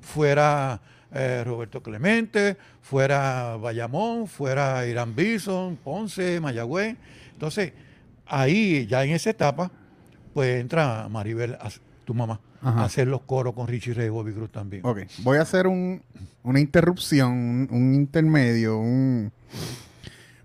Fuera 0.00 0.80
eh, 1.12 1.42
Roberto 1.44 1.82
Clemente, 1.82 2.56
fuera 2.82 3.56
Bayamón, 3.56 4.26
fuera 4.26 4.86
Irán 4.86 5.14
Bison, 5.14 5.76
Ponce, 5.76 6.40
Mayagüez. 6.40 6.96
Entonces, 7.32 7.72
ahí, 8.26 8.86
ya 8.86 9.04
en 9.04 9.12
esa 9.12 9.30
etapa, 9.30 9.70
pues 10.34 10.60
entra 10.60 11.08
Maribel, 11.08 11.56
tu 12.04 12.14
mamá, 12.14 12.40
Ajá. 12.68 12.84
hacer 12.84 13.06
los 13.08 13.22
coros 13.22 13.54
con 13.54 13.66
Richie 13.68 13.94
Ray 13.94 14.06
y 14.06 14.10
Bobby 14.10 14.32
Cruz 14.32 14.50
también. 14.50 14.84
Ok, 14.84 15.00
voy 15.18 15.38
a 15.38 15.42
hacer 15.42 15.66
un- 15.66 16.02
una 16.42 16.60
interrupción, 16.60 17.32
un, 17.32 17.68
un 17.70 17.94
intermedio, 17.94 18.78
un... 18.78 19.32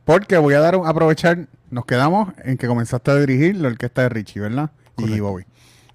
Porque 0.06 0.38
voy 0.38 0.54
a 0.56 0.60
dar 0.60 0.76
un- 0.76 0.88
aprovechar, 0.88 1.48
nos 1.70 1.86
quedamos 1.86 2.34
en 2.44 2.58
que 2.58 2.68
comenzaste 2.68 3.12
a 3.12 3.16
dirigir 3.16 3.56
la 3.58 3.68
orquesta 3.70 4.02
de 4.04 4.10
Richie, 4.10 4.42
¿verdad? 4.42 4.72
Y. 4.98 5.20
Bobby. 5.20 5.46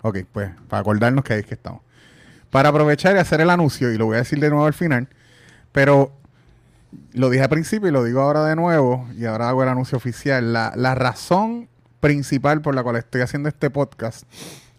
Ok, 0.02 0.18
pues 0.32 0.50
para 0.68 0.80
acordarnos 0.80 1.24
que 1.24 1.34
ahí 1.34 1.40
es 1.40 1.46
que 1.46 1.54
estamos. 1.54 1.80
Para 2.50 2.68
aprovechar 2.70 3.16
y 3.16 3.18
hacer 3.18 3.40
el 3.40 3.50
anuncio, 3.50 3.92
y 3.92 3.98
lo 3.98 4.06
voy 4.06 4.14
a 4.16 4.18
decir 4.18 4.38
de 4.38 4.48
nuevo 4.50 4.64
al 4.66 4.74
final, 4.74 5.08
pero 5.72 6.12
lo 7.12 7.28
dije 7.28 7.42
al 7.42 7.48
principio 7.50 7.88
y 7.88 7.92
lo 7.92 8.04
digo 8.04 8.20
ahora 8.20 8.44
de 8.44 8.56
nuevo, 8.56 9.06
y 9.16 9.24
ahora 9.26 9.48
hago 9.48 9.62
el 9.64 9.68
anuncio 9.68 9.98
oficial. 9.98 10.52
La, 10.52 10.72
la 10.76 10.94
razón 10.94 11.68
principal 12.00 12.62
por 12.62 12.74
la 12.74 12.82
cual 12.82 12.96
estoy 12.96 13.20
haciendo 13.22 13.48
este 13.48 13.68
podcast, 13.70 14.24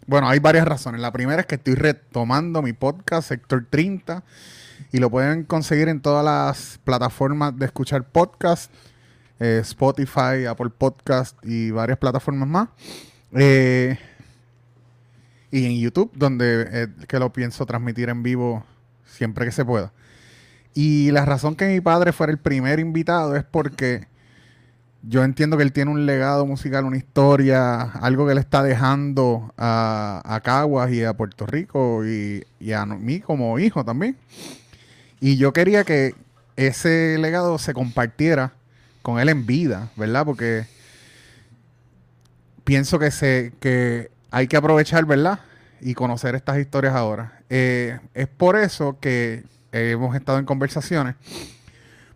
bueno, 0.07 0.29
hay 0.29 0.39
varias 0.39 0.65
razones. 0.65 1.01
La 1.01 1.11
primera 1.11 1.41
es 1.41 1.45
que 1.45 1.55
estoy 1.55 1.75
retomando 1.75 2.61
mi 2.61 2.71
podcast, 2.71 3.27
Sector 3.27 3.67
30, 3.69 4.23
y 4.93 4.99
lo 4.99 5.09
pueden 5.09 5.43
conseguir 5.43 5.89
en 5.89 6.01
todas 6.01 6.23
las 6.23 6.79
plataformas 6.85 7.57
de 7.57 7.65
escuchar 7.65 8.05
podcast, 8.05 8.71
eh, 9.39 9.59
Spotify, 9.61 10.45
Apple 10.49 10.69
Podcast 10.69 11.37
y 11.43 11.71
varias 11.71 11.97
plataformas 11.97 12.47
más. 12.47 12.69
Eh, 13.33 13.99
y 15.51 15.65
en 15.65 15.79
YouTube, 15.79 16.11
donde 16.15 16.67
eh, 16.71 16.87
que 17.07 17.19
lo 17.19 17.33
pienso 17.33 17.65
transmitir 17.65 18.07
en 18.07 18.23
vivo 18.23 18.65
siempre 19.05 19.45
que 19.45 19.51
se 19.51 19.65
pueda. 19.65 19.91
Y 20.73 21.11
la 21.11 21.25
razón 21.25 21.55
que 21.55 21.67
mi 21.67 21.81
padre 21.81 22.13
fuera 22.13 22.31
el 22.31 22.39
primer 22.39 22.79
invitado 22.79 23.35
es 23.35 23.43
porque 23.43 24.07
yo 25.09 25.23
entiendo 25.23 25.55
que 25.55 25.63
él 25.63 25.71
tiene 25.71 25.91
un 25.91 26.05
legado 26.05 26.45
musical, 26.45 26.83
una 26.83 26.97
historia, 26.97 27.81
algo 27.81 28.27
que 28.27 28.35
le 28.35 28.41
está 28.41 28.61
dejando 28.61 29.53
a, 29.57 30.21
a 30.25 30.41
Caguas 30.41 30.91
y 30.91 31.03
a 31.03 31.13
Puerto 31.13 31.45
Rico 31.45 32.05
y, 32.05 32.43
a 32.73 32.85
mí 32.85 33.21
como 33.21 33.57
hijo 33.57 33.85
también. 33.85 34.17
Y 35.21 35.37
yo 35.37 35.53
quería 35.53 35.85
que 35.85 36.13
ese 36.57 37.17
legado 37.19 37.57
se 37.57 37.73
compartiera 37.73 38.51
con 39.01 39.19
él 39.19 39.29
en 39.29 39.45
vida, 39.45 39.89
¿verdad? 39.95 40.25
Porque 40.25 40.65
pienso 42.65 42.99
que 42.99 43.11
se 43.11 43.53
que 43.61 44.11
hay 44.29 44.47
que 44.47 44.57
aprovechar, 44.57 45.05
¿verdad? 45.05 45.39
Y 45.79 45.93
conocer 45.93 46.35
estas 46.35 46.57
historias 46.57 46.93
ahora. 46.93 47.39
Eh, 47.49 47.97
es 48.13 48.27
por 48.27 48.57
eso 48.57 48.97
que 48.99 49.45
hemos 49.71 50.15
estado 50.17 50.37
en 50.37 50.45
conversaciones 50.45 51.15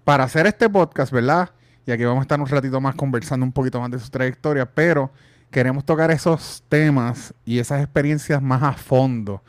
para 0.04 0.26
hacer 0.26 0.46
este 0.46 0.70
podcast, 0.70 1.14
¿verdad? 1.14 1.52
Y 1.92 1.94
aquí 1.94 2.06
vamos 2.06 2.20
a 2.20 2.22
estar 2.22 2.40
un 2.40 2.48
ratito 2.48 2.80
más 2.80 2.96
conversando 2.96 3.46
un 3.46 3.52
poquito 3.52 3.82
más 3.82 3.92
de 3.92 4.00
su 4.00 4.10
trayectoria, 4.10 4.66
pero 4.66 5.12
queremos 5.52 5.84
tocar 5.84 6.10
esos 6.10 6.64
temas 6.70 7.34
y 7.44 7.60
esas 7.60 7.84
experiencias 7.84 8.42
más 8.42 8.64
a 8.64 8.72
fondo, 8.72 9.44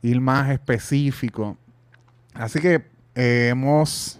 ir 0.00 0.18
más 0.18 0.48
específico. 0.48 1.58
Así 2.32 2.60
que 2.60 2.86
eh, 3.14 3.48
hemos 3.50 4.18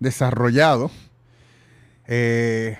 desarrollado 0.00 0.90
eh, 2.08 2.76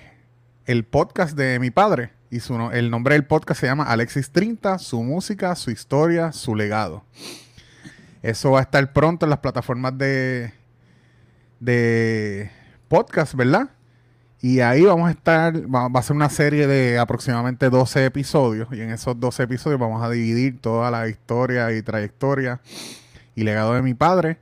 el 0.66 0.82
podcast 0.82 1.36
de 1.36 1.60
mi 1.60 1.70
padre. 1.70 2.10
Y 2.32 2.40
su 2.40 2.56
el 2.72 2.90
nombre 2.90 3.14
del 3.14 3.26
podcast 3.26 3.60
se 3.60 3.68
llama 3.68 3.84
Alexis 3.84 4.32
30, 4.32 4.80
su 4.80 5.04
música, 5.04 5.54
su 5.54 5.70
historia, 5.70 6.32
su 6.32 6.56
legado. 6.56 7.04
Eso 8.22 8.50
va 8.50 8.58
a 8.58 8.62
estar 8.62 8.92
pronto 8.92 9.24
en 9.24 9.30
las 9.30 9.38
plataformas 9.38 9.96
de, 9.96 10.52
de 11.60 12.50
podcast, 12.88 13.34
¿verdad? 13.36 13.70
Y 14.42 14.60
ahí 14.60 14.84
vamos 14.84 15.08
a 15.08 15.10
estar, 15.10 15.54
va, 15.72 15.86
a 15.92 16.02
ser 16.02 16.16
una 16.16 16.30
serie 16.30 16.66
de 16.66 16.98
aproximadamente 16.98 17.68
12 17.68 18.06
episodios. 18.06 18.68
Y 18.72 18.80
en 18.80 18.90
esos 18.90 19.18
12 19.20 19.42
episodios 19.42 19.78
vamos 19.78 20.02
a 20.02 20.08
dividir 20.08 20.60
toda 20.60 20.90
la 20.90 21.08
historia 21.08 21.72
y 21.72 21.82
trayectoria 21.82 22.60
y 23.34 23.44
legado 23.44 23.74
de 23.74 23.82
mi 23.82 23.94
padre 23.94 24.38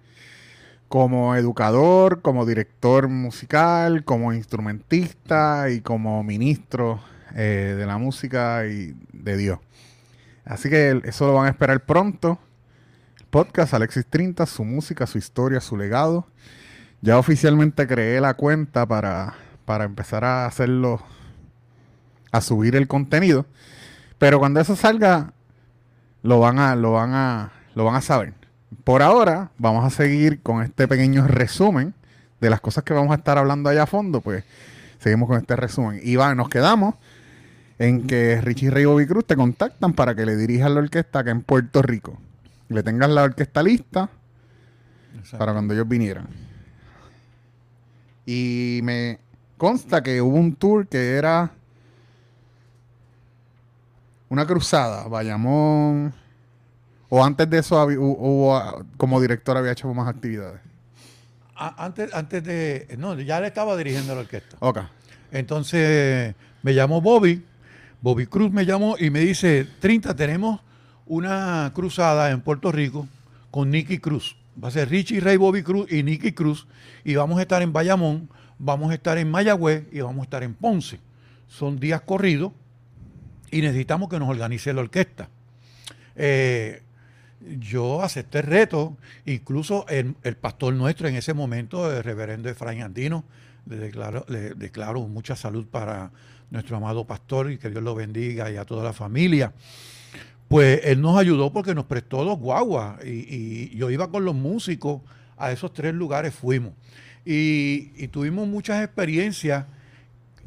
como 0.88 1.36
educador, 1.36 2.22
como 2.22 2.46
director 2.46 3.08
musical, 3.08 4.04
como 4.04 4.32
instrumentista 4.32 5.68
y 5.70 5.80
como 5.80 6.22
ministro 6.24 7.00
eh, 7.34 7.74
de 7.76 7.86
la 7.86 7.98
música 7.98 8.66
y 8.66 8.94
de 9.12 9.36
Dios. 9.36 9.58
Así 10.44 10.70
que 10.70 11.02
eso 11.04 11.26
lo 11.26 11.34
van 11.34 11.46
a 11.46 11.50
esperar 11.50 11.84
pronto. 11.84 12.38
Podcast 13.30 13.74
Alexis 13.74 14.06
30, 14.06 14.46
su 14.46 14.64
música, 14.64 15.06
su 15.06 15.18
historia, 15.18 15.60
su 15.60 15.76
legado. 15.76 16.26
Ya 17.02 17.18
oficialmente 17.18 17.86
creé 17.86 18.20
la 18.20 18.34
cuenta 18.34 18.86
para, 18.86 19.34
para 19.68 19.84
empezar 19.84 20.24
a 20.24 20.46
hacerlo, 20.46 20.98
a 22.32 22.40
subir 22.40 22.74
el 22.74 22.88
contenido. 22.88 23.44
Pero 24.16 24.38
cuando 24.38 24.60
eso 24.60 24.74
salga, 24.76 25.34
lo 26.22 26.40
van 26.40 26.58
a, 26.58 26.74
lo 26.74 26.92
van 26.92 27.12
a, 27.12 27.52
lo 27.74 27.84
van 27.84 27.96
a 27.96 28.00
saber. 28.00 28.32
Por 28.82 29.02
ahora, 29.02 29.50
vamos 29.58 29.84
a 29.84 29.90
seguir 29.90 30.40
con 30.40 30.62
este 30.62 30.88
pequeño 30.88 31.26
resumen 31.26 31.92
de 32.40 32.48
las 32.48 32.62
cosas 32.62 32.82
que 32.82 32.94
vamos 32.94 33.12
a 33.12 33.16
estar 33.16 33.36
hablando 33.36 33.68
allá 33.68 33.82
a 33.82 33.86
fondo. 33.86 34.22
Pues 34.22 34.42
seguimos 35.00 35.28
con 35.28 35.36
este 35.36 35.54
resumen. 35.54 36.00
Y 36.02 36.16
va, 36.16 36.34
nos 36.34 36.48
quedamos 36.48 36.94
en 37.78 38.06
que 38.06 38.40
Richie 38.40 38.70
Ray 38.70 38.84
y 38.84 38.86
Bobby 38.86 39.06
Cruz 39.06 39.26
te 39.26 39.36
contactan 39.36 39.92
para 39.92 40.14
que 40.14 40.24
le 40.24 40.36
dirijas 40.36 40.70
la 40.70 40.80
orquesta 40.80 41.18
acá 41.18 41.30
en 41.30 41.42
Puerto 41.42 41.82
Rico. 41.82 42.18
Le 42.70 42.82
tengas 42.82 43.10
la 43.10 43.22
orquesta 43.22 43.62
lista 43.62 44.08
Exacto. 45.18 45.36
para 45.36 45.52
cuando 45.52 45.74
ellos 45.74 45.86
vinieran. 45.86 46.26
Y 48.24 48.80
me 48.82 49.27
consta 49.58 50.02
que 50.02 50.22
hubo 50.22 50.36
un 50.36 50.54
tour 50.54 50.86
que 50.86 51.16
era 51.16 51.50
una 54.28 54.46
cruzada, 54.46 55.08
Bayamón. 55.08 56.14
O 57.08 57.24
antes 57.24 57.48
de 57.48 57.58
eso, 57.58 57.78
había- 57.78 57.96
hu- 57.98 58.16
hubo, 58.18 58.56
ah, 58.56 58.84
como 58.98 59.20
director 59.20 59.56
había 59.56 59.72
hecho 59.72 59.92
más 59.94 60.08
actividades. 60.08 60.60
Antes, 61.56 62.12
antes 62.14 62.44
de. 62.44 62.94
No, 62.98 63.18
ya 63.18 63.40
le 63.40 63.48
estaba 63.48 63.76
dirigiendo 63.76 64.14
la 64.14 64.20
orquesta. 64.20 64.56
Ok. 64.60 64.78
Entonces 65.32 66.34
me 66.62 66.74
llamó 66.74 67.00
Bobby, 67.00 67.44
Bobby 68.00 68.26
Cruz 68.26 68.52
me 68.52 68.64
llamó 68.64 68.96
y 68.98 69.10
me 69.10 69.20
dice, 69.20 69.66
30, 69.80 70.14
tenemos 70.14 70.60
una 71.06 71.72
cruzada 71.74 72.30
en 72.30 72.42
Puerto 72.42 72.70
Rico 72.70 73.08
con 73.50 73.70
Nicky 73.70 73.98
Cruz. 73.98 74.36
Va 74.62 74.68
a 74.68 74.70
ser 74.70 74.88
Richie 74.90 75.20
Ray 75.20 75.36
Bobby 75.36 75.62
Cruz 75.62 75.90
y 75.90 76.02
Nicky 76.02 76.32
Cruz 76.32 76.66
y 77.04 77.14
vamos 77.16 77.38
a 77.38 77.42
estar 77.42 77.60
en 77.62 77.72
Bayamón, 77.72 78.28
vamos 78.58 78.90
a 78.90 78.94
estar 78.94 79.18
en 79.18 79.30
Mayagüez 79.30 79.86
y 79.92 80.00
vamos 80.00 80.20
a 80.20 80.24
estar 80.24 80.42
en 80.42 80.54
Ponce. 80.54 81.00
Son 81.46 81.78
días 81.78 82.02
corridos 82.02 82.52
y 83.50 83.62
necesitamos 83.62 84.08
que 84.08 84.18
nos 84.18 84.28
organice 84.28 84.72
la 84.72 84.80
orquesta. 84.80 85.28
Eh, 86.16 86.82
yo 87.58 88.02
acepté 88.02 88.38
el 88.38 88.46
reto, 88.46 88.96
incluso 89.24 89.86
el, 89.88 90.14
pastor 90.40 90.74
nuestro 90.74 91.08
en 91.08 91.14
ese 91.14 91.32
momento, 91.34 91.90
el 91.90 92.02
reverendo 92.02 92.48
Efraín 92.48 92.82
Andino, 92.82 93.24
le 93.66 93.76
declaro, 93.76 94.24
le 94.28 94.54
declaro 94.54 95.00
mucha 95.06 95.36
salud 95.36 95.66
para 95.66 96.10
nuestro 96.50 96.76
amado 96.76 97.06
pastor 97.06 97.50
y 97.52 97.58
que 97.58 97.70
Dios 97.70 97.82
lo 97.82 97.94
bendiga 97.94 98.50
y 98.50 98.56
a 98.56 98.64
toda 98.64 98.82
la 98.82 98.92
familia. 98.92 99.52
Pues 100.48 100.80
él 100.84 101.00
nos 101.00 101.18
ayudó 101.18 101.52
porque 101.52 101.74
nos 101.74 101.84
prestó 101.84 102.24
dos 102.24 102.38
guaguas 102.38 103.04
y 103.04 103.76
yo 103.76 103.90
iba 103.90 104.10
con 104.10 104.24
los 104.24 104.34
músicos 104.34 105.02
a 105.38 105.52
esos 105.52 105.72
tres 105.72 105.94
lugares, 105.94 106.34
fuimos. 106.34 106.72
Y, 107.24 107.90
y 107.96 108.08
tuvimos 108.08 108.48
muchas 108.48 108.82
experiencias 108.84 109.66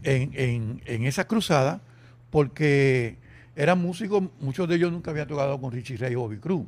en, 0.04 0.32
en- 0.34 0.82
en 0.86 1.06
esa 1.06 1.28
cruzada 1.28 1.82
porque 2.32 3.18
eran 3.56 3.80
músicos, 3.82 4.24
muchos 4.39 4.68
de 4.68 4.76
ellos 4.76 4.92
nunca 4.92 5.12
habían 5.12 5.28
tocado 5.28 5.60
con 5.60 5.72
Richie 5.72 5.98
Ray 5.98 6.14
y 6.14 6.16
Bobby 6.16 6.38
Cruz. 6.38 6.66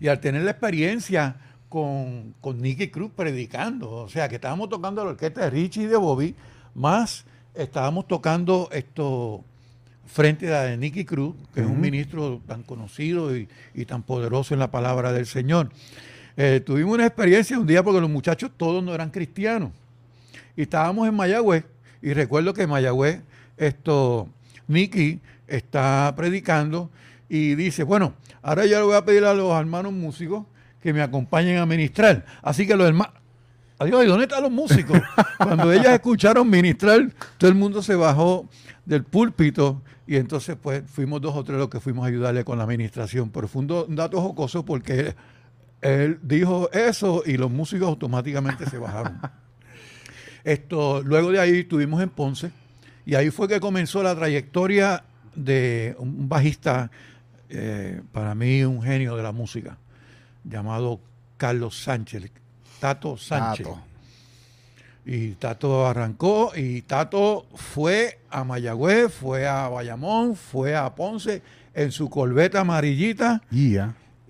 Y 0.00 0.08
al 0.08 0.20
tener 0.20 0.42
la 0.42 0.52
experiencia 0.52 1.36
con, 1.68 2.34
con 2.40 2.60
Nicky 2.62 2.88
Cruz 2.88 3.10
predicando, 3.14 3.90
o 3.90 4.08
sea, 4.08 4.28
que 4.28 4.36
estábamos 4.36 4.68
tocando 4.70 5.04
la 5.04 5.10
orquesta 5.10 5.42
de 5.42 5.50
Richie 5.50 5.82
y 5.82 5.86
de 5.86 5.96
Bobby, 5.96 6.34
más 6.74 7.24
estábamos 7.54 8.08
tocando 8.08 8.68
esto 8.72 9.44
frente 10.06 10.52
a 10.54 10.62
de 10.62 10.76
Nicky 10.76 11.04
Cruz, 11.04 11.34
que 11.54 11.60
es 11.60 11.66
un 11.66 11.80
ministro 11.80 12.40
tan 12.46 12.62
conocido 12.62 13.36
y, 13.36 13.48
y 13.74 13.84
tan 13.84 14.02
poderoso 14.02 14.54
en 14.54 14.60
la 14.60 14.70
palabra 14.70 15.12
del 15.12 15.26
Señor. 15.26 15.70
Eh, 16.36 16.60
tuvimos 16.64 16.94
una 16.94 17.06
experiencia 17.06 17.58
un 17.58 17.66
día 17.66 17.82
porque 17.82 18.00
los 18.00 18.10
muchachos 18.10 18.50
todos 18.56 18.82
no 18.82 18.94
eran 18.94 19.10
cristianos. 19.10 19.70
Y 20.56 20.62
estábamos 20.62 21.08
en 21.08 21.14
Mayagüez 21.14 21.64
y 22.02 22.12
recuerdo 22.12 22.54
que 22.54 22.62
en 22.62 22.70
Mayagüez 22.70 23.20
esto, 23.56 24.28
Nicky 24.68 25.20
está 25.46 26.12
predicando 26.16 26.90
y 27.28 27.54
dice, 27.54 27.82
bueno, 27.82 28.14
ahora 28.42 28.66
ya 28.66 28.78
le 28.78 28.84
voy 28.84 28.96
a 28.96 29.04
pedir 29.04 29.24
a 29.24 29.34
los 29.34 29.52
hermanos 29.58 29.92
músicos 29.92 30.44
que 30.82 30.92
me 30.92 31.02
acompañen 31.02 31.58
a 31.58 31.66
ministrar. 31.66 32.24
Así 32.42 32.66
que 32.66 32.74
los 32.74 32.88
hermanos, 32.88 33.14
adiós, 33.78 34.04
¿y 34.04 34.06
dónde 34.06 34.24
están 34.24 34.42
los 34.42 34.50
músicos? 34.50 35.00
Cuando 35.38 35.72
ellas 35.72 35.92
escucharon 35.94 36.48
ministrar, 36.48 37.10
todo 37.38 37.50
el 37.50 37.56
mundo 37.56 37.82
se 37.82 37.94
bajó 37.94 38.48
del 38.84 39.04
púlpito 39.04 39.82
y 40.06 40.16
entonces 40.16 40.56
pues 40.60 40.82
fuimos 40.90 41.20
dos 41.20 41.36
o 41.36 41.44
tres 41.44 41.58
los 41.58 41.68
que 41.68 41.78
fuimos 41.78 42.04
a 42.04 42.08
ayudarle 42.08 42.44
con 42.44 42.58
la 42.58 42.64
administración. 42.64 43.30
Pero 43.30 43.46
fue 43.46 43.62
un, 43.62 43.94
dato 43.94 44.20
jocoso 44.20 44.64
porque 44.64 45.14
él 45.82 46.18
dijo 46.22 46.70
eso 46.72 47.22
y 47.24 47.36
los 47.36 47.50
músicos 47.50 47.88
automáticamente 47.88 48.66
se 48.66 48.78
bajaron. 48.78 49.18
Esto, 50.44 51.02
luego 51.02 51.30
de 51.30 51.40
ahí 51.40 51.60
estuvimos 51.60 52.02
en 52.02 52.08
Ponce 52.08 52.50
y 53.06 53.14
ahí 53.14 53.30
fue 53.30 53.48
que 53.48 53.60
comenzó 53.60 54.02
la 54.02 54.14
trayectoria 54.14 55.04
de 55.34 55.94
un 55.98 56.28
bajista, 56.28 56.90
eh, 57.48 58.02
para 58.12 58.34
mí 58.34 58.62
un 58.64 58.82
genio 58.82 59.16
de 59.16 59.22
la 59.22 59.32
música, 59.32 59.78
llamado 60.44 61.00
Carlos 61.36 61.82
Sánchez, 61.82 62.30
Tato 62.78 63.16
Sánchez. 63.16 63.68
Y 65.06 65.30
Tato 65.32 65.86
arrancó 65.86 66.52
y 66.54 66.82
Tato 66.82 67.46
fue 67.54 68.20
a 68.28 68.44
Mayagüez, 68.44 69.12
fue 69.12 69.46
a 69.46 69.66
Bayamón, 69.68 70.36
fue 70.36 70.76
a 70.76 70.94
Ponce 70.94 71.42
en 71.74 71.90
su 71.90 72.10
corbeta 72.10 72.60
amarillita. 72.60 73.42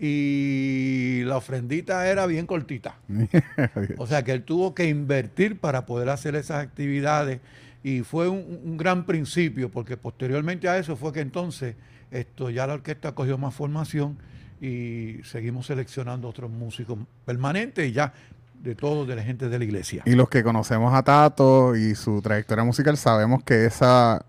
Y 0.03 1.21
la 1.25 1.37
ofrendita 1.37 2.09
era 2.09 2.25
bien 2.25 2.47
cortita. 2.47 2.97
o 3.99 4.07
sea 4.07 4.25
que 4.25 4.33
él 4.33 4.45
tuvo 4.45 4.75
que 4.75 4.89
invertir 4.89 5.61
para 5.61 5.85
poder 5.85 6.09
hacer 6.09 6.37
esas 6.37 6.63
actividades 6.63 7.41
y 7.83 8.01
fue 8.01 8.29
un, 8.29 8.79
gran 8.79 9.05
principio 9.05 9.71
porque 9.71 9.99
posteriormente 9.99 10.69
a 10.69 10.79
eso 10.79 10.97
fue 10.97 11.13
que 11.13 11.21
entonces 11.21 11.77
esto 12.11 12.49
ya 12.49 12.67
la 12.67 12.75
orquesta 12.75 13.13
cogió 13.13 13.37
más 13.37 13.55
formación 13.55 14.17
y 14.61 15.17
seguimos 15.25 15.67
seleccionando 15.67 16.29
otros 16.29 16.51
músicos 16.51 16.99
permanentes 17.27 17.87
y 17.87 17.93
ya 17.93 18.15
de 18.63 18.75
todos, 18.75 19.07
de 19.07 19.17
la 19.17 19.23
gente 19.23 19.51
de 19.51 19.59
la 19.59 19.65
iglesia. 19.65 20.03
Y 20.07 20.13
los 20.13 20.31
que 20.31 20.43
conocemos 20.43 20.95
a 20.95 21.03
Tato 21.03 21.77
y 21.77 21.95
su 21.95 22.23
trayectoria 22.23 22.65
musical 22.65 22.97
sabemos 22.97 23.43
que 23.43 23.67
esa 23.67 24.25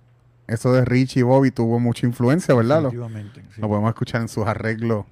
eso 0.48 0.74
de 0.74 0.84
Richie 0.84 1.22
y 1.22 1.24
Bobby 1.24 1.52
tuvo 1.52 1.80
mucha 1.80 2.06
influencia, 2.06 2.54
¿verdad? 2.54 2.82
Lo, 2.82 2.92
lo 2.92 3.68
podemos 3.70 3.90
escuchar 3.90 4.22
en 4.22 4.28
sus 4.28 4.46
arreglos 4.46 5.06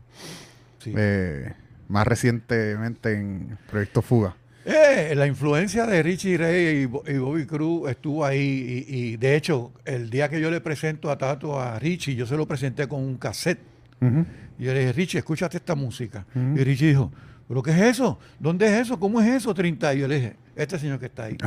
eh, 0.86 1.54
más 1.88 2.08
recientemente 2.08 3.14
en 3.14 3.58
Proyecto 3.70 4.02
Fuga. 4.02 4.36
Eh, 4.66 5.14
la 5.16 5.26
influencia 5.26 5.86
de 5.88 6.04
Richie 6.04 6.38
Ray 6.38 6.90
y, 7.08 7.18
Bobby 7.18 7.46
Cruz 7.46 7.90
estuvo 7.90 8.26
ahí 8.26 8.86
y, 8.88 9.18
de 9.18 9.36
hecho 9.36 9.72
el 9.86 10.10
día 10.10 10.30
que 10.30 10.40
yo 10.40 10.52
le 10.52 10.62
presento 10.62 11.10
a 11.10 11.18
Tato 11.18 11.60
a 11.60 11.80
Richie, 11.80 12.16
yo 12.16 12.28
se 12.28 12.38
lo 12.38 12.48
presenté 12.48 12.88
con 12.88 13.02
un 13.02 13.18
cassette. 13.18 13.60
Y 14.02 14.64
yo 14.64 14.74
le 14.74 14.80
dije, 14.80 14.94
Richie, 14.94 15.18
escúchate 15.20 15.58
esta 15.58 15.76
música. 15.76 16.26
Y 16.36 16.64
Richie 16.64 16.90
dijo, 16.90 17.12
¿pero 17.48 17.64
qué 17.64 17.72
es 17.72 17.82
eso? 17.82 18.20
¿Dónde 18.38 18.68
es 18.68 18.74
eso? 18.88 19.00
¿Cómo 19.00 19.20
es 19.22 19.28
eso? 19.28 19.54
30. 19.54 19.94
Y 19.96 20.00
yo 20.00 20.08
le 20.08 20.16
dije, 20.16 20.36
este 20.56 20.78
señor 20.78 21.00
que 21.00 21.08
está 21.08 21.26
ahí. 21.26 21.38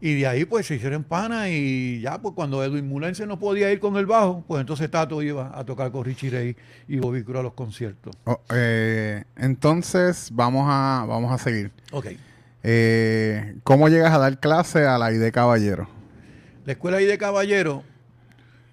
Y 0.00 0.14
de 0.14 0.26
ahí 0.28 0.44
pues 0.44 0.66
se 0.66 0.76
hicieron 0.76 1.02
pana 1.02 1.50
y 1.50 2.00
ya 2.00 2.20
pues 2.20 2.34
cuando 2.34 2.62
Edwin 2.62 2.86
Mulense 2.86 3.26
no 3.26 3.38
podía 3.38 3.72
ir 3.72 3.80
con 3.80 3.96
el 3.96 4.06
bajo, 4.06 4.44
pues 4.46 4.60
entonces 4.60 4.88
Tato 4.90 5.22
iba 5.22 5.58
a 5.58 5.64
tocar 5.64 5.90
con 5.90 6.04
Richie 6.04 6.30
Ray 6.30 6.56
y 6.86 6.98
Bobby 6.98 7.24
Cruz 7.24 7.38
a 7.38 7.42
los 7.42 7.54
conciertos. 7.54 8.14
Oh, 8.24 8.40
eh, 8.54 9.24
entonces 9.36 10.30
vamos 10.32 10.66
a, 10.68 11.04
vamos 11.08 11.32
a 11.32 11.38
seguir. 11.38 11.72
Ok. 11.90 12.06
Eh, 12.62 13.56
¿Cómo 13.64 13.88
llegas 13.88 14.12
a 14.12 14.18
dar 14.18 14.38
clase 14.38 14.86
a 14.86 14.98
la 14.98 15.12
ID 15.12 15.32
Caballero? 15.32 15.88
La 16.64 16.72
escuela 16.72 17.00
ID 17.00 17.18
Caballero, 17.18 17.82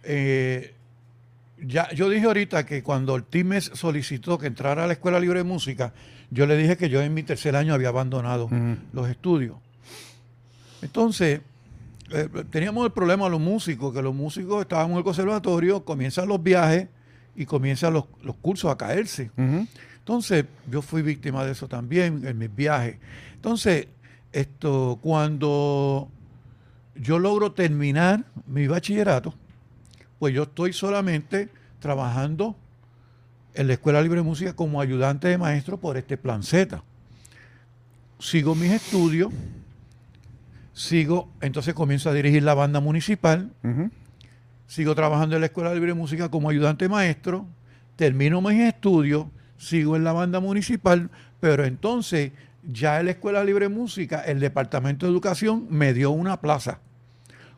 eh, 0.04 0.76
ya, 1.60 1.90
yo 1.92 2.10
dije 2.10 2.26
ahorita 2.26 2.66
que 2.66 2.84
cuando 2.84 3.14
Ortiz 3.14 3.72
solicitó 3.74 4.38
que 4.38 4.48
entrara 4.48 4.84
a 4.84 4.88
la 4.88 4.94
Escuela 4.94 5.20
Libre 5.20 5.40
de 5.40 5.44
Música, 5.44 5.94
yo 6.30 6.46
le 6.46 6.58
dije 6.58 6.78
que 6.78 6.90
yo 6.90 7.02
en 7.02 7.14
mi 7.14 7.24
tercer 7.24 7.56
año 7.56 7.74
había 7.74 7.90
abandonado 7.90 8.50
los 8.94 9.10
estudios. 9.10 9.58
Entonces, 10.86 11.42
eh, 12.12 12.30
teníamos 12.52 12.86
el 12.86 12.92
problema 12.92 13.26
a 13.26 13.30
los 13.30 13.42
músicos, 13.42 13.92
que 13.92 14.02
los 14.04 14.14
músicos 14.14 14.62
estábamos 14.62 14.92
en 14.92 14.98
el 15.00 15.04
conservatorio, 15.04 15.84
comienzan 15.84 16.28
los 16.28 16.42
viajes 16.42 16.88
y 17.36 17.46
comienzan 17.46 17.94
los, 17.94 18.06
cursos 18.42 18.72
a 18.72 18.78
caerse. 18.78 19.32
Entonces, 19.98 20.46
yo 20.70 20.84
fui 20.84 21.02
víctima 21.02 21.44
de 21.44 21.54
eso 21.54 21.68
también 21.68 22.26
en 22.26 22.38
mis 22.38 22.56
viajes. 22.56 22.98
Entonces, 23.34 23.88
esto, 24.32 25.00
cuando 25.02 26.10
yo 26.94 27.18
logro 27.18 27.52
terminar 27.52 28.24
mi 28.46 28.68
bachillerato, 28.68 29.34
pues 30.20 30.36
yo 30.36 30.44
estoy 30.44 30.72
solamente 30.72 31.50
trabajando 31.80 32.56
en 33.56 33.68
la 33.68 33.74
Escuela 33.74 34.02
Libre 34.04 34.20
de 34.20 34.24
Música 34.24 34.54
como 34.54 34.80
ayudante 34.80 35.28
de 35.30 35.40
maestro 35.40 35.80
por 35.80 35.98
este 35.98 36.16
plan 36.16 36.44
Z. 36.44 36.84
Sigo 38.20 38.54
mis 38.54 38.72
estudios, 38.72 39.34
sigo, 40.76 41.32
entonces 41.40 41.74
comienzo 41.74 42.10
a 42.10 42.14
dirigir 42.14 42.44
la 42.44 42.54
banda 42.54 42.82
municipal, 42.82 43.52
sigo 44.68 44.94
trabajando 44.94 45.36
en 45.36 45.42
la 45.42 45.48
Escuela 45.48 45.74
Libre 45.74 45.92
de 45.92 45.94
Música 45.94 46.30
como 46.30 46.50
ayudante 46.50 46.90
maestro, 46.90 47.48
termino 47.96 48.42
mis 48.42 48.60
estudios, 48.60 49.28
sigo 49.58 49.96
en 49.96 50.04
la 50.04 50.12
banda 50.12 50.42
municipal, 50.42 51.10
pero 51.40 51.64
entonces 51.64 52.34
ya 52.70 53.00
en 53.00 53.06
la 53.06 53.12
Escuela 53.12 53.44
Libre 53.44 53.70
de 53.70 53.74
Música, 53.74 54.20
el 54.22 54.42
Departamento 54.42 55.06
de 55.06 55.14
Educación 55.14 55.66
me 55.70 55.94
dio 55.94 56.12
una 56.12 56.42
plaza. 56.42 56.80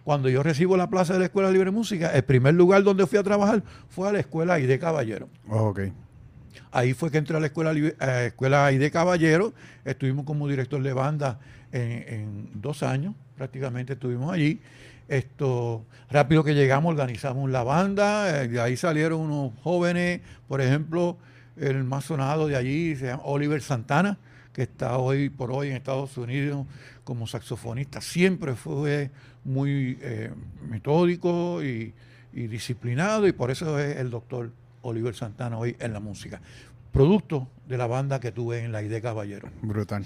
Cuando 0.04 0.30
yo 0.30 0.44
recibo 0.44 0.78
la 0.78 0.90
plaza 0.90 1.14
de 1.14 1.20
la 1.20 1.26
Escuela 1.26 1.50
Libre 1.50 1.72
de 1.72 1.76
Música, 1.76 2.12
el 2.12 2.24
primer 2.24 2.54
lugar 2.54 2.84
donde 2.84 3.08
fui 3.08 3.18
a 3.18 3.24
trabajar 3.24 3.64
fue 3.90 4.08
a 4.08 4.12
la 4.12 4.20
Escuela 4.20 4.60
ID 4.60 4.80
Caballero. 4.80 5.28
Oh, 5.50 5.74
Ahí 6.72 6.94
fue 6.94 7.10
que 7.10 7.18
entré 7.18 7.36
a 7.36 7.40
la 7.40 7.48
Escuela, 7.48 7.74
eh, 7.74 8.28
escuela 8.28 8.72
ID 8.72 8.92
Caballero, 8.92 9.54
estuvimos 9.86 10.26
como 10.26 10.48
director 10.48 10.82
de 10.84 10.94
banda 10.94 11.40
en, 11.72 12.50
dos 12.54 12.84
años, 12.84 13.16
prácticamente 13.36 13.94
estuvimos 13.94 14.34
allí. 14.34 14.62
Esto, 15.08 15.86
rápido 16.10 16.44
que 16.44 16.54
llegamos, 16.54 16.92
organizamos 16.92 17.50
la 17.50 17.64
banda, 17.64 18.44
eh, 18.44 18.48
de 18.48 18.60
ahí 18.60 18.76
salieron 18.76 19.22
unos 19.22 19.54
jóvenes, 19.62 20.22
por 20.48 20.60
ejemplo, 20.60 21.18
el 21.56 21.84
más 21.84 22.06
sonado 22.06 22.48
de 22.48 22.56
allí 22.56 22.96
se 22.96 23.08
llama 23.08 23.24
Oliver 23.26 23.62
Santana, 23.62 24.18
que 24.54 24.64
está 24.64 24.98
hoy 24.98 25.30
por 25.30 25.52
hoy 25.52 25.70
en 25.70 25.76
Estados 25.76 26.18
Unidos 26.18 26.66
como 27.04 27.28
saxofonista. 27.28 28.02
Siempre 28.02 28.56
fue 28.56 29.12
muy 29.44 29.98
eh, 30.02 30.32
metódico 30.68 31.64
y, 31.64 31.94
disciplinado 32.34 33.26
y 33.26 33.32
por 33.32 33.50
eso 33.50 33.80
es 33.80 33.98
el 33.98 34.12
doctor 34.12 34.52
Oliver 34.84 35.16
Santana 35.16 35.58
hoy 35.58 35.76
en 35.80 35.92
la 35.92 36.00
música. 36.00 36.40
Producto 36.92 37.48
de 37.68 37.78
la 37.80 37.88
banda 37.88 38.20
que 38.20 38.32
tuve 38.32 38.64
en 38.64 38.72
la 38.72 38.84
ID 38.84 39.02
Caballero. 39.02 39.50
Brutal. 39.64 40.06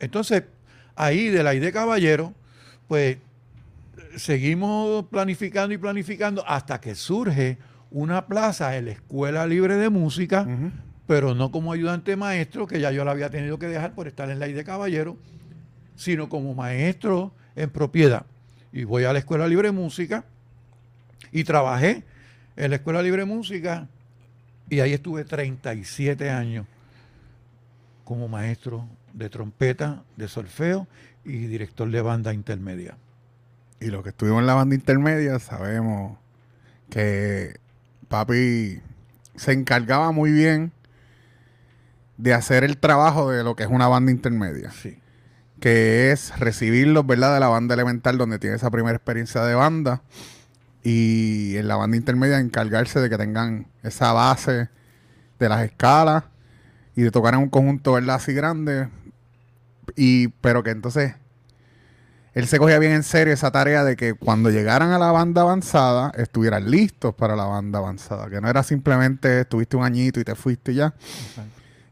Entonces, 0.00 0.42
ahí 0.98 1.28
de 1.28 1.42
la 1.42 1.54
ID 1.54 1.72
Caballero, 1.72 2.34
pues 2.88 3.18
seguimos 4.16 5.06
planificando 5.06 5.72
y 5.72 5.78
planificando 5.78 6.44
hasta 6.46 6.80
que 6.80 6.94
surge 6.94 7.58
una 7.90 8.26
plaza 8.26 8.76
en 8.76 8.86
la 8.86 8.90
Escuela 8.92 9.46
Libre 9.46 9.76
de 9.76 9.88
Música, 9.88 10.46
pero 11.06 11.34
no 11.34 11.50
como 11.50 11.72
ayudante 11.72 12.16
maestro, 12.16 12.66
que 12.66 12.80
ya 12.80 12.90
yo 12.90 13.04
la 13.04 13.12
había 13.12 13.30
tenido 13.30 13.58
que 13.58 13.68
dejar 13.68 13.94
por 13.94 14.08
estar 14.08 14.28
en 14.28 14.40
la 14.40 14.48
de 14.48 14.64
Caballero, 14.64 15.16
sino 15.94 16.28
como 16.28 16.54
maestro 16.54 17.32
en 17.56 17.70
propiedad. 17.70 18.26
Y 18.72 18.84
voy 18.84 19.04
a 19.04 19.12
la 19.12 19.20
Escuela 19.20 19.46
Libre 19.46 19.68
de 19.68 19.72
Música 19.72 20.24
y 21.32 21.44
trabajé 21.44 22.02
en 22.56 22.70
la 22.70 22.76
Escuela 22.76 23.02
Libre 23.02 23.22
de 23.22 23.26
Música 23.26 23.88
y 24.68 24.80
ahí 24.80 24.92
estuve 24.92 25.24
37 25.24 26.28
años 26.28 26.66
como 28.04 28.28
maestro 28.28 28.86
de 29.18 29.28
trompeta, 29.28 30.04
de 30.16 30.28
solfeo 30.28 30.86
y 31.24 31.46
director 31.46 31.90
de 31.90 32.00
banda 32.00 32.32
intermedia. 32.32 32.96
Y 33.80 33.86
los 33.86 34.02
que 34.02 34.10
estuvimos 34.10 34.40
en 34.40 34.46
la 34.46 34.54
banda 34.54 34.74
intermedia 34.74 35.38
sabemos 35.38 36.18
que 36.90 37.58
papi 38.08 38.80
se 39.36 39.52
encargaba 39.52 40.12
muy 40.12 40.32
bien 40.32 40.72
de 42.16 42.34
hacer 42.34 42.64
el 42.64 42.78
trabajo 42.78 43.30
de 43.30 43.44
lo 43.44 43.54
que 43.54 43.64
es 43.64 43.68
una 43.68 43.88
banda 43.88 44.10
intermedia. 44.10 44.70
Sí. 44.70 44.98
Que 45.60 46.12
es 46.12 46.38
recibirlos, 46.38 47.06
¿verdad? 47.06 47.34
De 47.34 47.40
la 47.40 47.48
banda 47.48 47.74
elemental 47.74 48.18
donde 48.18 48.38
tiene 48.38 48.56
esa 48.56 48.70
primera 48.70 48.96
experiencia 48.96 49.42
de 49.44 49.54
banda. 49.54 50.02
Y 50.82 51.56
en 51.56 51.68
la 51.68 51.76
banda 51.76 51.96
intermedia 51.96 52.38
encargarse 52.38 53.00
de 53.00 53.10
que 53.10 53.18
tengan 53.18 53.66
esa 53.82 54.12
base 54.12 54.68
de 55.38 55.48
las 55.48 55.64
escalas 55.64 56.24
y 56.96 57.02
de 57.02 57.10
tocar 57.10 57.34
en 57.34 57.40
un 57.40 57.48
conjunto, 57.48 57.92
¿verdad? 57.92 58.16
Así 58.16 58.32
grande. 58.32 58.88
Y, 59.96 60.28
pero 60.28 60.62
que 60.62 60.70
entonces 60.70 61.14
él 62.34 62.46
se 62.46 62.58
cogía 62.58 62.78
bien 62.78 62.92
en 62.92 63.02
serio 63.02 63.34
esa 63.34 63.50
tarea 63.50 63.82
de 63.84 63.96
que 63.96 64.14
cuando 64.14 64.50
llegaran 64.50 64.92
a 64.92 64.98
la 64.98 65.10
banda 65.10 65.42
avanzada 65.42 66.12
estuvieran 66.16 66.70
listos 66.70 67.14
para 67.14 67.34
la 67.34 67.44
banda 67.44 67.80
avanzada, 67.80 68.30
que 68.30 68.40
no 68.40 68.48
era 68.48 68.62
simplemente 68.62 69.40
estuviste 69.40 69.76
un 69.76 69.84
añito 69.84 70.20
y 70.20 70.24
te 70.24 70.34
fuiste 70.34 70.74
ya. 70.74 70.94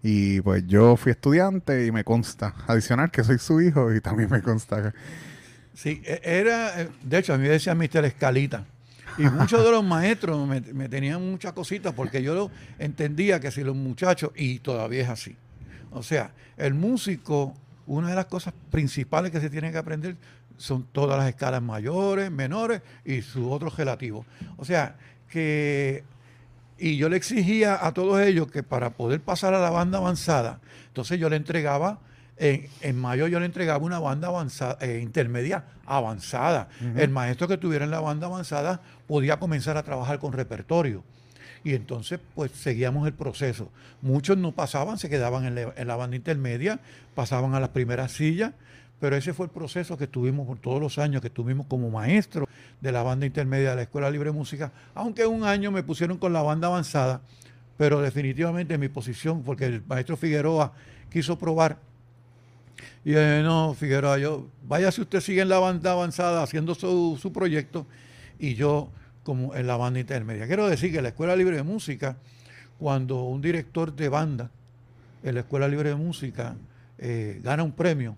Y 0.02 0.40
pues 0.42 0.64
yo 0.66 0.96
fui 0.96 1.10
estudiante 1.10 1.84
y 1.86 1.90
me 1.90 2.04
consta 2.04 2.54
adicional 2.68 3.10
que 3.10 3.24
soy 3.24 3.38
su 3.38 3.60
hijo 3.60 3.92
y 3.92 4.00
también 4.00 4.30
me 4.30 4.40
consta 4.40 4.92
Sí, 5.74 6.00
e, 6.04 6.20
era, 6.22 6.80
eh, 6.80 6.88
de 7.02 7.18
hecho, 7.18 7.34
a 7.34 7.38
mí 7.38 7.42
me 7.42 7.50
decía 7.50 7.74
Mr. 7.74 8.04
Escalita. 8.04 8.64
Y 9.18 9.22
muchos 9.22 9.64
de 9.64 9.70
los 9.70 9.82
maestros 9.82 10.46
me, 10.46 10.60
me, 10.60 10.88
tenían 10.88 11.28
muchas 11.28 11.54
cositas 11.54 11.92
porque 11.92 12.22
yo 12.22 12.50
entendía 12.78 13.40
que 13.40 13.50
si 13.50 13.64
los 13.64 13.74
muchachos, 13.74 14.30
y 14.36 14.58
todavía 14.60 15.02
es 15.02 15.08
así, 15.08 15.36
o 15.90 16.02
sea, 16.02 16.32
el 16.56 16.74
músico, 16.74 17.54
una 17.86 18.10
de 18.10 18.14
las 18.14 18.26
cosas 18.26 18.54
principales 18.70 19.30
que 19.30 19.40
se 19.40 19.50
tiene 19.50 19.72
que 19.72 19.78
aprender 19.78 20.16
son 20.56 20.86
todas 20.92 21.18
las 21.18 21.28
escalas 21.28 21.62
mayores, 21.62 22.30
menores 22.30 22.82
y 23.04 23.22
sus 23.22 23.46
otros 23.46 23.76
relativos. 23.76 24.26
O 24.56 24.64
sea, 24.64 24.96
que 25.28 26.04
y 26.78 26.96
yo 26.96 27.08
le 27.08 27.16
exigía 27.16 27.86
a 27.86 27.92
todos 27.92 28.20
ellos 28.20 28.50
que 28.50 28.62
para 28.62 28.90
poder 28.90 29.20
pasar 29.20 29.54
a 29.54 29.60
la 29.60 29.70
banda 29.70 29.98
avanzada, 29.98 30.60
entonces 30.88 31.18
yo 31.18 31.30
le 31.30 31.36
entregaba, 31.36 32.00
en, 32.36 32.98
mayo 32.98 33.26
yo 33.28 33.40
le 33.40 33.46
entregaba 33.46 33.82
una 33.82 33.98
banda 33.98 34.28
avanzada, 34.28 34.76
eh, 34.82 35.00
intermedia 35.02 35.64
avanzada. 35.86 36.68
El 36.96 37.08
maestro 37.08 37.48
que 37.48 37.56
tuviera 37.56 37.86
en 37.86 37.90
la 37.90 38.00
banda 38.00 38.26
avanzada 38.26 38.82
podía 39.06 39.38
comenzar 39.38 39.78
a 39.78 39.82
trabajar 39.82 40.18
con 40.18 40.34
repertorio. 40.34 41.02
Y 41.66 41.74
entonces, 41.74 42.20
pues 42.36 42.52
seguíamos 42.52 43.08
el 43.08 43.12
proceso. 43.12 43.72
Muchos 44.00 44.38
no 44.38 44.52
pasaban, 44.52 44.98
se 44.98 45.08
quedaban 45.08 45.58
en, 45.58 45.88
la 45.88 45.96
banda 45.96 46.14
intermedia, 46.14 46.78
pasaban 47.16 47.56
a 47.56 47.60
las 47.60 47.70
primeras 47.70 48.12
sillas 48.12 48.52
pero 49.00 49.14
ese 49.16 49.34
fue 49.34 49.46
el 49.46 49.52
proceso 49.52 49.98
que 49.98 50.04
estuvimos 50.04 50.46
por 50.46 50.58
todos 50.58 50.80
los 50.80 50.96
años 50.98 51.20
que 51.20 51.26
estuvimos 51.26 51.66
como 51.66 51.90
maestro 51.90 52.48
de 52.80 52.92
la 52.92 53.02
banda 53.02 53.26
intermedia 53.26 53.70
de 53.70 53.76
la 53.76 53.82
Escuela 53.82 54.10
Libre 54.10 54.30
de 54.30 54.36
Música, 54.36 54.72
aunque 54.94 55.26
un 55.26 55.44
año 55.44 55.70
me 55.70 55.82
pusieron 55.82 56.16
con 56.16 56.32
la 56.32 56.40
banda 56.40 56.68
avanzada, 56.68 57.20
pero 57.76 58.00
definitivamente 58.00 58.78
mi 58.78 58.88
posición, 58.88 59.42
porque 59.42 59.66
el 59.66 59.82
maestro 59.86 60.16
Figueroa 60.16 60.72
quiso 61.10 61.36
probar, 61.36 61.78
y 63.04 63.10
no, 63.10 63.74
Figueroa, 63.74 64.16
yo, 64.16 64.46
vaya 64.66 64.90
si 64.90 65.02
usted 65.02 65.20
sigue 65.20 65.42
en 65.42 65.50
la 65.50 65.58
banda 65.58 65.92
avanzada 65.92 66.42
haciendo 66.42 66.74
su, 66.74 67.18
su 67.20 67.32
proyecto, 67.34 67.86
y 68.38 68.54
yo 68.54 68.90
como 69.26 69.56
en 69.56 69.66
la 69.66 69.76
banda 69.76 69.98
intermedia. 69.98 70.46
Quiero 70.46 70.68
decir 70.68 70.92
que 70.92 71.02
la 71.02 71.08
Escuela 71.08 71.34
Libre 71.34 71.56
de 71.56 71.64
Música, 71.64 72.16
cuando 72.78 73.24
un 73.24 73.42
director 73.42 73.92
de 73.92 74.08
banda 74.08 74.52
en 75.24 75.34
la 75.34 75.40
Escuela 75.40 75.66
Libre 75.66 75.88
de 75.88 75.96
Música 75.96 76.54
eh, 76.96 77.40
gana 77.42 77.64
un 77.64 77.72
premio, 77.72 78.14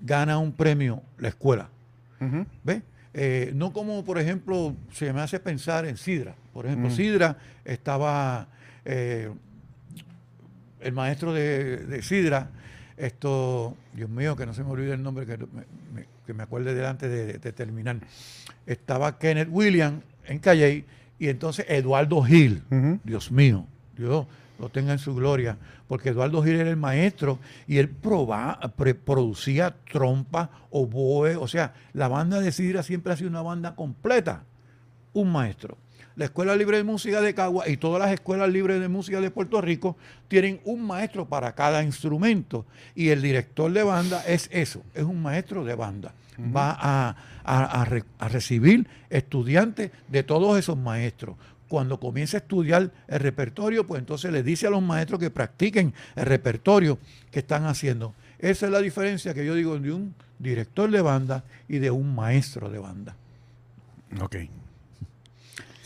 gana 0.00 0.38
un 0.38 0.52
premio 0.52 1.02
la 1.18 1.28
escuela. 1.28 1.68
¿Ves? 2.64 2.82
Eh, 3.12 3.52
no 3.54 3.74
como, 3.74 4.02
por 4.02 4.18
ejemplo, 4.18 4.74
se 4.92 5.12
me 5.12 5.20
hace 5.20 5.40
pensar 5.40 5.84
en 5.84 5.98
Sidra. 5.98 6.34
Por 6.54 6.64
ejemplo, 6.64 6.88
Sidra 6.88 7.36
estaba, 7.62 8.48
eh, 8.86 9.30
el 10.80 10.92
maestro 10.92 11.34
de, 11.34 12.00
Sidra, 12.02 12.48
esto, 12.96 13.76
Dios 13.92 14.08
mío, 14.08 14.36
que 14.36 14.46
no 14.46 14.54
se 14.54 14.64
me 14.64 14.70
olvide 14.70 14.94
el 14.94 15.02
nombre, 15.02 15.26
que 15.26 15.36
me, 15.36 16.06
que 16.26 16.32
me 16.32 16.44
acuerde 16.44 16.74
delante 16.74 17.10
de, 17.10 17.52
terminar. 17.52 17.98
Estaba 18.64 19.18
Kenneth 19.18 19.48
Williams 19.50 20.02
en 20.30 20.38
Calle 20.38 20.84
y 21.18 21.28
entonces 21.28 21.66
Eduardo 21.68 22.22
Gil, 22.22 22.62
Dios 23.04 23.30
mío, 23.30 23.66
Dios, 23.98 24.26
lo 24.58 24.68
tenga 24.68 24.92
en 24.92 24.98
su 24.98 25.14
gloria, 25.14 25.58
porque 25.88 26.10
Eduardo 26.10 26.42
Gil 26.42 26.54
era 26.54 26.70
el 26.70 26.76
maestro 26.76 27.38
y 27.66 27.78
él 27.78 27.88
producía 27.90 29.74
trompa, 29.90 30.50
oboe, 30.70 31.36
o 31.36 31.48
sea, 31.48 31.74
la 31.92 32.08
banda 32.08 32.40
de 32.40 32.52
Sidra 32.52 32.82
siempre 32.82 33.12
ha 33.12 33.16
sido 33.16 33.28
una 33.28 33.42
banda 33.42 33.74
completa, 33.74 34.44
un 35.12 35.32
maestro. 35.32 35.76
La 36.16 36.26
Escuela 36.26 36.56
Libre 36.56 36.76
de 36.76 36.84
Música 36.84 37.20
de 37.20 37.34
Cagua 37.34 37.68
y 37.68 37.76
todas 37.76 38.00
las 38.00 38.12
escuelas 38.12 38.50
libres 38.50 38.80
de 38.80 38.88
música 38.88 39.20
de 39.20 39.30
Puerto 39.30 39.60
Rico 39.60 39.96
tienen 40.28 40.60
un 40.64 40.86
maestro 40.86 41.28
para 41.28 41.54
cada 41.54 41.82
instrumento 41.82 42.66
y 42.94 43.08
el 43.08 43.22
director 43.22 43.72
de 43.72 43.82
banda 43.82 44.22
es 44.26 44.48
eso, 44.52 44.82
es 44.94 45.04
un 45.04 45.22
maestro 45.22 45.64
de 45.64 45.74
banda. 45.74 46.14
Va 46.38 46.74
a, 46.80 47.16
a 47.44 48.28
recibir 48.28 48.88
estudiantes 49.10 49.90
de 50.08 50.22
todos 50.22 50.58
esos 50.58 50.78
maestros 50.78 51.36
cuando 51.70 52.00
comienza 52.00 52.36
a 52.36 52.40
estudiar 52.40 52.90
el 53.06 53.20
repertorio, 53.20 53.86
pues 53.86 54.00
entonces 54.00 54.32
le 54.32 54.42
dice 54.42 54.66
a 54.66 54.70
los 54.70 54.82
maestros 54.82 55.20
que 55.20 55.30
practiquen 55.30 55.94
el 56.16 56.26
repertorio 56.26 56.98
que 57.30 57.38
están 57.38 57.64
haciendo. 57.64 58.12
Esa 58.40 58.66
es 58.66 58.72
la 58.72 58.80
diferencia 58.80 59.34
que 59.34 59.46
yo 59.46 59.54
digo 59.54 59.78
de 59.78 59.92
un 59.92 60.12
director 60.40 60.90
de 60.90 61.00
banda 61.00 61.44
y 61.68 61.78
de 61.78 61.92
un 61.92 62.12
maestro 62.12 62.70
de 62.70 62.80
banda. 62.80 63.14
Ok. 64.20 64.36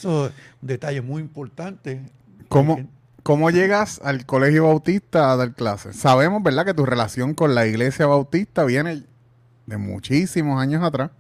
Eso 0.05 0.27
es 0.27 0.33
un 0.61 0.69
detalle 0.69 1.01
muy 1.01 1.23
importante. 1.23 2.03
¿Cómo, 2.51 2.87
¿Cómo 3.23 3.49
llegas 3.49 4.03
al 4.05 4.27
colegio 4.27 4.65
bautista 4.65 5.33
a 5.33 5.37
dar 5.37 5.55
clases? 5.55 5.97
Sabemos, 5.97 6.43
¿verdad?, 6.43 6.67
que 6.67 6.75
tu 6.75 6.85
relación 6.85 7.33
con 7.33 7.55
la 7.55 7.67
iglesia 7.67 8.05
bautista 8.05 8.65
viene 8.65 9.05
de 9.65 9.77
muchísimos 9.79 10.61
años 10.61 10.83
atrás. 10.83 11.11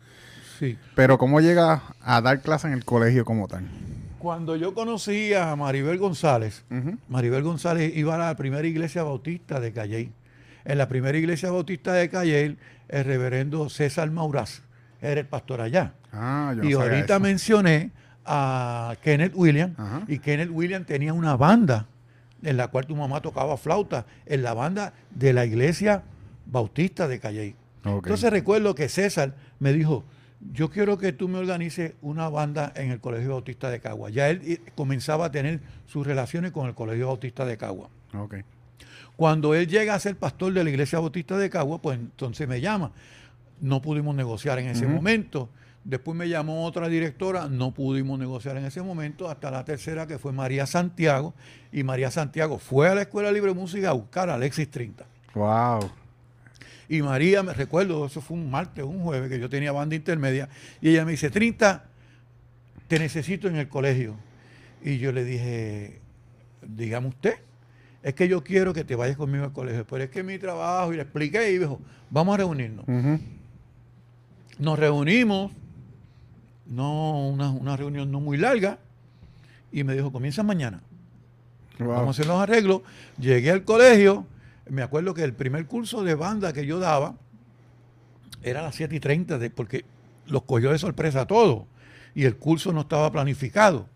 Sí. 0.59 0.76
Pero 0.95 1.16
¿cómo 1.16 1.41
llegas 1.41 1.80
a 2.03 2.20
dar 2.20 2.43
clases 2.43 2.66
en 2.66 2.74
el 2.74 2.85
colegio 2.85 3.24
como 3.24 3.49
tal? 3.49 3.66
Cuando 4.18 4.55
yo 4.55 4.74
conocí 4.74 5.32
a 5.32 5.57
Maribel 5.57 5.97
González, 5.97 6.62
Maribel 7.09 7.43
González 7.43 7.91
iba 7.97 8.16
a 8.16 8.18
la 8.18 8.37
primera 8.37 8.68
iglesia 8.68 9.03
bautista 9.03 9.61
de 9.61 9.72
Calley. 9.72 10.12
En 10.66 10.76
la 10.76 10.89
primera 10.89 11.16
iglesia 11.16 11.51
bautista 11.51 11.95
de 11.95 12.11
Calley, 12.11 12.59
el 12.89 13.05
reverendo 13.05 13.70
César 13.70 14.11
Mauraz 14.11 14.61
era 15.01 15.20
el 15.20 15.26
pastor 15.26 15.62
allá. 15.62 15.95
Ah, 16.12 16.55
y 16.62 16.74
ahorita 16.74 17.18
mencioné 17.18 17.91
a 18.25 18.97
Kenneth 19.03 19.33
William, 19.35 19.75
y 20.09 20.18
Kenneth 20.18 20.51
William 20.51 20.85
tenía 20.85 21.12
una 21.12 21.37
banda 21.37 21.87
en 22.43 22.57
la 22.57 22.68
cual 22.68 22.87
tu 22.87 22.95
mamá 22.95 23.20
tocaba 23.20 23.57
flauta, 23.57 24.07
en 24.27 24.43
la 24.43 24.55
banda 24.55 24.93
de 25.11 25.33
la 25.33 25.47
iglesia 25.47 26.03
bautista 26.47 27.09
de 27.09 27.18
Calley. 27.18 27.57
Entonces 27.85 28.31
recuerdo 28.31 28.75
que 28.75 28.89
César 28.89 29.35
me 29.59 29.72
dijo, 29.72 30.05
yo 30.53 30.70
quiero 30.70 30.99
que 30.99 31.12
tú 31.12 31.29
me 31.29 31.39
organices 31.39 31.95
una 32.03 32.29
banda 32.29 32.72
en 32.77 32.91
el 32.91 33.01
Colegio 33.01 33.31
Bautista 33.31 33.70
de 33.70 33.81
Cagua. 33.81 34.11
Ya 34.11 34.29
él 34.29 34.43
eh, 34.45 34.61
comenzaba 34.75 35.27
a 35.27 35.31
tener 35.31 35.61
sus 35.87 36.07
relaciones 36.07 36.53
con 36.53 36.66
el 36.66 36.75
Colegio 36.75 37.07
Bautista 37.07 37.45
de 37.45 37.57
Cagua. 37.57 37.89
Okay. 38.12 38.43
Cuando 39.16 39.55
él 39.55 39.66
llega 39.66 39.95
a 39.95 39.99
ser 39.99 40.16
pastor 40.16 40.53
de 40.53 40.64
la 40.64 40.70
Iglesia 40.70 40.99
Bautista 40.99 41.39
de 41.39 41.49
Cagua, 41.49 41.81
pues 41.81 41.99
entonces 41.99 42.47
me 42.47 42.61
llama. 42.61 42.93
No 43.61 43.81
pudimos 43.81 44.14
negociar 44.14 44.59
en 44.59 44.66
ese 44.66 44.87
momento. 44.87 45.49
Después 45.85 46.16
me 46.16 46.28
llamó 46.28 46.64
otra 46.64 46.89
directora, 46.89 47.47
no 47.49 47.72
pudimos 47.72 48.18
negociar 48.18 48.57
en 48.57 48.64
ese 48.64 48.80
momento, 48.80 49.28
hasta 49.28 49.51
la 49.51 49.64
tercera 49.66 50.07
que 50.07 50.18
fue 50.18 50.32
María 50.32 50.64
Santiago. 50.66 51.35
Y 51.72 51.82
María 51.82 52.11
Santiago 52.11 52.59
fue 52.59 52.89
a 52.89 52.95
la 52.95 53.03
Escuela 53.03 53.30
Libre 53.30 53.53
de 53.53 53.61
Música 53.61 53.91
a 53.91 53.93
buscar 53.93 54.30
a 54.30 54.35
Alexis 54.35 54.70
30. 54.70 55.05
¡Wow! 55.35 55.91
Y 56.89 57.03
María, 57.03 57.43
me 57.43 57.53
recuerdo, 57.53 58.07
eso 58.07 58.20
fue 58.20 58.37
un 58.37 58.51
martes, 58.51 58.85
un 58.85 59.03
jueves, 59.03 59.28
que 59.28 59.39
yo 59.39 59.49
tenía 59.49 59.72
banda 59.72 59.95
intermedia, 59.95 60.49
y 60.80 60.91
ella 60.91 61.05
me 61.05 61.12
dice, 61.12 61.30
30, 61.30 61.85
te 62.89 62.99
necesito 62.99 63.49
en 63.49 63.57
el 63.57 63.68
colegio. 63.68 64.16
Y 64.82 64.99
yo 64.99 65.12
le 65.12 65.24
dije, 65.24 66.01
dígame 66.62 67.09
usted, 67.09 67.35
es 68.03 68.14
que 68.14 68.28
yo 68.28 68.45
quiero 68.45 68.72
que 68.72 68.85
te 68.85 68.95
vayas 68.95 69.16
conmigo 69.16 69.45
al 69.45 69.53
colegio, 69.53 69.87
pero 69.87 70.05
es 70.05 70.11
que 70.11 70.22
mi 70.22 70.39
trabajo, 70.39 70.93
y 70.93 70.97
le 70.97 71.03
expliqué, 71.03 71.51
y 71.53 71.59
dijo, 71.59 71.80
vamos 72.11 72.35
a 72.35 72.39
reunirnos. 72.39 72.87
Nos 74.59 74.78
reunimos, 74.78 75.53
no 76.67 77.29
una, 77.29 77.77
reunión 77.77 78.11
no 78.11 78.21
muy 78.21 78.37
larga, 78.37 78.79
y 79.73 79.85
me 79.85 79.95
dijo, 79.95 80.12
comienza 80.12 80.43
mañana. 80.43 80.81
Vamos 81.79 82.07
a 82.07 82.11
hacer 82.11 82.27
los 82.27 82.41
arreglos. 82.41 82.83
Llegué 83.19 83.51
al 83.51 83.65
colegio, 83.65 84.27
me 84.69 84.83
acuerdo 84.83 85.15
que 85.15 85.25
el 85.25 85.35
primer 85.35 85.67
curso 85.67 86.05
de 86.05 86.15
banda 86.15 86.53
que 86.53 86.65
yo 86.65 86.79
daba 86.79 87.15
era 88.43 88.61
a 88.61 88.62
las 88.62 88.75
7 88.77 88.95
y 88.95 89.01
30, 89.01 89.39
de, 89.39 89.51
porque 89.51 89.85
los 90.27 90.43
cogió 90.43 90.71
de 90.71 90.79
sorpresa 90.79 91.27
todo 91.27 91.67
y 92.15 92.25
el 92.25 92.37
curso 92.37 92.73
no 92.73 92.83
estaba 92.83 93.11
planificado. 93.11 93.89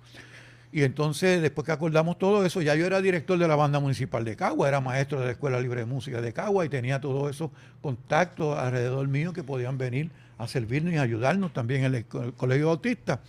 Y 0.71 0.83
entonces, 0.83 1.41
después 1.41 1.65
que 1.65 1.73
acordamos 1.73 2.19
todo 2.19 2.45
eso, 2.45 2.61
ya 2.61 2.75
yo 2.75 2.85
era 2.85 3.01
director 3.01 3.39
de 3.39 3.49
la 3.49 3.57
banda 3.57 3.81
municipal 3.81 4.25
de 4.25 4.37
Cagua, 4.37 4.69
era 4.69 4.81
maestro 4.81 5.19
de 5.19 5.27
la 5.27 5.33
Escuela 5.33 5.61
Libre 5.61 5.81
de 5.81 5.87
Música 5.87 6.21
de 6.21 6.33
Cagua 6.33 6.67
y 6.67 6.69
tenía 6.69 7.01
todos 7.01 7.31
esos 7.31 7.51
contactos 7.81 8.59
alrededor 8.59 9.09
mío 9.09 9.33
que 9.33 9.43
podían 9.43 9.79
venir 9.79 10.11
a 10.37 10.47
servirnos 10.47 10.93
y 10.93 10.99
ayudarnos 10.99 11.53
también 11.53 11.85
en 11.85 11.95
el, 11.95 12.05
Colegio 12.05 12.67
Bautista. 12.67 13.21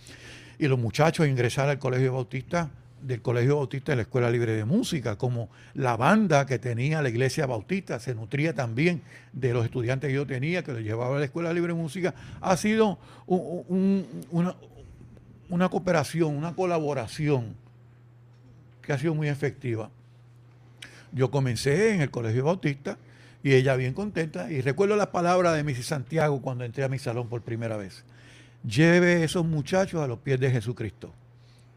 Y 0.58 0.68
los 0.68 0.78
muchachos 0.78 1.26
ingresar 1.26 1.70
al 1.70 1.78
Colegio 1.78 2.12
Bautista 2.12 2.70
del 3.02 3.22
Colegio 3.22 3.56
Bautista 3.56 3.92
de 3.92 3.96
la 3.96 4.02
Escuela 4.02 4.30
Libre 4.30 4.52
de 4.52 4.66
Música, 4.66 5.16
como 5.16 5.48
la 5.72 5.96
banda 5.96 6.44
que 6.44 6.58
tenía 6.58 7.00
la 7.00 7.08
Iglesia 7.08 7.46
Bautista, 7.46 7.98
se 7.98 8.14
nutría 8.14 8.54
también 8.54 9.00
de 9.32 9.54
los 9.54 9.64
estudiantes 9.64 10.08
que 10.08 10.14
yo 10.14 10.26
tenía, 10.26 10.62
que 10.62 10.72
los 10.72 10.82
llevaba 10.82 11.16
a 11.16 11.18
la 11.18 11.24
Escuela 11.24 11.52
Libre 11.52 11.72
de 11.72 11.80
Música, 11.80 12.14
ha 12.42 12.56
sido 12.58 12.98
una, 13.26 14.54
una 15.50 15.68
cooperación, 15.68 16.36
una 16.36 16.54
colaboración 16.54 17.54
que 18.80 18.92
ha 18.92 18.98
sido 18.98 19.14
muy 19.14 19.28
efectiva. 19.28 19.90
Yo 21.12 21.30
comencé 21.30 21.92
en 21.92 22.00
el 22.00 22.10
Colegio 22.10 22.44
Bautista 22.44 22.96
y 23.42 23.52
ella 23.52 23.74
bien 23.74 23.94
contenta, 23.94 24.50
y 24.52 24.60
recuerdo 24.60 24.96
las 24.96 25.08
palabras 25.08 25.56
de 25.56 25.64
Missy 25.64 25.82
Santiago 25.82 26.40
cuando 26.42 26.64
entré 26.64 26.84
a 26.84 26.88
mi 26.88 26.98
salón 26.98 27.28
por 27.28 27.42
primera 27.42 27.76
vez. 27.76 28.04
Lleve 28.64 29.24
esos 29.24 29.46
muchachos 29.46 30.02
a 30.02 30.06
los 30.06 30.18
pies 30.18 30.38
de 30.38 30.50
Jesucristo. 30.50 31.12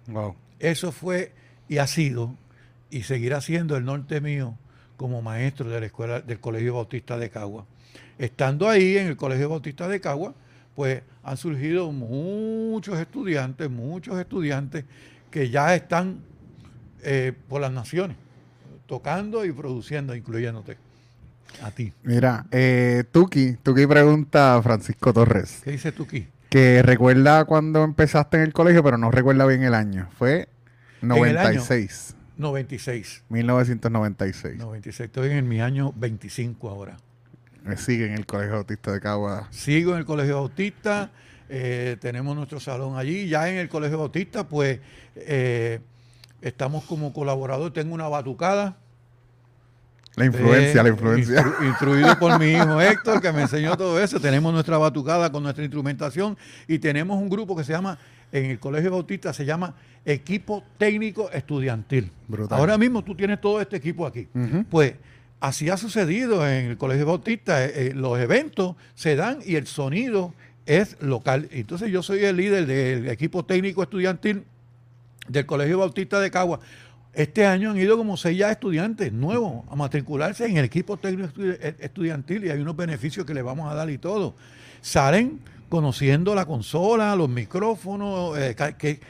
Wow. 0.07 0.35
Eso 0.59 0.91
fue 0.91 1.31
y 1.69 1.77
ha 1.77 1.87
sido 1.87 2.35
y 2.89 3.03
seguirá 3.03 3.41
siendo 3.41 3.77
el 3.77 3.85
norte 3.85 4.19
mío 4.21 4.57
como 4.97 5.21
maestro 5.21 5.69
de 5.69 5.79
la 5.79 5.85
escuela 5.85 6.21
del 6.21 6.39
Colegio 6.39 6.75
Bautista 6.75 7.17
de 7.17 7.29
Cagua. 7.29 7.65
Estando 8.17 8.69
ahí 8.69 8.97
en 8.97 9.07
el 9.07 9.17
Colegio 9.17 9.49
Bautista 9.49 9.87
de 9.87 9.99
Cagua, 10.01 10.35
pues 10.75 11.01
han 11.23 11.37
surgido 11.37 11.91
muchos 11.91 12.99
estudiantes, 12.99 13.69
muchos 13.69 14.19
estudiantes 14.19 14.85
que 15.31 15.49
ya 15.49 15.75
están 15.75 16.19
eh, 17.03 17.33
por 17.49 17.61
las 17.61 17.71
naciones, 17.71 18.17
tocando 18.85 19.45
y 19.45 19.51
produciendo, 19.51 20.15
incluyéndote 20.15 20.77
a 21.61 21.71
ti. 21.71 21.93
Mira, 22.03 22.45
eh, 22.51 23.03
Tuki, 23.11 23.57
Tuki 23.61 23.85
pregunta 23.87 24.55
a 24.55 24.61
Francisco 24.61 25.13
Torres. 25.13 25.61
¿Qué 25.63 25.71
dice 25.71 25.91
Tuki? 25.91 26.27
Que 26.49 26.81
recuerda 26.83 27.45
cuando 27.45 27.83
empezaste 27.83 28.37
en 28.37 28.43
el 28.43 28.53
colegio, 28.53 28.83
pero 28.83 28.97
no 28.97 29.11
recuerda 29.11 29.45
bien 29.45 29.63
el 29.63 29.73
año. 29.73 30.07
Fue 30.17 30.47
96. 31.01 32.15
96. 32.37 33.23
1996. 33.29 34.57
96. 34.57 35.05
Estoy 35.07 35.31
en 35.31 35.47
mi 35.47 35.61
año 35.61 35.93
25 35.95 36.69
ahora. 36.69 36.97
Me 37.63 37.77
sigue 37.77 38.05
en 38.07 38.13
el 38.13 38.25
Colegio 38.25 38.55
Bautista 38.55 38.91
de 38.91 38.99
Cagua. 38.99 39.47
Sigo 39.51 39.93
en 39.93 39.99
el 39.99 40.05
Colegio 40.05 40.35
Bautista. 40.35 41.11
Eh, 41.49 41.97
tenemos 42.01 42.35
nuestro 42.35 42.59
salón 42.59 42.97
allí. 42.97 43.27
Ya 43.29 43.49
en 43.49 43.57
el 43.57 43.69
Colegio 43.69 43.99
Bautista, 43.99 44.47
pues 44.47 44.79
eh, 45.15 45.79
estamos 46.41 46.83
como 46.83 47.13
colaborador. 47.13 47.71
Tengo 47.71 47.93
una 47.93 48.07
batucada. 48.07 48.77
La 50.15 50.25
influencia, 50.25 50.81
Eh, 50.81 50.83
la 50.83 50.89
influencia. 50.89 51.41
instru- 51.43 51.67
instruido 51.67 52.19
por 52.19 52.37
mi 52.37 52.51
hijo 52.51 52.79
Héctor, 52.79 53.19
que 53.21 53.31
me 53.31 53.41
enseñó 53.43 53.75
todo 53.77 53.99
eso. 53.99 54.19
Tenemos 54.19 54.53
nuestra 54.53 54.77
batucada 54.77 55.31
con 55.31 55.41
nuestra 55.41 55.63
instrumentación 55.63 56.37
y 56.67 56.77
tenemos 56.79 57.17
un 57.19 57.29
grupo 57.29 57.55
que 57.55 57.63
se 57.63 57.71
llama, 57.71 57.97
en 58.31 58.45
el 58.45 58.59
Colegio 58.59 58.91
Bautista, 58.91 59.33
se 59.33 59.43
llama 59.45 59.73
Equipo 60.05 60.63
Técnico 60.77 61.31
Estudiantil. 61.31 62.11
Brutal. 62.27 62.59
Ahora 62.59 62.77
mismo 62.77 63.03
tú 63.03 63.15
tienes 63.15 63.39
todo 63.41 63.59
este 63.61 63.77
equipo 63.77 64.05
aquí. 64.05 64.27
Pues 64.69 64.93
así 65.43 65.69
ha 65.69 65.75
sucedido 65.75 66.47
en 66.47 66.67
el 66.67 66.77
Colegio 66.77 67.05
Bautista. 67.05 67.65
eh, 67.65 67.71
eh, 67.75 67.93
los 67.93 68.17
eventos 68.17 68.77
se 68.95 69.17
dan 69.17 69.39
y 69.45 69.55
el 69.55 69.67
sonido 69.67 70.33
es 70.65 70.95
local. 71.01 71.49
Entonces 71.51 71.91
yo 71.91 72.01
soy 72.01 72.23
el 72.23 72.37
líder 72.37 72.65
del 72.65 73.09
equipo 73.09 73.43
técnico 73.43 73.83
estudiantil 73.83 74.45
del 75.27 75.45
Colegio 75.45 75.79
Bautista 75.79 76.21
de 76.21 76.31
Cagua. 76.31 76.61
Este 77.11 77.45
año 77.45 77.71
han 77.71 77.77
ido 77.77 77.97
como 77.97 78.15
seis 78.15 78.37
ya 78.37 78.51
estudiantes 78.51 79.11
nuevos 79.11 79.65
a 79.69 79.75
matricularse 79.75 80.45
en 80.45 80.55
el 80.55 80.63
equipo 80.63 80.95
técnico 80.95 81.33
eh, 81.37 81.75
estudiantil 81.77 82.45
y 82.45 82.49
hay 82.49 82.61
unos 82.61 82.77
beneficios 82.77 83.25
que 83.25 83.33
le 83.33 83.41
vamos 83.41 83.69
a 83.69 83.75
dar 83.75 83.89
y 83.89 83.97
todo. 83.97 84.35
Salen 84.79 85.41
conociendo 85.67 86.35
la 86.35 86.45
consola, 86.45 87.17
los 87.17 87.27
micrófonos, 87.27 88.37
qué, 88.77 89.01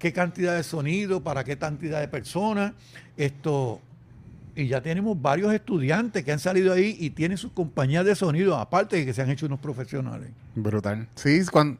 qué 0.00 0.12
cantidad 0.12 0.56
de 0.56 0.64
sonido, 0.64 1.22
para 1.22 1.44
qué 1.44 1.56
cantidad 1.56 2.00
de 2.00 2.08
personas. 2.08 2.72
Esto, 3.16 3.80
y 4.56 4.66
ya 4.68 4.80
tenemos 4.80 5.20
varios 5.20 5.52
estudiantes 5.52 6.24
que 6.24 6.32
han 6.32 6.38
salido 6.38 6.72
ahí 6.72 6.96
y 6.98 7.10
tienen 7.10 7.36
sus 7.38 7.52
compañías 7.52 8.04
de 8.04 8.14
sonido, 8.16 8.56
aparte 8.56 8.96
de 8.96 9.04
que 9.06 9.12
se 9.12 9.22
han 9.22 9.30
hecho 9.30 9.46
unos 9.46 9.60
profesionales. 9.60 10.30
Brutal. 10.54 11.06
Sí, 11.14 11.42
cuando, 11.52 11.78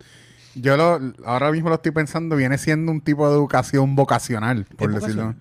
yo 0.54 0.76
lo, 0.76 1.00
ahora 1.24 1.50
mismo 1.50 1.68
lo 1.70 1.74
estoy 1.76 1.92
pensando, 1.92 2.36
viene 2.36 2.58
siendo 2.58 2.92
un 2.92 3.00
tipo 3.00 3.26
de 3.28 3.34
educación 3.34 3.96
vocacional, 3.96 4.66
por 4.76 4.92
decirlo. 4.94 5.34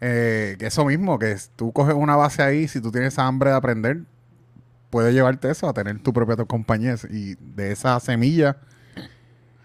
Eh, 0.00 0.56
eso 0.60 0.84
mismo, 0.84 1.18
que 1.18 1.32
es- 1.32 1.50
tú 1.56 1.72
coges 1.72 1.94
una 1.94 2.16
base 2.16 2.42
ahí, 2.42 2.68
si 2.68 2.80
tú 2.80 2.90
tienes 2.90 3.18
hambre 3.18 3.50
de 3.50 3.56
aprender, 3.56 4.00
puede 4.88 5.12
llevarte 5.12 5.50
eso 5.50 5.68
a 5.68 5.72
tener 5.72 5.98
tu 6.02 6.12
propia 6.12 6.36
compañía 6.44 6.96
y 7.10 7.34
de 7.36 7.72
esa 7.72 7.98
semilla 8.00 8.56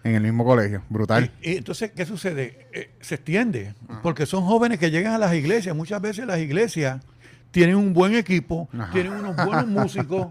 en 0.06 0.14
el 0.16 0.22
mismo 0.22 0.44
colegio. 0.44 0.82
Brutal. 0.88 1.30
Y, 1.42 1.52
y 1.52 1.56
entonces, 1.56 1.92
¿qué 1.92 2.06
sucede? 2.06 2.68
Eh, 2.72 2.90
se 3.00 3.16
extiende, 3.16 3.74
porque 4.02 4.26
son 4.26 4.44
jóvenes 4.44 4.78
que 4.78 4.90
llegan 4.90 5.12
a 5.14 5.18
las 5.18 5.34
iglesias. 5.34 5.74
Muchas 5.76 6.00
veces 6.00 6.26
las 6.26 6.38
iglesias 6.38 7.00
tienen 7.50 7.76
un 7.76 7.92
buen 7.92 8.14
equipo, 8.14 8.68
Ajá. 8.72 8.92
tienen 8.92 9.12
unos 9.12 9.36
buenos 9.36 9.66
músicos 9.66 10.28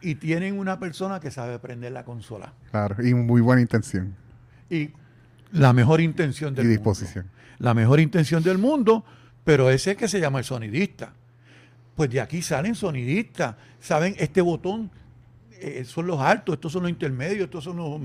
y 0.00 0.14
tienen 0.16 0.58
una 0.58 0.78
persona 0.78 1.18
que 1.20 1.30
sabe 1.30 1.58
prender 1.58 1.92
la 1.92 2.04
consola. 2.04 2.52
Claro. 2.70 2.96
Y 3.04 3.14
muy 3.14 3.40
buena 3.40 3.60
intención 3.62 4.14
Y 4.70 4.90
la 5.50 5.72
mejor 5.72 6.00
intención 6.00 6.54
del 6.54 6.64
y 6.66 6.68
mundo. 6.68 6.78
disposición. 6.92 7.26
La 7.58 7.74
mejor 7.74 7.98
intención 8.00 8.42
del 8.42 8.58
mundo, 8.58 9.04
pero 9.44 9.70
ese 9.70 9.92
es 9.92 9.96
que 9.96 10.06
se 10.08 10.20
llama 10.20 10.38
el 10.38 10.44
sonidista. 10.44 11.12
Pues 11.96 12.10
de 12.10 12.20
aquí 12.20 12.42
salen 12.42 12.74
sonidistas. 12.76 13.56
¿Saben? 13.80 14.14
Este 14.18 14.40
botón 14.40 14.90
eh, 15.60 15.84
son 15.84 16.06
los 16.06 16.20
altos, 16.20 16.54
estos 16.54 16.72
son 16.72 16.82
los 16.82 16.90
intermedios, 16.90 17.44
estos 17.44 17.64
son 17.64 17.76
los 17.76 18.00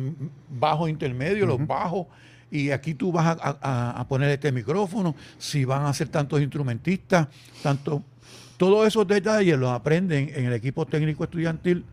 bajos 0.49 0.89
intermedios, 0.89 1.47
los 1.47 1.66
bajos. 1.66 2.08
Y 2.51 2.70
aquí 2.70 2.93
tú 2.93 3.12
vas 3.12 3.38
a, 3.41 3.58
a- 3.62 3.99
a 3.99 4.08
poner 4.08 4.30
este 4.30 4.51
micrófono, 4.51 5.16
si 5.38 5.66
van 5.66 5.86
a 5.86 5.93
ser 5.93 6.10
tantos 6.10 6.39
instrumentistas, 6.41 7.28
tanto, 7.64 8.04
todos 8.58 8.88
esos 8.88 9.08
detalles 9.08 9.58
los 9.58 9.72
aprenden 9.72 10.30
en 10.36 10.45
el 10.45 10.54
equipo 10.54 10.86
técnico 10.86 11.24
estudiantil 11.24 11.84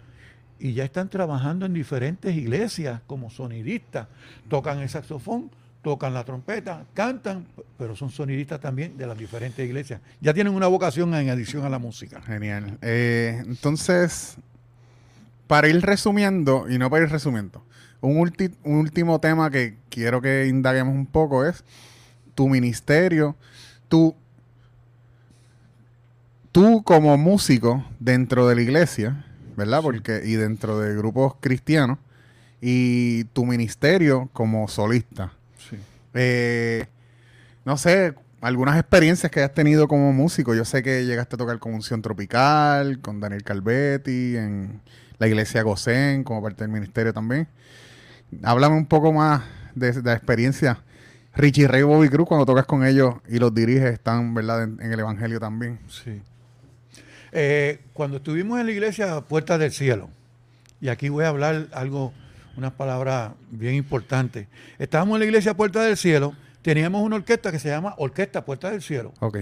y 0.59 0.75
ya 0.75 0.85
están 0.85 1.09
trabajando 1.09 1.65
en 1.65 1.73
diferentes 1.73 2.37
iglesias 2.37 3.01
como 3.07 3.31
sonidistas. 3.31 4.09
Tocan 4.51 4.81
el 4.81 4.91
saxofón, 4.91 5.51
tocan 5.83 6.13
la 6.13 6.25
trompeta, 6.25 6.85
cantan, 6.93 7.47
pero 7.79 7.97
son 7.97 8.11
sonidistas 8.11 8.61
también 8.61 8.99
de 8.99 9.07
las 9.07 9.17
diferentes 9.17 9.65
iglesias. 9.67 10.03
Ya 10.21 10.35
tienen 10.35 10.55
una 10.55 10.67
vocación 10.67 11.15
en 11.15 11.31
adición 11.31 11.65
a 11.65 11.71
la 11.71 11.79
música. 11.79 12.21
Genial. 12.21 12.77
Eh, 12.83 13.43
entonces, 13.47 14.37
para 15.51 15.67
ir 15.67 15.81
resumiendo, 15.81 16.71
y 16.71 16.79
no 16.79 16.89
para 16.91 17.03
ir 17.03 17.11
resumiendo, 17.11 17.65
un, 18.01 18.19
ulti- 18.19 18.55
un 18.63 18.77
último 18.77 19.19
tema 19.19 19.51
que 19.51 19.79
quiero 19.89 20.23
que 20.23 20.47
indaguemos 20.47 20.95
un 20.95 21.07
poco 21.07 21.45
es 21.45 21.65
tu 22.37 22.49
ministerio, 22.49 23.35
tu, 23.89 24.15
tú 26.53 26.85
como 26.85 27.19
músico 27.19 27.85
dentro 27.99 28.47
de 28.47 28.55
la 28.55 28.63
iglesia, 28.63 29.27
¿verdad? 29.57 29.83
Porque, 29.83 30.23
y 30.25 30.35
dentro 30.35 30.79
de 30.79 30.95
grupos 30.95 31.35
cristianos, 31.41 31.99
y 32.61 33.25
tu 33.25 33.45
ministerio 33.45 34.31
como 34.33 34.69
solista. 34.69 35.33
Eh, 36.15 36.87
no 37.65 37.77
sé, 37.77 38.15
algunas 38.41 38.79
experiencias 38.79 39.31
que 39.31 39.41
hayas 39.41 39.55
tenido 39.55 39.89
como 39.89 40.13
músico. 40.13 40.55
Yo 40.55 40.65
sé 40.65 40.83
que 40.83 41.05
llegaste 41.05 41.37
a 41.37 41.39
tocar 41.39 41.59
con 41.59 41.75
Unción 41.75 42.03
Tropical, 42.03 43.01
con 43.01 43.21
Daniel 43.21 43.43
Calvetti, 43.43 44.37
en 44.37 44.81
la 45.19 45.29
iglesia 45.29 45.63
Gosén, 45.63 46.25
como 46.25 46.43
parte 46.43 46.65
del 46.65 46.71
ministerio 46.71 47.13
también. 47.13 47.49
Háblame 48.43 48.77
un 48.77 48.87
poco 48.87 49.13
más 49.13 49.43
de, 49.75 50.03
la 50.03 50.15
experiencia. 50.15 50.83
Richie 51.35 51.69
Ray 51.69 51.83
Bobby 51.83 52.09
Cruz, 52.09 52.27
cuando 52.27 52.47
tocas 52.47 52.67
con 52.67 52.85
ellos 52.85 53.17
y 53.29 53.39
los 53.39 53.55
diriges, 53.55 53.93
están, 53.93 54.35
¿verdad?, 54.35 54.65
en, 54.65 54.93
el 54.93 54.99
Evangelio 54.99 55.39
también. 55.39 55.79
Sí. 55.89 56.21
Eh, 57.33 57.81
cuando 57.93 58.17
estuvimos 58.17 58.59
en 58.59 58.67
la 58.67 58.73
iglesia 58.73 59.21
Puerta 59.21 59.57
del 59.59 59.71
Cielo, 59.71 60.11
y 60.81 60.89
aquí 60.89 61.09
voy 61.09 61.25
a 61.25 61.29
hablar 61.29 61.69
algo, 61.73 62.13
unas 62.57 62.73
palabras 62.73 63.33
bien 63.51 63.75
importantes. 63.75 64.49
Estábamos 64.79 65.17
en 65.17 65.21
la 65.21 65.27
iglesia 65.27 65.55
Puerta 65.55 65.83
del 65.83 65.97
Cielo, 65.97 66.35
teníamos 66.63 67.03
una 67.03 67.17
orquesta 67.17 67.51
que 67.53 67.59
se 67.59 67.69
llama 67.69 67.95
Orquesta 67.99 68.45
Puerta 68.45 68.71
del 68.71 68.83
Cielo. 68.83 69.13
Ok. 69.21 69.39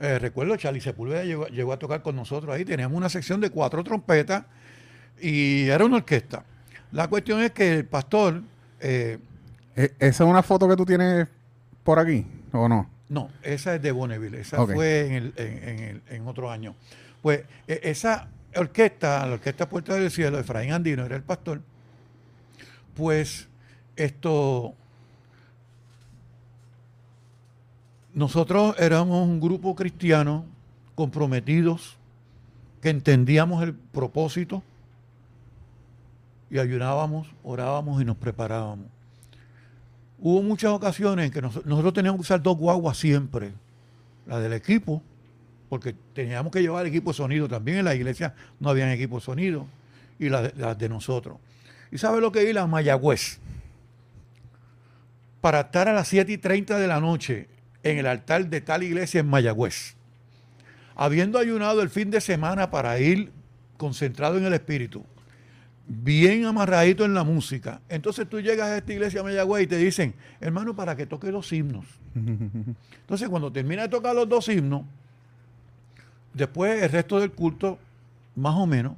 Eh, 0.00 0.18
recuerdo, 0.18 0.56
Charlie 0.56 0.80
Sepúlveda 0.80 1.24
llegó, 1.24 1.46
llegó 1.46 1.72
a 1.72 1.78
tocar 1.78 2.02
con 2.02 2.16
nosotros 2.16 2.54
ahí. 2.54 2.64
Teníamos 2.64 2.96
una 2.96 3.08
sección 3.08 3.40
de 3.40 3.50
cuatro 3.50 3.84
trompetas 3.84 4.44
y 5.20 5.68
era 5.68 5.84
una 5.84 5.96
orquesta. 5.96 6.44
La 6.90 7.08
cuestión 7.08 7.40
es 7.40 7.52
que 7.52 7.72
el 7.72 7.84
pastor, 7.86 8.42
eh, 8.80 9.18
E- 9.76 9.92
¿Esa 10.00 10.24
es 10.24 10.30
una 10.30 10.42
foto 10.42 10.68
que 10.68 10.76
tú 10.76 10.84
tienes 10.84 11.26
por 11.82 11.98
aquí 11.98 12.26
o 12.52 12.68
no? 12.68 12.90
no, 13.08 13.30
esa 13.42 13.74
es 13.74 13.82
de 13.82 13.92
Bonneville, 13.92 14.40
esa 14.40 14.66
fue 14.66 15.06
en, 15.06 15.12
el- 15.12 15.34
en- 15.36 15.68
en 15.68 15.78
el- 15.80 16.02
en 16.08 16.26
otro 16.26 16.50
año. 16.50 16.74
Pues 17.22 17.42
e- 17.68 17.80
esa 17.84 18.28
orquesta, 18.56 19.24
la 19.26 19.34
Orquesta 19.34 19.68
Puerta 19.68 19.94
del 19.94 20.10
Cielo, 20.10 20.38
Efraín 20.38 20.72
Andino 20.72 21.04
era 21.06 21.16
el 21.16 21.22
pastor, 21.22 21.60
pues 22.94 23.48
esto, 23.96 24.74
nosotros 28.14 28.74
éramos 28.78 29.26
un 29.26 29.40
grupo 29.40 29.74
cristiano 29.74 30.44
comprometidos, 30.94 31.96
que 32.80 32.90
entendíamos 32.90 33.62
el 33.62 33.74
propósito 33.74 34.62
y 36.50 36.58
ayunábamos, 36.58 37.28
orábamos 37.42 38.02
y 38.02 38.04
nos 38.04 38.16
preparábamos. 38.16 38.86
Hubo 40.18 40.42
muchas 40.42 40.70
ocasiones 40.72 41.26
en 41.26 41.32
que 41.32 41.42
nos- 41.42 41.64
nosotros 41.64 41.94
teníamos 41.94 42.18
que 42.18 42.22
usar 42.22 42.42
dos 42.42 42.56
guaguas 42.56 42.96
siempre, 42.98 43.52
la 44.26 44.38
del 44.38 44.52
equipo, 44.52 45.02
porque 45.68 45.94
teníamos 46.12 46.52
que 46.52 46.60
llevar 46.60 46.86
equipo 46.86 47.10
de 47.10 47.16
sonido, 47.16 47.48
también 47.48 47.78
en 47.78 47.84
la 47.86 47.94
iglesia 47.94 48.34
no 48.60 48.68
había 48.70 48.92
equipo 48.92 49.16
de 49.16 49.22
sonido, 49.22 49.66
y 50.18 50.28
la 50.28 50.42
de, 50.42 50.52
las 50.56 50.78
nosotros. 50.90 51.38
¿Y 51.90 51.98
sabe 51.98 52.20
lo 52.20 52.30
que 52.30 52.48
iba 52.48 52.60
a 52.60 52.66
Mayagüez? 52.66 53.38
Para 55.40 55.60
estar 55.62 55.88
a 55.88 55.92
las 55.92 56.08
7 56.08 56.32
y 56.32 56.38
30 56.38 56.78
de 56.78 56.86
la 56.86 57.00
noche 57.00 57.48
en 57.82 57.98
el 57.98 58.06
altar 58.06 58.48
de 58.48 58.60
tal 58.60 58.82
iglesia 58.82 59.20
en 59.20 59.28
Mayagüez, 59.28 59.94
habiendo 60.94 61.38
ayunado 61.38 61.82
el 61.82 61.90
fin 61.90 62.10
de 62.10 62.20
semana 62.20 62.70
para 62.70 62.98
ir 62.98 63.32
concentrado 63.76 64.38
en 64.38 64.44
el 64.44 64.52
espíritu, 64.52 65.04
bien 65.86 66.44
amarradito 66.44 67.04
en 67.04 67.14
la 67.14 67.24
música. 67.24 67.80
Entonces 67.88 68.28
tú 68.28 68.40
llegas 68.40 68.68
a 68.68 68.78
esta 68.78 68.92
iglesia 68.92 69.20
de 69.20 69.24
Mayagüez 69.24 69.64
y 69.64 69.66
te 69.66 69.76
dicen, 69.76 70.14
hermano, 70.40 70.74
para 70.74 70.96
que 70.96 71.06
toque 71.06 71.32
los 71.32 71.52
himnos. 71.52 71.86
Entonces 72.14 73.28
cuando 73.28 73.50
termina 73.52 73.82
de 73.82 73.88
tocar 73.88 74.14
los 74.14 74.28
dos 74.28 74.48
himnos, 74.48 74.84
Después 76.34 76.82
el 76.82 76.90
resto 76.90 77.20
del 77.20 77.32
culto, 77.32 77.78
más 78.34 78.54
o 78.56 78.66
menos. 78.66 78.94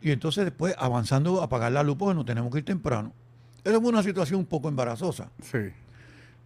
Y 0.00 0.10
entonces 0.10 0.44
después 0.44 0.74
avanzando 0.78 1.40
a 1.40 1.44
apagar 1.44 1.72
la 1.72 1.82
luz 1.82 1.96
porque 1.98 2.14
no 2.14 2.24
tenemos 2.24 2.50
que 2.52 2.58
ir 2.58 2.64
temprano. 2.64 3.12
Esa 3.62 3.76
es 3.76 3.82
una 3.82 4.02
situación 4.02 4.40
un 4.40 4.46
poco 4.46 4.68
embarazosa. 4.68 5.30
Sí. 5.42 5.58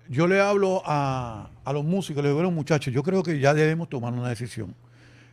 Yo 0.09 0.27
le 0.27 0.41
hablo 0.41 0.83
a, 0.85 1.51
a 1.65 1.73
los 1.73 1.85
músicos, 1.85 2.23
le 2.23 2.29
digo, 2.29 2.41
bueno, 2.41 2.51
muchachos, 2.51 2.93
yo 2.93 3.03
creo 3.03 3.23
que 3.23 3.39
ya 3.39 3.55
debemos 3.55 3.89
tomar 3.89 4.13
una 4.13 4.29
decisión. 4.29 4.75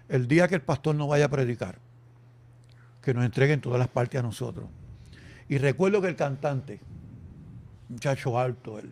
El 0.07 0.28
día 0.28 0.47
que 0.47 0.55
el 0.55 0.61
pastor 0.61 0.95
no 0.95 1.07
vaya 1.07 1.26
a 1.26 1.30
predicar, 1.30 1.78
que 3.01 3.13
nos 3.13 3.26
entreguen 3.26 3.59
todas 3.61 3.80
las 3.80 3.88
partes 3.88 4.19
a 4.19 4.24
nosotros. 4.24 4.65
Y 5.49 5.57
recuerdo 5.57 6.01
que 6.01 6.07
el 6.07 6.15
cantante, 6.15 6.80
muchacho 7.89 8.39
alto, 8.39 8.80
él, 8.80 8.91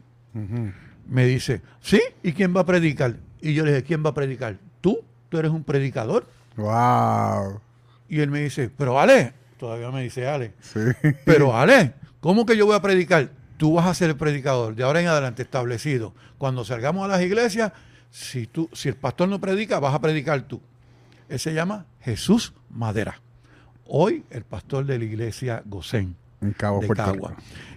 me 1.07 1.25
dice, 1.25 1.61
¿sí? 1.81 2.01
¿Y 2.23 2.33
quién 2.33 2.55
va 2.55 2.61
a 2.61 2.65
predicar? 2.65 3.15
Y 3.41 3.53
yo 3.53 3.63
le 3.65 3.71
dije, 3.71 3.83
¿quién 3.83 4.03
va 4.05 4.09
a 4.09 4.13
predicar? 4.13 4.57
¿Tú? 4.81 4.99
¿Tú 5.29 5.37
eres 5.37 5.51
un 5.51 5.63
predicador? 5.63 6.27
Wow. 6.57 7.61
Y 8.09 8.19
él 8.19 8.29
me 8.29 8.41
dice, 8.41 8.69
pero 8.75 8.99
Ale, 8.99 9.33
todavía 9.57 9.91
me 9.91 10.03
dice 10.03 10.27
Ale, 10.27 10.53
Sí. 10.61 10.79
pero 11.25 11.55
Ale, 11.55 11.93
¿cómo 12.19 12.45
que 12.45 12.57
yo 12.57 12.65
voy 12.65 12.75
a 12.75 12.81
predicar? 12.81 13.29
Tú 13.59 13.73
vas 13.73 13.87
a 13.87 13.93
ser 13.93 14.09
el 14.11 14.15
predicador, 14.15 14.73
de 14.73 14.83
ahora 14.83 15.01
en 15.01 15.07
adelante 15.07 15.41
establecido. 15.43 16.13
Cuando 16.37 16.63
salgamos 16.63 17.03
a 17.03 17.09
las 17.09 17.21
iglesias, 17.21 17.73
si, 18.09 18.47
tú, 18.47 18.69
si 18.71 18.87
el 18.87 18.95
pastor 18.95 19.27
no 19.27 19.41
predica, 19.41 19.81
vas 19.81 19.93
a 19.93 19.99
predicar 19.99 20.41
tú. 20.43 20.61
Él 21.27 21.39
se 21.39 21.53
llama 21.53 21.85
Jesús 21.99 22.53
Madera. 22.69 23.19
Hoy 23.85 24.23
el 24.29 24.43
pastor 24.45 24.85
de 24.85 24.97
la 24.97 25.03
iglesia 25.03 25.61
Gosén 25.65 26.15
En 26.41 26.53
Cabo 26.53 26.79
de 26.79 26.87
Puerto. 26.87 27.11
Rico. 27.11 27.33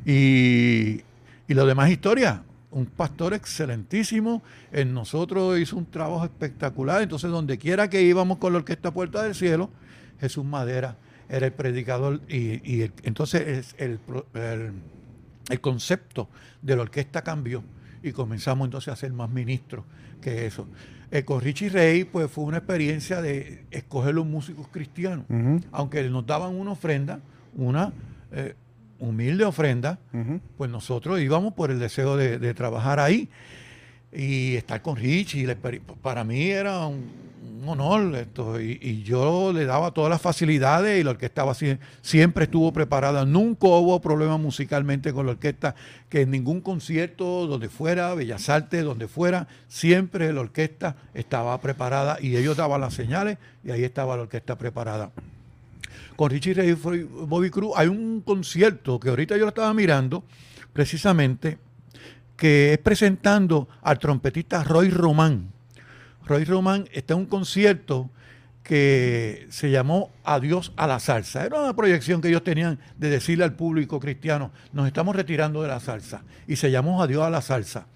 Y, 0.07 1.01
y 1.49 1.55
lo 1.55 1.67
demás 1.67 1.91
historia. 1.91 2.45
Un 2.71 2.87
pastor 2.87 3.35
excelentísimo. 3.35 4.41
En 4.71 4.95
nosotros 4.95 5.59
hizo 5.59 5.77
un 5.77 5.87
trabajo 5.87 6.25
espectacular. 6.25 7.03
Entonces, 7.03 7.29
donde 7.29 7.59
quiera 7.59 7.91
que 7.91 8.03
íbamos 8.03 8.39
con 8.39 8.53
la 8.53 8.61
orquesta 8.61 8.93
Puerta 8.93 9.25
del 9.25 9.35
Cielo, 9.35 9.69
Jesús 10.21 10.45
Madera 10.45 10.97
era 11.29 11.47
el 11.47 11.53
predicador. 11.53 12.21
Y, 12.29 12.61
y 12.71 12.83
el- 12.83 12.93
entonces 13.03 13.43
es 13.49 13.75
el, 13.79 13.99
el- 14.35 14.73
el 15.49 15.61
concepto 15.61 16.29
de 16.61 16.77
la 16.77 16.83
orquesta 16.83 17.23
cambió. 17.23 17.63
Y 18.03 18.13
comenzamos 18.13 18.67
entonces 18.67 18.93
a 18.93 18.97
ser 18.97 19.13
más 19.13 19.31
ministros 19.31 19.85
que 20.21 20.47
eso. 20.47 20.67
Eh, 21.11 21.25
con 21.25 21.41
Richie 21.41 21.69
Rey, 21.69 22.05
pues 22.05 22.31
fue 22.31 22.45
una 22.45 22.59
experiencia 22.59 23.21
de 23.21 23.65
escoger 23.71 24.15
los 24.15 24.27
músicos 24.27 24.67
cristianos 24.69 25.27
aunque 25.71 26.03
nos 26.09 26.27
daban 26.27 26.55
una 26.55 26.73
ofrenda, 26.73 27.21
una 27.55 27.93
eh, 28.33 28.55
humilde 28.99 29.45
ofrenda, 29.45 29.99
pues 30.57 30.71
nosotros 30.71 31.21
íbamos 31.21 31.55
por 31.55 31.71
el 31.71 31.79
deseo 31.79 32.17
de, 32.17 32.39
de 32.39 32.55
trabajar 32.55 32.99
ahí 32.99 33.29
y 34.13 34.57
estar 34.57 34.81
con 34.83 34.97
Richie. 34.97 35.55
Para 36.03 36.25
mí 36.25 36.51
era 36.51 36.87
un, 36.87 37.11
un 37.43 37.69
honor 37.69 38.15
esto 38.17 38.61
y, 38.61 39.03
yo 39.03 39.53
le 39.53 39.65
daba 39.65 39.91
todas 39.91 40.11
las 40.11 40.21
facilidades 40.21 41.01
y 41.01 41.05
la 41.05 41.11
orquesta 41.11 41.45
siempre 42.01 42.45
estuvo 42.45 42.73
preparada. 42.73 43.25
Nunca 43.25 43.67
hubo 43.67 44.01
problema 44.01 44.37
musicalmente 44.39 45.13
con 45.13 45.27
la 45.27 45.33
orquesta, 45.33 45.75
que 46.09 46.23
en 46.23 46.31
ningún 46.31 46.61
concierto, 46.61 47.47
donde 47.47 47.69
fuera, 47.69 48.15
Bellas 48.15 48.49
Artes, 48.49 48.85
donde 48.85 49.09
fuera, 49.09 49.49
siempre 49.69 50.33
la 50.33 50.41
orquesta 50.41 50.97
estaba 51.15 51.61
preparada 51.61 52.19
y 52.21 52.37
ellos 52.37 52.57
daban 52.57 52.81
las 52.81 52.95
señales 52.95 53.39
y 53.65 53.71
ahí 53.71 53.85
estaba 53.85 54.17
la 54.17 54.23
orquesta 54.23 54.57
preparada 54.57 55.11
con 56.17 56.31
Richie 56.31 56.55
Ray 56.55 56.71
y 56.71 57.03
Bobby 57.03 57.51
Cruz, 57.51 57.73
hay 57.77 57.89
un 57.89 58.21
concierto 58.21 59.01
que 59.01 59.09
ahorita 59.09 59.37
yo 59.37 59.43
lo 59.43 59.49
estaba 59.49 59.73
mirando, 59.75 60.25
precisamente, 60.73 61.59
que 62.37 62.75
es 62.75 62.79
presentando 62.79 63.69
al 63.83 63.99
trompetista 63.99 64.63
Roy 64.63 64.91
Román. 64.91 65.53
Roy 66.27 66.45
Román 66.45 66.89
está 66.93 67.15
en 67.15 67.21
un 67.21 67.27
concierto 67.27 68.11
que 68.63 69.47
se 69.51 69.71
llamó 69.71 70.11
Adiós 70.25 70.73
a 70.77 70.87
la 70.87 71.01
salsa. 71.01 71.45
Era 71.45 71.61
una 71.61 71.75
proyección 71.75 72.21
que 72.21 72.29
ellos 72.29 72.45
tenían 72.45 72.79
de 72.97 73.11
decirle 73.11 73.45
al 73.45 73.55
público 73.55 73.99
cristiano, 73.99 74.53
nos 74.73 74.87
estamos 74.87 75.17
retirando 75.17 75.63
de 75.63 75.69
la 75.69 75.81
salsa. 75.81 76.23
Y 76.47 76.57
se 76.57 76.71
llamó 76.71 77.03
Adiós 77.03 77.25
a 77.25 77.31
la 77.31 77.43
salsa. 77.43 77.87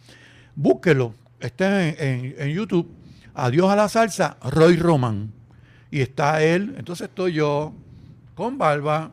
Búsquelo, 0.56 1.14
está 1.40 1.86
en, 1.88 1.96
en- 1.98 2.34
en 2.38 2.48
YouTube, 2.54 2.90
Adiós 3.34 3.70
a 3.70 3.76
la 3.76 3.88
salsa, 3.88 4.38
Roy 4.42 4.76
Román. 4.76 5.30
Y 5.90 6.00
está 6.00 6.42
él, 6.42 6.74
entonces 6.78 7.08
estoy 7.08 7.34
yo, 7.34 7.72
con 8.34 8.58
barba, 8.58 9.12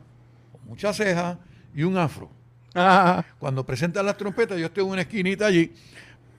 con 0.50 0.66
muchas 0.70 0.96
cejas 0.96 1.36
y 1.74 1.82
un 1.84 1.96
afro. 1.96 2.30
Ah, 2.74 3.24
Cuando 3.38 3.64
presentan 3.64 4.04
las 4.06 4.16
trompetas, 4.16 4.58
yo 4.58 4.66
estoy 4.66 4.82
en 4.84 4.90
una 4.90 5.02
esquinita 5.02 5.46
allí 5.46 5.72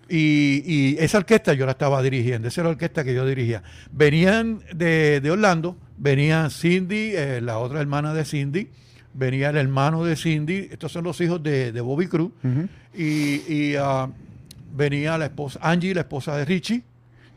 y, 0.10 0.64
y 0.66 0.97
esa 0.99 1.18
orquesta 1.18 1.53
yo 1.53 1.66
la 1.66 1.74
estaba 1.74 2.01
dirigiendo, 2.01 2.47
esa 2.47 2.62
era 2.62 2.70
la 2.70 2.74
orquesta 2.74 3.03
que 3.03 3.14
yo 3.14 3.26
dirigía. 3.26 3.64
Venían 3.91 4.62
de, 4.74 5.22
de 5.22 5.32
Orlando, 5.32 5.78
venía 5.97 6.49
Cindy, 6.49 7.12
eh, 7.16 7.41
la 7.41 7.58
otra 7.58 7.82
hermana 7.82 8.14
de 8.14 8.26
Cindy, 8.26 8.70
venía 9.14 9.49
el 9.49 9.58
hermano 9.58 10.03
de 10.03 10.16
Cindy, 10.16 10.68
estos 10.72 10.91
son 10.91 11.06
los 11.06 11.20
hijos 11.22 11.41
de, 11.41 11.72
de 11.72 11.82
Bobby 11.82 12.08
Cruz, 12.08 12.32
y, 12.93 13.41
y, 13.51 13.76
ah, 13.80 14.10
venía 14.76 15.18
la 15.18 15.26
esposa, 15.26 15.60
Angie, 15.62 15.93
la 15.93 16.01
esposa 16.01 16.36
de 16.38 16.45
Richie, 16.45 16.84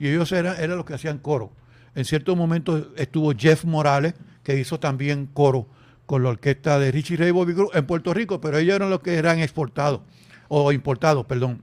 y 0.01 0.09
ellos 0.09 0.31
eran, 0.33 0.57
eran 0.61 0.77
los 0.77 0.85
que 0.85 0.95
hacían 0.95 1.19
coro. 1.19 1.53
En 1.95 2.05
cierto 2.05 2.37
momento 2.37 2.93
estuvo 2.97 3.33
Jeff 3.37 3.65
Morales, 3.65 4.15
que 4.43 4.59
hizo 4.59 4.79
también 4.79 5.27
coro 5.27 5.69
con 6.07 6.23
la 6.23 6.31
orquesta 6.31 6.79
de 6.79 6.91
Richie 6.91 7.17
Ray 7.17 7.29
y 7.29 7.33
Bobby 7.33 7.55
Cruz 7.55 7.71
en 7.75 7.87
Puerto 7.87 8.15
Rico, 8.15 8.41
pero 8.41 8.59
ellos 8.59 8.75
eran 8.77 8.91
los 8.91 9.01
que 9.01 9.15
eran 9.15 9.41
exportados, 9.41 10.01
o 10.49 10.73
importados, 10.73 11.27
perdón, 11.27 11.63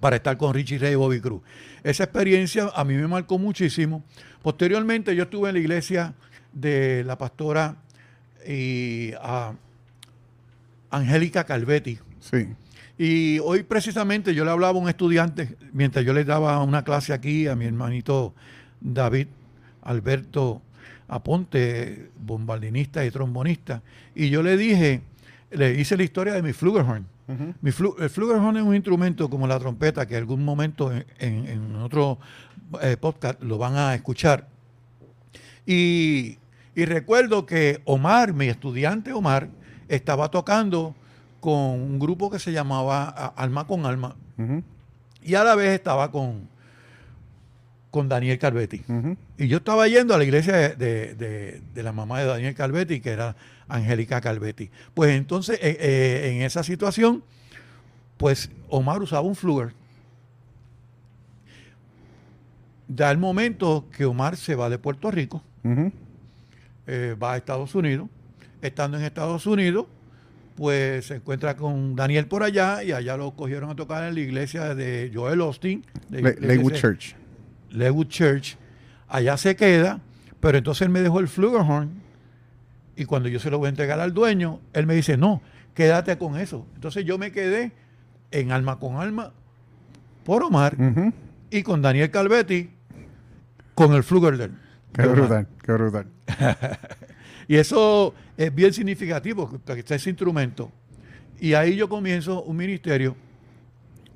para 0.00 0.16
estar 0.16 0.36
con 0.36 0.54
Richie 0.54 0.78
Ray 0.78 0.92
y 0.92 0.96
Bobby 0.96 1.20
Cruz. 1.20 1.42
Esa 1.82 2.04
experiencia 2.04 2.70
a 2.74 2.84
mí 2.84 2.94
me 2.94 3.06
marcó 3.06 3.38
muchísimo. 3.38 4.02
Posteriormente 4.42 5.14
yo 5.16 5.24
estuve 5.24 5.48
en 5.48 5.54
la 5.54 5.60
iglesia 5.60 6.14
de 6.52 7.04
la 7.04 7.18
pastora 7.18 7.76
y, 8.46 9.12
ah, 9.20 9.52
Angélica 10.90 11.44
Calvetti, 11.44 11.98
Sí. 12.20 12.46
y 12.98 13.38
hoy 13.40 13.62
precisamente 13.64 14.34
yo 14.34 14.44
le 14.44 14.50
hablaba 14.52 14.78
a 14.78 14.82
un 14.82 14.88
estudiante, 14.88 15.56
mientras 15.72 16.04
yo 16.04 16.12
le 16.12 16.24
daba 16.24 16.62
una 16.62 16.82
clase 16.84 17.12
aquí 17.12 17.46
a 17.48 17.56
mi 17.56 17.64
hermanito 17.66 18.34
David 18.80 19.26
Alberto 19.82 20.62
Aponte, 21.08 22.10
bombardinista 22.24 23.04
y 23.04 23.10
trombonista, 23.10 23.82
y 24.14 24.28
yo 24.30 24.42
le 24.42 24.56
dije, 24.56 25.02
le 25.50 25.74
hice 25.78 25.96
la 25.96 26.02
historia 26.02 26.32
de 26.34 26.42
mi 26.42 26.52
flugelhorn. 26.52 27.06
Ujú. 27.28 27.54
Mi 27.60 27.70
flu- 27.72 27.96
el 27.98 28.08
flugelhorn 28.10 28.56
es 28.56 28.62
un 28.62 28.74
instrumento 28.74 29.28
como 29.28 29.46
la 29.46 29.58
trompeta 29.58 30.06
que 30.06 30.16
algún 30.16 30.44
momento 30.44 30.92
en, 30.92 31.04
en- 31.18 31.46
en 31.48 31.76
otro 31.76 32.18
eh, 32.82 32.96
podcast 32.96 33.42
lo 33.42 33.58
van 33.58 33.76
a 33.76 33.94
escuchar. 33.94 34.46
Y, 35.66 36.38
y 36.74 36.84
recuerdo 36.84 37.46
que 37.46 37.80
Omar, 37.84 38.32
mi 38.32 38.46
estudiante 38.46 39.12
Omar, 39.12 39.48
estaba 39.88 40.30
tocando 40.30 40.94
con 41.40 41.54
un 41.54 41.98
grupo 41.98 42.30
que 42.30 42.38
se 42.38 42.52
llamaba 42.52 43.04
Alma 43.36 43.66
con 43.66 43.86
Alma 43.86 44.16
y 45.22 45.34
a 45.34 45.44
la 45.44 45.54
vez 45.54 45.70
estaba 45.74 46.10
con, 46.10 46.48
con 47.90 48.08
Daniel 48.08 48.38
Calvetti. 48.38 48.82
Y 49.38 49.48
yo 49.48 49.58
estaba 49.58 49.88
yendo 49.88 50.14
a 50.14 50.18
la 50.18 50.24
iglesia 50.24 50.54
de, 50.54 50.76
de- 50.76 51.14
de- 51.14 51.62
de 51.74 51.82
la 51.82 51.92
mamá 51.92 52.20
de 52.20 52.26
Daniel 52.26 52.54
Calvetti, 52.54 53.00
que 53.00 53.10
era 53.10 53.34
Angélica 53.68 54.20
Calvetti. 54.20 54.70
Pues 54.94 55.10
entonces, 55.16 55.58
eh, 55.62 55.76
eh, 55.80 56.30
en 56.36 56.42
esa 56.42 56.62
situación, 56.62 57.22
pues 58.16 58.50
Omar 58.68 59.02
usaba 59.02 59.22
un 59.22 59.34
fluger. 59.36 59.72
Da 62.88 63.10
el 63.10 63.18
momento 63.18 63.86
que 63.96 64.04
Omar 64.04 64.36
se 64.36 64.54
va 64.54 64.68
de 64.70 64.78
Puerto 64.78 65.10
Rico, 65.10 65.42
eh, 66.86 67.16
va 67.20 67.32
a 67.32 67.36
Estados 67.36 67.74
Unidos. 67.74 68.08
Estando 68.62 68.96
en 68.96 69.04
Estados 69.04 69.44
Unidos, 69.46 69.86
pues 70.54 71.06
se 71.06 71.16
encuentra 71.16 71.56
con 71.56 71.96
Daniel 71.96 72.26
por 72.28 72.42
allá 72.44 72.82
y 72.84 72.92
allá 72.92 73.16
lo 73.16 73.32
cogieron 73.32 73.70
a 73.70 73.74
tocar 73.76 74.04
en 74.04 74.14
la 74.14 74.20
iglesia 74.20 74.74
de 74.74 75.10
Joel 75.12 75.40
Austin. 75.40 75.84
de- 76.08 76.22
Le- 76.22 76.32
de- 76.34 76.46
Lakewood 76.46 76.72
de- 76.72 76.78
Church. 76.78 77.14
Lewood 77.70 78.06
Church, 78.06 78.56
allá 79.08 79.36
se 79.36 79.56
queda, 79.56 80.00
pero 80.40 80.56
entonces 80.56 80.82
él 80.82 80.88
me 80.90 81.00
dejó 81.02 81.18
el 81.18 81.26
flugelhorn 81.28 81.90
y 82.96 83.04
cuando 83.04 83.28
yo 83.28 83.38
se 83.38 83.50
lo 83.50 83.58
voy 83.58 83.66
a 83.66 83.68
entregar 83.70 84.00
al 84.00 84.14
dueño, 84.14 84.60
él 84.72 84.86
me 84.86 84.94
dice, 84.94 85.16
no, 85.16 85.42
quédate 85.74 86.16
con 86.16 86.38
eso. 86.38 86.66
Entonces 86.74 87.04
yo 87.04 87.18
me 87.18 87.30
quedé 87.30 87.72
en 88.30 88.50
alma 88.52 88.78
con 88.78 88.96
alma 88.96 89.32
por 90.24 90.42
Omar 90.42 90.76
y 91.50 91.62
con 91.62 91.82
Daniel 91.82 92.10
Calvetti 92.10 92.70
con 93.74 93.92
el 93.92 94.02
él. 94.40 94.54
Qué 94.92 95.06
brutal, 95.06 95.46
qué 95.62 95.72
brutal. 95.72 96.06
Y 97.48 97.54
eso 97.54 98.12
es 98.36 98.52
bien 98.52 98.72
significativo, 98.72 99.48
que 99.64 99.78
está 99.78 99.94
ese 99.94 100.10
instrumento. 100.10 100.72
Y 101.38 101.54
ahí 101.54 101.76
yo 101.76 101.88
comienzo 101.88 102.42
un 102.42 102.56
ministerio 102.56 103.14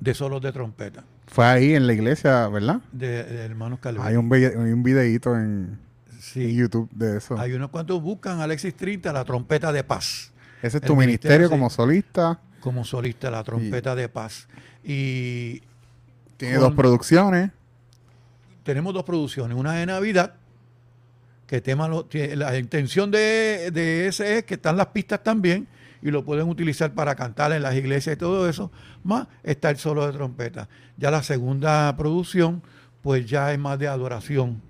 de 0.01 0.13
solos 0.13 0.41
de 0.41 0.51
trompeta, 0.51 1.05
Fue 1.27 1.45
ahí 1.45 1.73
en 1.73 1.87
la 1.87 1.93
iglesia, 1.93 2.49
¿verdad? 2.49 2.81
de, 2.91 3.23
de 3.23 3.45
hermanos 3.45 3.79
Calvetti. 3.79 4.05
Hay 4.05 4.15
un, 4.17 4.33
hay 4.33 4.73
un 4.73 4.83
videíto 4.83 5.33
en, 5.37 5.79
Sí. 6.21 6.43
en 6.43 6.55
YouTube 6.57 6.89
de 6.91 7.17
eso. 7.17 7.37
Hay 7.39 7.53
unos 7.53 7.69
cuantos 7.71 8.01
buscan 8.01 8.39
Alexis 8.41 8.75
Trinta, 8.75 9.11
la 9.11 9.25
trompeta 9.25 9.71
de 9.73 9.83
paz. 9.83 10.31
Ese 10.61 10.67
es 10.67 10.75
el 10.75 10.81
tu 10.81 10.95
ministerio, 10.95 11.07
ministerio 11.39 11.47
sí. 11.47 11.51
como 11.51 11.69
solista. 11.69 12.39
Como 12.59 12.85
solista, 12.85 13.31
la 13.31 13.43
trompeta 13.43 13.95
de 13.95 14.07
paz. 14.07 14.47
Y 14.83 15.61
Tiene 16.37 16.55
Con- 16.55 16.63
dos 16.69 16.73
producciones. 16.75 17.51
tenemos 18.63 18.93
dos 18.93 19.03
producciones, 19.03 19.57
una 19.57 19.73
de 19.73 19.85
Navidad 19.87 20.35
que 21.47 21.59
tema 21.61 21.87
lo, 21.87 22.07
la 22.35 22.57
intención 22.57 23.11
de, 23.11 23.71
de 23.73 24.07
ese 24.07 24.37
es 24.37 24.43
que 24.45 24.53
están 24.53 24.77
las 24.77 24.87
pistas 24.87 25.21
también 25.21 25.67
y 26.01 26.09
lo 26.09 26.23
pueden 26.23 26.47
utilizar 26.47 26.93
para 26.93 27.13
cantar 27.15 27.51
en 27.51 27.61
las 27.61 27.75
iglesias 27.75 28.15
y 28.15 28.17
todo 28.19 28.47
eso, 28.47 28.71
más 29.03 29.27
está 29.43 29.69
el 29.69 29.77
solo 29.77 30.07
de 30.07 30.13
trompeta. 30.13 30.69
Ya 30.97 31.11
la 31.11 31.23
segunda 31.23 31.93
producción, 31.97 32.63
pues 33.01 33.25
ya 33.29 33.51
es 33.51 33.59
más 33.59 33.77
de 33.79 33.87
adoración. 33.89 34.61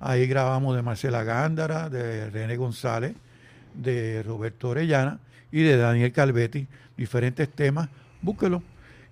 Ahí 0.00 0.26
grabamos 0.26 0.76
de 0.76 0.82
Marcela 0.82 1.24
Gándara, 1.24 1.88
de 1.88 2.30
René 2.30 2.56
González, 2.56 3.14
de 3.74 4.22
Roberto 4.22 4.70
Orellana 4.70 5.18
y 5.50 5.62
de 5.62 5.76
Daniel 5.76 6.12
Calvetti, 6.12 6.66
diferentes 6.96 7.48
temas. 7.48 7.88
Búsquelo. 8.22 8.62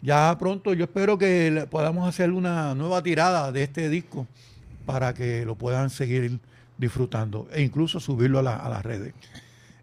Ya 0.02 0.36
pronto 0.38 0.74
yo 0.74 0.84
espero 0.84 1.18
que 1.18 1.66
podamos 1.70 2.08
hacer 2.08 2.30
una 2.30 2.74
nueva 2.74 3.02
tirada 3.02 3.50
de 3.50 3.64
este 3.64 3.88
disco 3.88 4.26
para 4.84 5.14
que 5.14 5.44
lo 5.44 5.56
puedan 5.56 5.90
seguir 5.90 6.38
disfrutando 6.78 7.48
e 7.52 7.62
incluso 7.62 7.98
subirlo 7.98 8.38
a, 8.38 8.42
las 8.42 8.84
redes. 8.84 9.14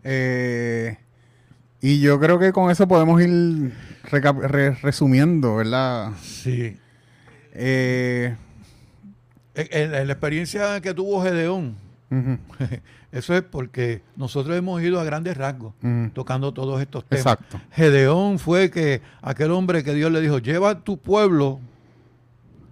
Eh, 0.03 0.97
y 1.81 1.99
yo 1.99 2.19
creo 2.19 2.39
que 2.39 2.53
con 2.53 2.71
eso 2.71 2.87
podemos 2.87 3.21
ir 3.21 3.73
resumiendo, 4.81 5.57
¿verdad? 5.57 6.13
Sí. 6.21 6.77
Eh, 7.53 8.35
en, 9.55 9.91
la 9.91 10.13
experiencia 10.13 10.81
que 10.81 10.93
tuvo 10.93 11.21
Gedeón, 11.21 11.75
eso 13.11 13.35
es 13.35 13.41
porque 13.43 14.01
nosotros 14.15 14.55
hemos 14.57 14.81
ido 14.81 14.99
a 14.99 15.03
grandes 15.03 15.37
rasgos 15.37 15.73
tocando 16.13 16.53
todos 16.53 16.81
estos 16.81 17.05
temas. 17.05 17.25
Exacto. 17.25 17.61
Gedeón 17.71 18.39
fue 18.39 18.69
que 18.69 19.01
aquel 19.21 19.51
hombre 19.51 19.83
que 19.83 19.93
Dios 19.93 20.11
le 20.11 20.21
dijo, 20.21 20.39
lleva 20.39 20.71
a 20.71 20.79
tu 20.79 20.97
pueblo 20.97 21.59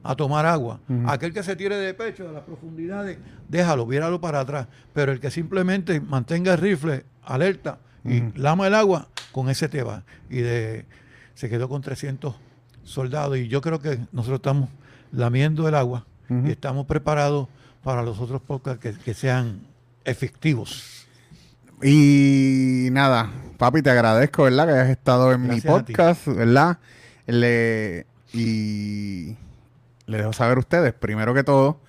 a 0.03 0.15
tomar 0.15 0.45
agua. 0.45 0.79
Aquel 1.05 1.33
que 1.33 1.43
se 1.43 1.55
tire 1.55 1.75
de 1.75 1.93
pecho 1.93 2.27
a 2.29 2.31
las 2.31 2.43
profundidades, 2.43 3.17
déjalo, 3.47 3.85
viéralo 3.85 4.19
para 4.19 4.39
atrás. 4.39 4.67
Pero 4.93 5.11
el 5.11 5.19
que 5.19 5.29
simplemente 5.29 5.99
mantenga 6.01 6.53
el 6.53 6.59
rifle 6.59 7.05
alerta 7.23 7.79
y 8.03 8.21
lama 8.37 8.67
el 8.67 8.75
agua, 8.75 9.09
con 9.31 9.49
ese 9.49 9.69
te 9.69 9.83
va. 9.83 10.03
Y 10.29 10.37
de, 10.37 10.85
se 11.35 11.49
quedó 11.49 11.69
con 11.69 11.81
300 11.81 12.35
soldados. 12.83 13.37
Y 13.37 13.47
yo 13.47 13.61
creo 13.61 13.79
que 13.79 13.99
nosotros 14.11 14.37
estamos 14.37 14.69
lamiendo 15.11 15.67
el 15.67 15.75
agua 15.75 16.05
y 16.45 16.51
estamos 16.51 16.85
preparados 16.85 17.47
para 17.83 18.03
los 18.03 18.19
otros 18.19 18.41
podcasts 18.41 18.97
que, 19.03 19.13
sean 19.13 19.61
efectivos. 20.05 21.05
Y 21.83 22.89
nada, 22.91 23.29
papi, 23.57 23.81
te 23.81 23.89
agradezco, 23.89 24.43
¿verdad? 24.43 24.67
Que 24.67 24.73
hayas 24.73 24.89
estado 24.89 25.33
en 25.33 25.47
mi 25.47 25.59
podcast, 25.61 26.27
¿verdad? 26.27 26.77
Le, 27.25 28.05
y 28.33 29.35
le 30.05 30.17
dejo 30.17 30.33
saber 30.33 30.57
a 30.57 30.59
ustedes, 30.61 30.93
primero 30.93 31.33
que 31.33 31.43
todo, 31.43 31.79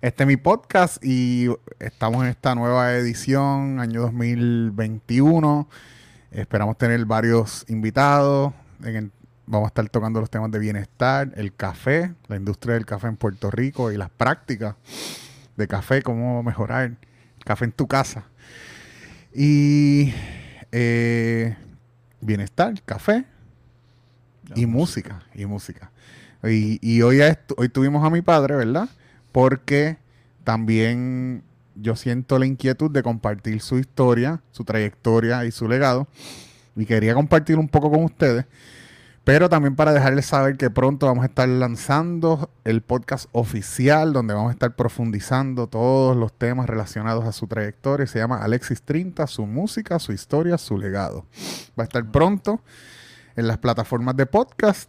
este 0.00 0.24
es 0.24 0.26
mi 0.26 0.36
podcast 0.36 1.04
y 1.04 1.48
estamos 1.78 2.22
en 2.22 2.30
esta 2.30 2.54
nueva 2.54 2.94
edición, 2.94 3.80
año 3.80 4.02
2021. 4.02 5.68
Esperamos 6.30 6.76
tener 6.76 7.04
varios 7.06 7.64
invitados. 7.68 8.52
Vamos 9.46 9.66
a 9.66 9.68
estar 9.68 9.88
tocando 9.88 10.20
los 10.20 10.30
temas 10.30 10.50
de 10.50 10.58
bienestar, 10.58 11.32
el 11.36 11.54
café, 11.54 12.14
la 12.28 12.36
industria 12.36 12.74
del 12.74 12.86
café 12.86 13.08
en 13.08 13.16
Puerto 13.16 13.50
Rico 13.50 13.92
y 13.92 13.96
las 13.96 14.10
prácticas 14.10 14.76
de 15.56 15.68
café, 15.68 16.02
cómo 16.02 16.42
mejorar 16.42 16.84
el 16.84 16.96
café 17.44 17.64
en 17.64 17.72
tu 17.72 17.86
casa. 17.86 18.24
Y 19.34 20.12
eh, 20.72 21.56
bienestar, 22.20 22.74
café 22.84 23.24
y 24.54 24.66
música. 24.66 25.22
y 25.34 25.46
música. 25.46 25.90
Y, 26.44 27.02
hoy, 27.02 27.20
hoy 27.56 27.68
tuvimos 27.68 28.04
a 28.04 28.10
mi 28.10 28.22
padre, 28.22 28.54
¿verdad? 28.54 28.88
porque 29.36 29.98
también 30.44 31.42
yo 31.74 31.94
siento 31.94 32.38
la 32.38 32.46
inquietud 32.46 32.90
de 32.90 33.02
compartir 33.02 33.60
su 33.60 33.78
historia, 33.78 34.40
su 34.50 34.64
trayectoria 34.64 35.44
y 35.44 35.50
su 35.50 35.68
legado. 35.68 36.08
Y 36.74 36.86
quería 36.86 37.12
compartir 37.12 37.58
un 37.58 37.68
poco 37.68 37.90
con 37.90 38.02
ustedes. 38.02 38.46
Pero 39.26 39.48
también 39.48 39.74
para 39.74 39.92
dejarles 39.92 40.26
saber 40.26 40.56
que 40.56 40.70
pronto 40.70 41.06
vamos 41.06 41.24
a 41.24 41.26
estar 41.26 41.48
lanzando 41.48 42.48
el 42.62 42.80
podcast 42.80 43.28
oficial 43.32 44.12
donde 44.12 44.34
vamos 44.34 44.50
a 44.50 44.52
estar 44.52 44.76
profundizando 44.76 45.66
todos 45.66 46.16
los 46.16 46.32
temas 46.32 46.68
relacionados 46.68 47.24
a 47.24 47.32
su 47.32 47.48
trayectoria. 47.48 48.06
Se 48.06 48.20
llama 48.20 48.38
Alexis 48.38 48.82
30, 48.82 49.26
su 49.26 49.44
música, 49.44 49.98
su 49.98 50.12
historia, 50.12 50.58
su 50.58 50.78
legado. 50.78 51.26
Va 51.76 51.82
a 51.82 51.84
estar 51.84 52.08
pronto 52.08 52.60
en 53.34 53.48
las 53.48 53.58
plataformas 53.58 54.16
de 54.16 54.26
podcast 54.26 54.88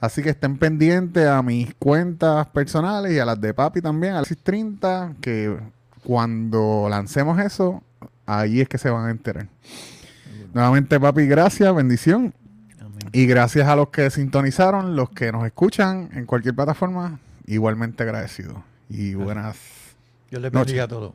Así 0.00 0.22
que 0.22 0.30
estén 0.30 0.58
pendientes 0.58 1.26
a 1.26 1.42
mis 1.42 1.74
cuentas 1.74 2.46
personales 2.48 3.12
y 3.12 3.18
a 3.18 3.24
las 3.24 3.40
de 3.40 3.52
papi 3.52 3.80
también, 3.80 4.14
a 4.14 4.22
30, 4.22 5.14
que 5.20 5.56
cuando 6.04 6.86
lancemos 6.88 7.40
eso, 7.40 7.82
ahí 8.24 8.60
es 8.60 8.68
que 8.68 8.78
se 8.78 8.90
van 8.90 9.06
a 9.06 9.10
enterar. 9.10 9.48
Nuevamente, 10.54 11.00
papi, 11.00 11.26
gracias, 11.26 11.74
bendición. 11.74 12.32
Y 13.12 13.26
gracias 13.26 13.68
a 13.68 13.76
los 13.76 13.88
que 13.88 14.10
sintonizaron, 14.10 14.96
los 14.96 15.10
que 15.10 15.32
nos 15.32 15.44
escuchan 15.46 16.10
en 16.14 16.26
cualquier 16.26 16.54
plataforma, 16.54 17.18
igualmente 17.46 18.02
agradecido. 18.02 18.62
Y 18.88 19.14
buenas. 19.14 19.56
Yo 20.30 20.40
les 20.40 20.52
bendiga 20.52 20.84
a 20.84 20.88
todos. 20.88 21.12